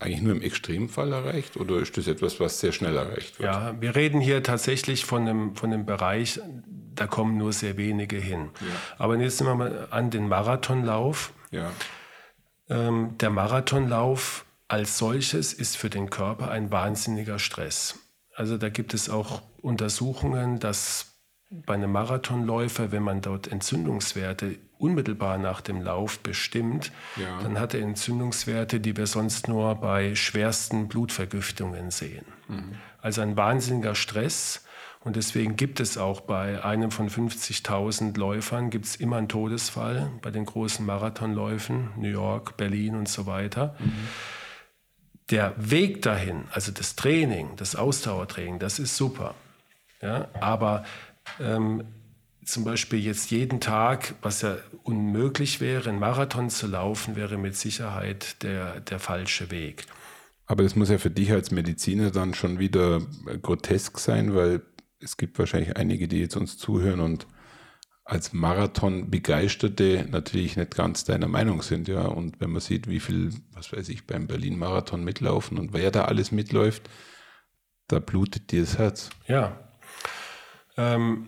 eigentlich 0.00 0.22
nur 0.22 0.32
im 0.32 0.42
Extremfall 0.42 1.12
erreicht 1.12 1.56
oder 1.56 1.78
ist 1.78 1.96
das 1.96 2.06
etwas, 2.06 2.40
was 2.40 2.58
sehr 2.58 2.72
schnell 2.72 2.96
erreicht 2.96 3.38
wird? 3.38 3.52
Ja, 3.52 3.80
wir 3.80 3.94
reden 3.94 4.20
hier 4.20 4.42
tatsächlich 4.42 5.04
von 5.04 5.28
einem, 5.28 5.54
von 5.54 5.72
einem 5.72 5.84
Bereich, 5.84 6.40
da 6.94 7.06
kommen 7.06 7.36
nur 7.36 7.52
sehr 7.52 7.76
wenige 7.76 8.16
hin. 8.16 8.50
Ja. 8.60 8.66
Aber 8.98 9.18
jetzt 9.18 9.40
nehmen 9.40 9.58
wir 9.58 9.64
mal 9.70 9.88
an 9.90 10.10
den 10.10 10.26
Marathonlauf. 10.26 11.32
Ja. 11.50 11.70
Ähm, 12.70 13.16
der 13.18 13.30
Marathonlauf 13.30 14.46
als 14.68 14.96
solches 14.96 15.52
ist 15.52 15.76
für 15.76 15.90
den 15.90 16.08
Körper 16.08 16.50
ein 16.50 16.70
wahnsinniger 16.70 17.38
Stress. 17.38 17.98
Also 18.34 18.56
da 18.56 18.70
gibt 18.70 18.94
es 18.94 19.10
auch 19.10 19.42
Untersuchungen, 19.60 20.60
dass 20.60 21.09
bei 21.50 21.74
einem 21.74 21.90
Marathonläufer, 21.90 22.92
wenn 22.92 23.02
man 23.02 23.20
dort 23.22 23.48
Entzündungswerte 23.48 24.56
unmittelbar 24.78 25.36
nach 25.36 25.60
dem 25.60 25.82
Lauf 25.82 26.20
bestimmt, 26.20 26.92
ja. 27.16 27.42
dann 27.42 27.58
hat 27.58 27.74
er 27.74 27.80
Entzündungswerte, 27.80 28.80
die 28.80 28.96
wir 28.96 29.06
sonst 29.06 29.48
nur 29.48 29.74
bei 29.74 30.14
schwersten 30.14 30.88
Blutvergiftungen 30.88 31.90
sehen. 31.90 32.24
Mhm. 32.48 32.76
Also 33.02 33.20
ein 33.20 33.36
wahnsinniger 33.36 33.94
Stress. 33.94 34.64
Und 35.02 35.16
deswegen 35.16 35.56
gibt 35.56 35.80
es 35.80 35.96
auch 35.96 36.20
bei 36.20 36.62
einem 36.62 36.90
von 36.90 37.08
50.000 37.08 38.18
Läufern 38.18 38.68
gibt 38.68 38.84
es 38.84 38.96
immer 38.96 39.16
einen 39.16 39.28
Todesfall 39.28 40.10
bei 40.20 40.30
den 40.30 40.44
großen 40.44 40.84
Marathonläufen, 40.84 41.88
New 41.96 42.08
York, 42.08 42.58
Berlin 42.58 42.94
und 42.94 43.08
so 43.08 43.26
weiter. 43.26 43.74
Mhm. 43.78 43.92
Der 45.30 45.54
Weg 45.56 46.02
dahin, 46.02 46.44
also 46.52 46.70
das 46.70 46.96
Training, 46.96 47.56
das 47.56 47.76
Ausdauertraining, 47.76 48.58
das 48.58 48.78
ist 48.78 48.96
super. 48.96 49.34
Ja, 50.02 50.28
aber 50.40 50.84
ähm, 51.38 51.84
zum 52.44 52.64
Beispiel 52.64 52.98
jetzt 52.98 53.30
jeden 53.30 53.60
Tag, 53.60 54.14
was 54.22 54.42
ja 54.42 54.56
unmöglich 54.82 55.60
wäre, 55.60 55.88
einen 55.88 55.98
Marathon 55.98 56.50
zu 56.50 56.66
laufen, 56.66 57.16
wäre 57.16 57.38
mit 57.38 57.56
Sicherheit 57.56 58.42
der, 58.42 58.80
der 58.80 58.98
falsche 58.98 59.50
Weg. 59.50 59.86
Aber 60.46 60.64
das 60.64 60.74
muss 60.74 60.88
ja 60.88 60.98
für 60.98 61.10
dich 61.10 61.30
als 61.30 61.52
Mediziner 61.52 62.10
dann 62.10 62.34
schon 62.34 62.58
wieder 62.58 63.00
grotesk 63.40 63.98
sein, 63.98 64.34
weil 64.34 64.62
es 64.98 65.16
gibt 65.16 65.38
wahrscheinlich 65.38 65.76
einige, 65.76 66.08
die 66.08 66.18
jetzt 66.18 66.36
uns 66.36 66.58
zuhören 66.58 67.00
und 67.00 67.26
als 68.04 68.32
Marathon-Begeisterte 68.32 70.06
natürlich 70.10 70.56
nicht 70.56 70.74
ganz 70.74 71.04
deiner 71.04 71.28
Meinung 71.28 71.62
sind, 71.62 71.86
ja. 71.86 72.02
Und 72.02 72.40
wenn 72.40 72.50
man 72.50 72.60
sieht, 72.60 72.88
wie 72.88 72.98
viel, 72.98 73.30
was 73.52 73.72
weiß 73.72 73.88
ich, 73.88 74.06
beim 74.06 74.26
Berlin-Marathon 74.26 75.04
mitlaufen 75.04 75.58
und 75.58 75.72
wer 75.72 75.92
da 75.92 76.06
alles 76.06 76.32
mitläuft, 76.32 76.90
da 77.86 78.00
blutet 78.00 78.50
dir 78.50 78.62
das 78.62 78.78
Herz. 78.78 79.10
Ja. 79.28 79.69
Ähm, 80.80 81.26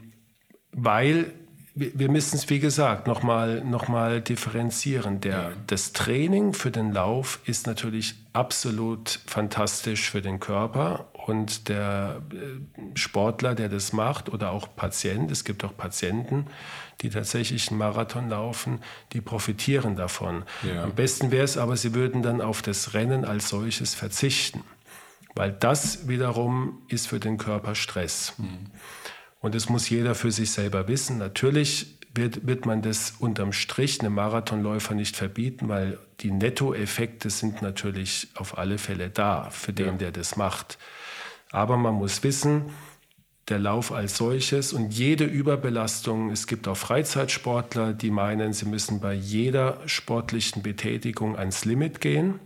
weil 0.73 1.33
wir 1.75 2.11
müssen 2.11 2.37
es, 2.37 2.51
wie 2.51 2.61
gesagt, 2.61 3.07
nochmal 3.07 3.65
noch 3.65 3.89
mal 3.89 4.21
differenzieren. 4.21 5.21
Der, 5.21 5.53
das 5.67 5.95
Training 5.95 6.53
für 6.53 6.71
den 6.71 6.93
Lauf 6.93 7.41
ist 7.47 7.67
natürlich 7.67 8.15
absolut 8.35 9.21
fantastisch 9.27 10.11
für 10.11 10.21
den 10.21 10.39
Körper 10.39 11.07
und 11.27 11.71
der 11.71 12.21
äh, 12.31 12.99
Sportler, 12.99 13.55
der 13.55 13.71
das 13.71 13.95
macht 13.95 14.29
oder 14.29 14.51
auch 14.51 14.69
Patient, 14.77 15.31
es 15.31 15.45
gibt 15.45 15.65
auch 15.65 15.75
Patienten, 15.75 16.47
die 17.01 17.09
tatsächlich 17.09 17.71
einen 17.71 17.79
Marathon 17.79 18.29
laufen, 18.29 18.81
die 19.15 19.23
profitieren 19.23 19.97
davon. 19.97 20.45
Ja. 20.63 20.85
Am 20.85 20.95
besten 20.95 21.31
wäre 21.31 21.45
es 21.45 21.57
aber, 21.57 21.79
sie 21.79 21.95
würden 21.95 22.23
dann 22.23 22.43
auf 22.43 22.61
das 22.61 22.93
Rennen 22.93 23.25
als 23.25 23.49
solches 23.49 23.95
verzichten, 23.95 24.63
weil 25.35 25.53
das 25.53 26.07
wiederum 26.07 26.83
ist 26.89 27.09
für 27.09 27.19
den 27.19 27.39
Körper 27.39 27.75
Stress. 27.75 28.35
Mhm. 28.37 28.67
Und 29.43 29.55
das 29.55 29.69
muss 29.69 29.91
jeder 29.91 30.15
für 30.15 30.31
sich 30.31 30.53
selber 30.53 30.89
wissen. 30.89 31.19
Natürlich 31.19 31.99
wird, 32.15 32.47
wird 32.47 32.65
man 32.65 32.81
das 32.81 33.15
unterm 33.19 33.53
Strich 33.53 34.01
einem 34.01 34.15
Marathonläufer 34.15 34.95
nicht 34.95 35.17
verbieten, 35.17 35.69
weil 35.69 35.99
die 36.21 36.31
Nettoeffekte 36.31 37.29
sind 37.29 37.61
natürlich 37.61 38.29
auf 38.37 38.57
alle 38.57 38.79
Fälle 38.79 39.11
da 39.11 39.51
für 39.51 39.73
den, 39.73 39.87
ja. 39.87 39.93
der 39.93 40.13
das 40.13 40.37
macht. 40.37 40.79
Aber 41.51 41.77
man 41.77 41.95
muss 41.95 42.23
wissen, 42.23 42.71
der 43.49 43.59
Lauf 43.59 43.91
als 43.91 44.17
solches 44.17 44.73
und 44.73 44.95
jede 44.95 45.25
Überbelastung, 45.25 46.31
es 46.31 46.47
gibt 46.47 46.69
auch 46.69 46.77
Freizeitsportler, 46.77 47.93
die 47.93 48.11
meinen, 48.11 48.53
sie 48.53 48.67
müssen 48.67 49.01
bei 49.01 49.13
jeder 49.13 49.81
sportlichen 49.87 50.63
Betätigung 50.63 51.37
ans 51.37 51.65
Limit 51.65 52.01
gehen. 52.01 52.39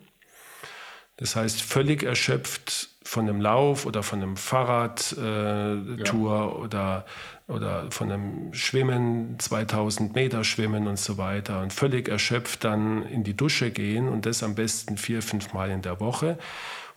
Das 1.18 1.36
heißt, 1.36 1.60
völlig 1.60 2.02
erschöpft 2.02 2.95
von 3.06 3.28
einem 3.28 3.40
Lauf 3.40 3.86
oder 3.86 4.02
von 4.02 4.20
einem 4.20 4.36
Fahrradtour 4.36 5.16
äh, 5.22 6.04
ja. 6.04 6.44
oder, 6.44 7.06
oder 7.46 7.90
von 7.90 8.10
einem 8.10 8.52
Schwimmen, 8.52 9.38
2000 9.38 10.14
Meter 10.16 10.42
Schwimmen 10.42 10.88
und 10.88 10.98
so 10.98 11.16
weiter 11.16 11.62
und 11.62 11.72
völlig 11.72 12.08
erschöpft 12.08 12.64
dann 12.64 13.06
in 13.06 13.22
die 13.22 13.36
Dusche 13.36 13.70
gehen 13.70 14.08
und 14.08 14.26
das 14.26 14.42
am 14.42 14.56
besten 14.56 14.96
vier, 14.96 15.22
fünf 15.22 15.52
Mal 15.52 15.70
in 15.70 15.82
der 15.82 16.00
Woche. 16.00 16.36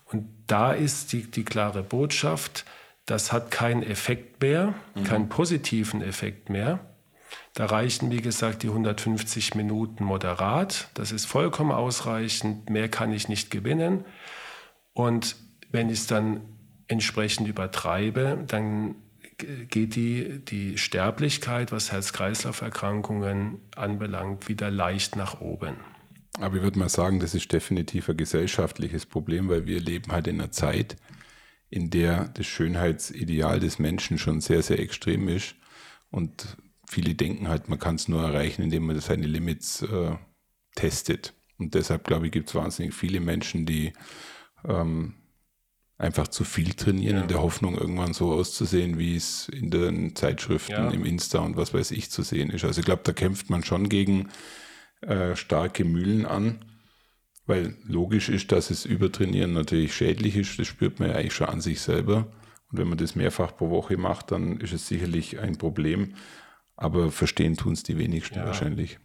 Und 0.06 0.28
da 0.48 0.72
ist 0.72 1.14
die, 1.14 1.30
die 1.30 1.46
klare 1.46 1.84
Botschaft, 1.84 2.66
das 3.06 3.32
hat 3.32 3.52
keinen 3.52 3.84
Effekt 3.84 4.42
mehr, 4.42 4.74
mhm. 4.96 5.04
keinen 5.04 5.30
positiven 5.30 6.02
Effekt 6.02 6.50
mehr. 6.50 6.80
Da 7.54 7.68
reichen, 7.68 8.10
wie 8.10 8.22
gesagt, 8.22 8.64
die 8.64 8.70
150 8.70 9.54
Minuten 9.54 10.04
moderat. 10.04 10.90
Das 10.96 11.12
ist 11.12 11.26
vollkommen 11.26 11.72
ausreichend. 11.72 12.72
Mehr 12.72 12.90
kann 12.90 13.14
ich 13.14 13.30
nicht 13.30 13.52
gewinnen. 13.52 14.06
Und 14.94 15.36
wenn 15.72 15.90
ich 15.90 16.00
es 16.00 16.08
dann 16.08 16.42
entsprechend 16.88 17.48
übertreibe, 17.48 18.44
dann 18.48 18.96
geht 19.38 19.96
die, 19.96 20.44
die 20.44 20.78
Sterblichkeit, 20.78 21.72
was 21.72 21.92
Herz-Kreislauf-Erkrankungen 21.92 23.60
anbelangt, 23.76 24.50
wieder 24.50 24.70
leicht 24.70 25.16
nach 25.16 25.40
oben. 25.40 25.78
Aber 26.40 26.58
ich 26.58 26.62
würde 26.62 26.80
mal 26.80 26.90
sagen, 26.90 27.20
das 27.20 27.34
ist 27.36 27.52
definitiv 27.52 28.10
ein 28.10 28.18
gesellschaftliches 28.18 29.06
Problem, 29.06 29.50
weil 29.50 29.66
wir 29.66 29.80
leben 29.80 30.12
halt 30.12 30.28
in 30.28 30.40
einer 30.40 30.52
Zeit, 30.52 30.98
in 31.70 31.90
der 31.90 32.30
das 32.30 32.48
Schönheitsideal 32.48 33.60
des 33.60 33.80
Menschen 33.80 34.18
schon 34.18 34.42
sehr, 34.42 34.62
sehr 34.62 34.80
extrem 34.80 35.28
ist. 35.28 35.56
Und 36.12 36.58
viele 36.88 37.16
denken 37.16 37.48
halt, 37.48 37.70
man 37.70 37.80
kann 37.80 37.96
es 37.96 38.08
nur 38.08 38.24
erreichen, 38.24 38.64
indem 38.64 38.88
man 38.88 39.00
seine 39.00 39.28
Limits 39.28 39.82
äh, 39.84 40.16
testet. 40.76 41.34
Und 41.58 41.76
deshalb, 41.76 42.06
glaube 42.06 42.28
ich, 42.28 42.32
gibt 42.32 42.50
es 42.50 42.56
wahnsinnig 42.56 42.94
viele 42.94 43.20
Menschen, 43.20 43.66
die 43.66 43.94
ähm, 44.66 45.16
einfach 46.00 46.30
zu 46.30 46.46
viel 46.46 46.74
trainieren, 46.74 47.18
ja. 47.18 47.22
in 47.24 47.28
der 47.28 47.42
Hoffnung, 47.42 47.78
irgendwann 47.78 48.14
so 48.14 48.32
auszusehen, 48.32 48.98
wie 48.98 49.16
es 49.16 49.50
in 49.50 49.70
den 49.70 50.16
Zeitschriften, 50.16 50.72
ja. 50.72 50.90
im 50.90 51.06
Insta 51.06 51.40
und 51.40 51.58
was 51.58 51.74
weiß 51.74 51.92
ich 51.92 52.10
zu 52.10 52.24
sehen 52.24 52.50
ist. 52.50 52.64
Also 52.64 52.80
ich 52.80 52.86
glaube, 52.86 53.02
da 53.04 53.12
kämpft 53.12 53.50
man 53.50 53.64
schon 53.64 53.90
gegen 53.90 54.30
äh, 55.02 55.36
starke 55.36 55.84
Mühlen 55.84 56.26
an, 56.26 56.64
weil 57.46 57.76
logisch 57.84 58.30
ist, 58.30 58.52
dass 58.54 58.72
es 58.72 58.86
Übertrainieren 58.86 59.52
natürlich 59.54 59.94
schädlich 59.94 60.38
ist. 60.38 60.58
Das 60.58 60.68
spürt 60.68 61.00
man 61.00 61.10
ja 61.10 61.16
eigentlich 61.16 61.34
schon 61.34 61.50
an 61.50 61.62
sich 61.62 61.82
selber. 61.82 62.28
Und 62.72 62.78
wenn 62.78 62.88
man 62.88 62.98
das 62.98 63.16
mehrfach 63.16 63.58
pro 63.58 63.70
Woche 63.70 63.98
macht, 63.98 64.32
dann 64.32 64.58
ist 64.62 64.72
es 64.72 64.88
sicherlich 64.88 65.40
ein 65.40 65.58
Problem. 65.58 66.14
Aber 66.78 67.12
verstehen 67.12 67.58
tun 67.58 67.74
es 67.74 67.84
die 67.84 67.98
wenigsten 67.98 68.40
ja. 68.40 68.46
wahrscheinlich. 68.46 69.00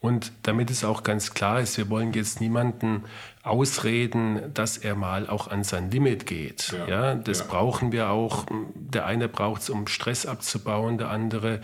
Und 0.00 0.30
damit 0.44 0.70
es 0.70 0.84
auch 0.84 1.02
ganz 1.02 1.34
klar 1.34 1.60
ist, 1.60 1.76
wir 1.76 1.90
wollen 1.90 2.12
jetzt 2.12 2.40
niemanden 2.40 3.04
ausreden, 3.42 4.54
dass 4.54 4.78
er 4.78 4.94
mal 4.94 5.28
auch 5.28 5.48
an 5.48 5.64
sein 5.64 5.90
Limit 5.90 6.24
geht. 6.24 6.72
Ja, 6.72 6.88
ja 6.88 7.14
das 7.16 7.40
ja. 7.40 7.44
brauchen 7.46 7.90
wir 7.90 8.10
auch. 8.10 8.46
Der 8.74 9.06
eine 9.06 9.28
braucht 9.28 9.62
es, 9.62 9.70
um 9.70 9.88
Stress 9.88 10.24
abzubauen, 10.24 10.98
der 10.98 11.10
andere. 11.10 11.60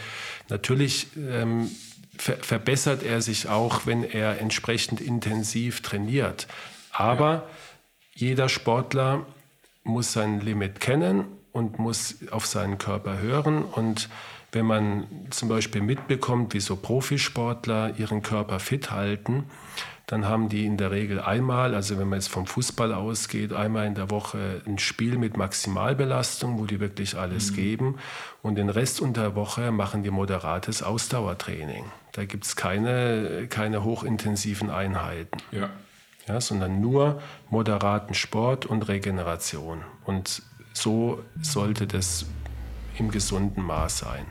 Natürlich 0.48 1.08
ähm, 1.16 1.70
ver 2.18 2.36
verbessert 2.38 3.04
er 3.04 3.22
sich 3.22 3.48
auch, 3.48 3.86
wenn 3.86 4.02
er 4.02 4.40
entsprechend 4.40 5.00
intensiv 5.00 5.80
trainiert. 5.82 6.48
Aber 6.90 7.30
ja. 7.30 7.44
jeder 8.14 8.48
Sportler 8.48 9.26
muss 9.84 10.12
sein 10.12 10.40
Limit 10.40 10.80
kennen 10.80 11.26
und 11.52 11.78
muss 11.78 12.16
auf 12.32 12.46
seinen 12.46 12.78
Körper 12.78 13.18
hören 13.18 13.62
und 13.62 14.08
wenn 14.54 14.66
man 14.66 15.06
zum 15.30 15.48
Beispiel 15.48 15.82
mitbekommt, 15.82 16.54
wie 16.54 16.60
so 16.60 16.76
Profisportler 16.76 17.98
ihren 17.98 18.22
Körper 18.22 18.60
fit 18.60 18.90
halten, 18.90 19.44
dann 20.06 20.28
haben 20.28 20.50
die 20.50 20.66
in 20.66 20.76
der 20.76 20.90
Regel 20.90 21.18
einmal, 21.18 21.74
also 21.74 21.98
wenn 21.98 22.08
man 22.08 22.18
jetzt 22.18 22.28
vom 22.28 22.46
Fußball 22.46 22.92
ausgeht, 22.92 23.54
einmal 23.54 23.86
in 23.86 23.94
der 23.94 24.10
Woche 24.10 24.60
ein 24.66 24.78
Spiel 24.78 25.16
mit 25.16 25.38
Maximalbelastung, 25.38 26.58
wo 26.58 26.66
die 26.66 26.78
wirklich 26.78 27.16
alles 27.16 27.52
mhm. 27.52 27.56
geben. 27.56 27.98
Und 28.42 28.56
den 28.56 28.68
Rest 28.68 29.00
unter 29.00 29.22
der 29.22 29.34
Woche 29.34 29.72
machen 29.72 30.02
die 30.02 30.10
moderates 30.10 30.82
Ausdauertraining. 30.82 31.84
Da 32.12 32.26
gibt 32.26 32.44
es 32.44 32.54
keine, 32.54 33.46
keine 33.48 33.82
hochintensiven 33.82 34.70
Einheiten. 34.70 35.38
Ja. 35.50 35.70
Ja, 36.28 36.40
sondern 36.40 36.80
nur 36.80 37.20
moderaten 37.50 38.14
Sport 38.14 38.66
und 38.66 38.88
Regeneration. 38.88 39.82
Und 40.04 40.42
so 40.72 41.22
sollte 41.42 41.86
das 41.86 42.26
im 42.98 43.10
gesunden 43.10 43.62
Maß 43.62 43.98
sein. 43.98 44.26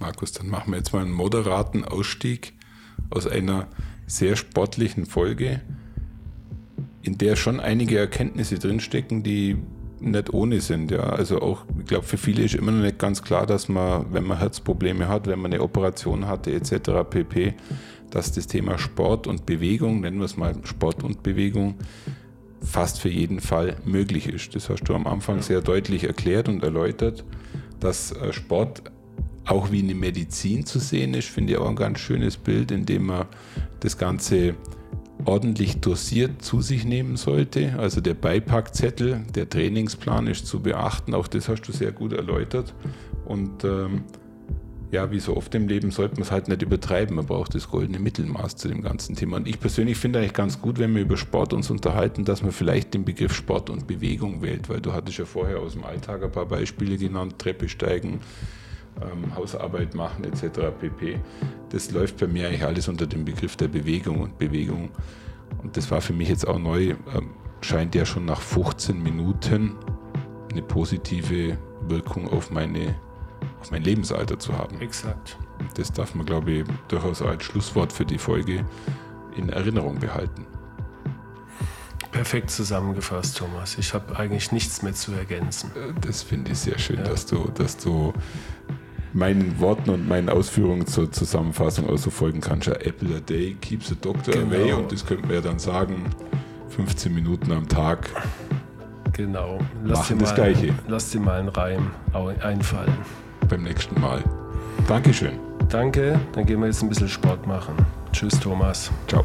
Markus, 0.00 0.32
dann 0.32 0.48
machen 0.48 0.72
wir 0.72 0.78
jetzt 0.78 0.92
mal 0.92 1.02
einen 1.02 1.12
moderaten 1.12 1.84
Ausstieg 1.84 2.52
aus 3.10 3.26
einer 3.26 3.68
sehr 4.06 4.36
sportlichen 4.36 5.06
Folge, 5.06 5.60
in 7.02 7.18
der 7.18 7.36
schon 7.36 7.60
einige 7.60 7.98
Erkenntnisse 7.98 8.58
drinstecken, 8.58 9.22
die 9.22 9.56
nicht 10.00 10.32
ohne 10.32 10.60
sind. 10.60 10.90
Ja. 10.90 11.00
Also 11.00 11.40
auch, 11.40 11.64
ich 11.78 11.86
glaube, 11.86 12.06
für 12.06 12.18
viele 12.18 12.42
ist 12.42 12.54
immer 12.54 12.72
noch 12.72 12.82
nicht 12.82 12.98
ganz 12.98 13.22
klar, 13.22 13.46
dass 13.46 13.68
man, 13.68 14.06
wenn 14.12 14.24
man 14.24 14.38
Herzprobleme 14.38 15.08
hat, 15.08 15.26
wenn 15.26 15.40
man 15.40 15.52
eine 15.52 15.62
Operation 15.62 16.26
hatte 16.26 16.52
etc. 16.52 16.90
pp., 17.08 17.54
dass 18.10 18.32
das 18.32 18.46
Thema 18.46 18.78
Sport 18.78 19.26
und 19.26 19.44
Bewegung, 19.44 20.00
nennen 20.00 20.18
wir 20.18 20.24
es 20.24 20.36
mal 20.36 20.54
Sport 20.64 21.04
und 21.04 21.22
Bewegung, 21.22 21.74
fast 22.60 23.00
für 23.00 23.10
jeden 23.10 23.40
Fall 23.40 23.76
möglich 23.84 24.28
ist. 24.28 24.54
Das 24.54 24.68
hast 24.68 24.84
du 24.84 24.94
am 24.94 25.06
Anfang 25.06 25.42
sehr 25.42 25.60
deutlich 25.60 26.04
erklärt 26.04 26.48
und 26.48 26.62
erläutert, 26.62 27.24
dass 27.80 28.12
äh, 28.12 28.32
Sport 28.32 28.82
auch 29.48 29.72
wie 29.72 29.82
eine 29.82 29.94
Medizin 29.94 30.66
zu 30.66 30.78
sehen 30.78 31.14
ist, 31.14 31.28
finde 31.28 31.54
ich 31.54 31.58
auch 31.58 31.68
ein 31.68 31.76
ganz 31.76 32.00
schönes 32.00 32.36
Bild, 32.36 32.70
in 32.70 32.86
dem 32.86 33.06
man 33.06 33.26
das 33.80 33.96
Ganze 33.96 34.54
ordentlich 35.24 35.80
dosiert 35.80 36.42
zu 36.42 36.60
sich 36.60 36.84
nehmen 36.84 37.16
sollte. 37.16 37.74
Also 37.78 38.00
der 38.00 38.14
Beipackzettel, 38.14 39.22
der 39.34 39.48
Trainingsplan 39.48 40.26
ist 40.26 40.46
zu 40.46 40.60
beachten, 40.60 41.14
auch 41.14 41.26
das 41.26 41.48
hast 41.48 41.62
du 41.62 41.72
sehr 41.72 41.92
gut 41.92 42.12
erläutert. 42.12 42.74
Und 43.24 43.64
ähm, 43.64 44.04
ja, 44.90 45.10
wie 45.10 45.20
so 45.20 45.36
oft 45.36 45.54
im 45.54 45.68
Leben 45.68 45.90
sollte 45.90 46.14
man 46.14 46.22
es 46.22 46.30
halt 46.30 46.48
nicht 46.48 46.62
übertreiben. 46.62 47.16
Man 47.16 47.26
braucht 47.26 47.54
das 47.54 47.68
goldene 47.68 47.98
Mittelmaß 47.98 48.56
zu 48.56 48.68
dem 48.68 48.82
ganzen 48.82 49.16
Thema. 49.16 49.36
Und 49.36 49.46
ich 49.46 49.60
persönlich 49.60 49.98
finde 49.98 50.18
eigentlich 50.18 50.32
ganz 50.32 50.60
gut, 50.62 50.78
wenn 50.78 50.94
wir 50.94 51.02
über 51.02 51.16
Sport 51.16 51.52
uns 51.52 51.70
unterhalten, 51.70 52.24
dass 52.24 52.42
man 52.42 52.52
vielleicht 52.52 52.94
den 52.94 53.04
Begriff 53.04 53.34
Sport 53.34 53.68
und 53.68 53.86
Bewegung 53.86 54.40
wählt, 54.40 54.68
weil 54.68 54.80
du 54.80 54.92
hattest 54.92 55.18
ja 55.18 55.26
vorher 55.26 55.60
aus 55.60 55.72
dem 55.72 55.84
Alltag 55.84 56.22
ein 56.22 56.32
paar 56.32 56.46
Beispiele 56.46 56.96
genannt, 56.96 57.38
Treppe 57.38 57.68
steigen, 57.68 58.20
ähm, 59.02 59.34
Hausarbeit 59.34 59.94
machen 59.94 60.24
etc. 60.24 60.60
pp. 60.80 61.20
Das 61.70 61.90
läuft 61.90 62.18
bei 62.18 62.26
mir 62.26 62.48
eigentlich 62.48 62.64
alles 62.64 62.88
unter 62.88 63.06
dem 63.06 63.24
Begriff 63.24 63.56
der 63.56 63.68
Bewegung 63.68 64.20
und 64.20 64.38
Bewegung. 64.38 64.90
Und 65.62 65.76
das 65.76 65.90
war 65.90 66.00
für 66.00 66.12
mich 66.12 66.28
jetzt 66.28 66.46
auch 66.46 66.58
neu, 66.58 66.94
ähm, 67.14 67.30
scheint 67.60 67.94
ja 67.94 68.04
schon 68.04 68.24
nach 68.24 68.40
15 68.40 69.02
Minuten 69.02 69.76
eine 70.50 70.62
positive 70.62 71.58
Wirkung 71.88 72.28
auf 72.28 72.50
meine 72.50 72.94
auf 73.60 73.70
mein 73.70 73.82
Lebensalter 73.82 74.38
zu 74.38 74.56
haben. 74.56 74.80
Exakt. 74.80 75.36
Das 75.74 75.92
darf 75.92 76.14
man, 76.14 76.26
glaube 76.26 76.50
ich, 76.50 76.64
durchaus 76.88 77.22
als 77.22 77.44
Schlusswort 77.44 77.92
für 77.92 78.04
die 78.04 78.18
Folge 78.18 78.64
in 79.36 79.48
Erinnerung 79.48 79.98
behalten. 79.98 80.46
Perfekt 82.12 82.50
zusammengefasst, 82.50 83.36
Thomas. 83.36 83.76
Ich 83.78 83.92
habe 83.92 84.16
eigentlich 84.16 84.50
nichts 84.50 84.82
mehr 84.82 84.94
zu 84.94 85.12
ergänzen. 85.12 85.70
Äh, 85.76 85.92
das 86.00 86.22
finde 86.22 86.52
ich 86.52 86.58
sehr 86.58 86.78
schön, 86.78 86.98
ja. 86.98 87.04
dass, 87.04 87.26
du, 87.26 87.48
dass 87.54 87.76
du 87.76 88.12
meinen 89.12 89.58
Worten 89.60 89.90
und 89.90 90.08
meinen 90.08 90.28
Ausführungen 90.28 90.86
zur 90.86 91.10
Zusammenfassung 91.10 91.88
also 91.88 92.10
folgen 92.10 92.40
kannst. 92.40 92.66
Ja, 92.66 92.74
Apple 92.74 93.16
a 93.16 93.20
day 93.20 93.56
keeps 93.60 93.88
the 93.88 93.96
doctor 94.00 94.32
genau. 94.34 94.46
away 94.46 94.72
und 94.72 94.92
das 94.92 95.04
könnten 95.04 95.28
wir 95.28 95.36
ja 95.36 95.42
dann 95.42 95.58
sagen, 95.58 96.04
15 96.70 97.14
Minuten 97.14 97.52
am 97.52 97.68
Tag. 97.68 98.10
Genau. 99.12 99.58
Lass 99.84 99.98
machen 99.98 100.18
das 100.18 100.30
mal, 100.30 100.34
Gleiche. 100.34 100.74
Lass 100.86 101.10
dir 101.10 101.20
mal 101.20 101.40
einen 101.40 101.48
Reim 101.48 101.90
einfallen 102.42 102.96
beim 103.48 103.62
nächsten 103.62 104.00
Mal. 104.00 104.22
Dankeschön. 104.86 105.38
Danke, 105.68 106.18
dann 106.32 106.46
gehen 106.46 106.60
wir 106.60 106.66
jetzt 106.66 106.82
ein 106.82 106.88
bisschen 106.88 107.08
Sport 107.08 107.46
machen. 107.46 107.74
Tschüss, 108.12 108.38
Thomas. 108.40 108.90
Ciao. 109.06 109.24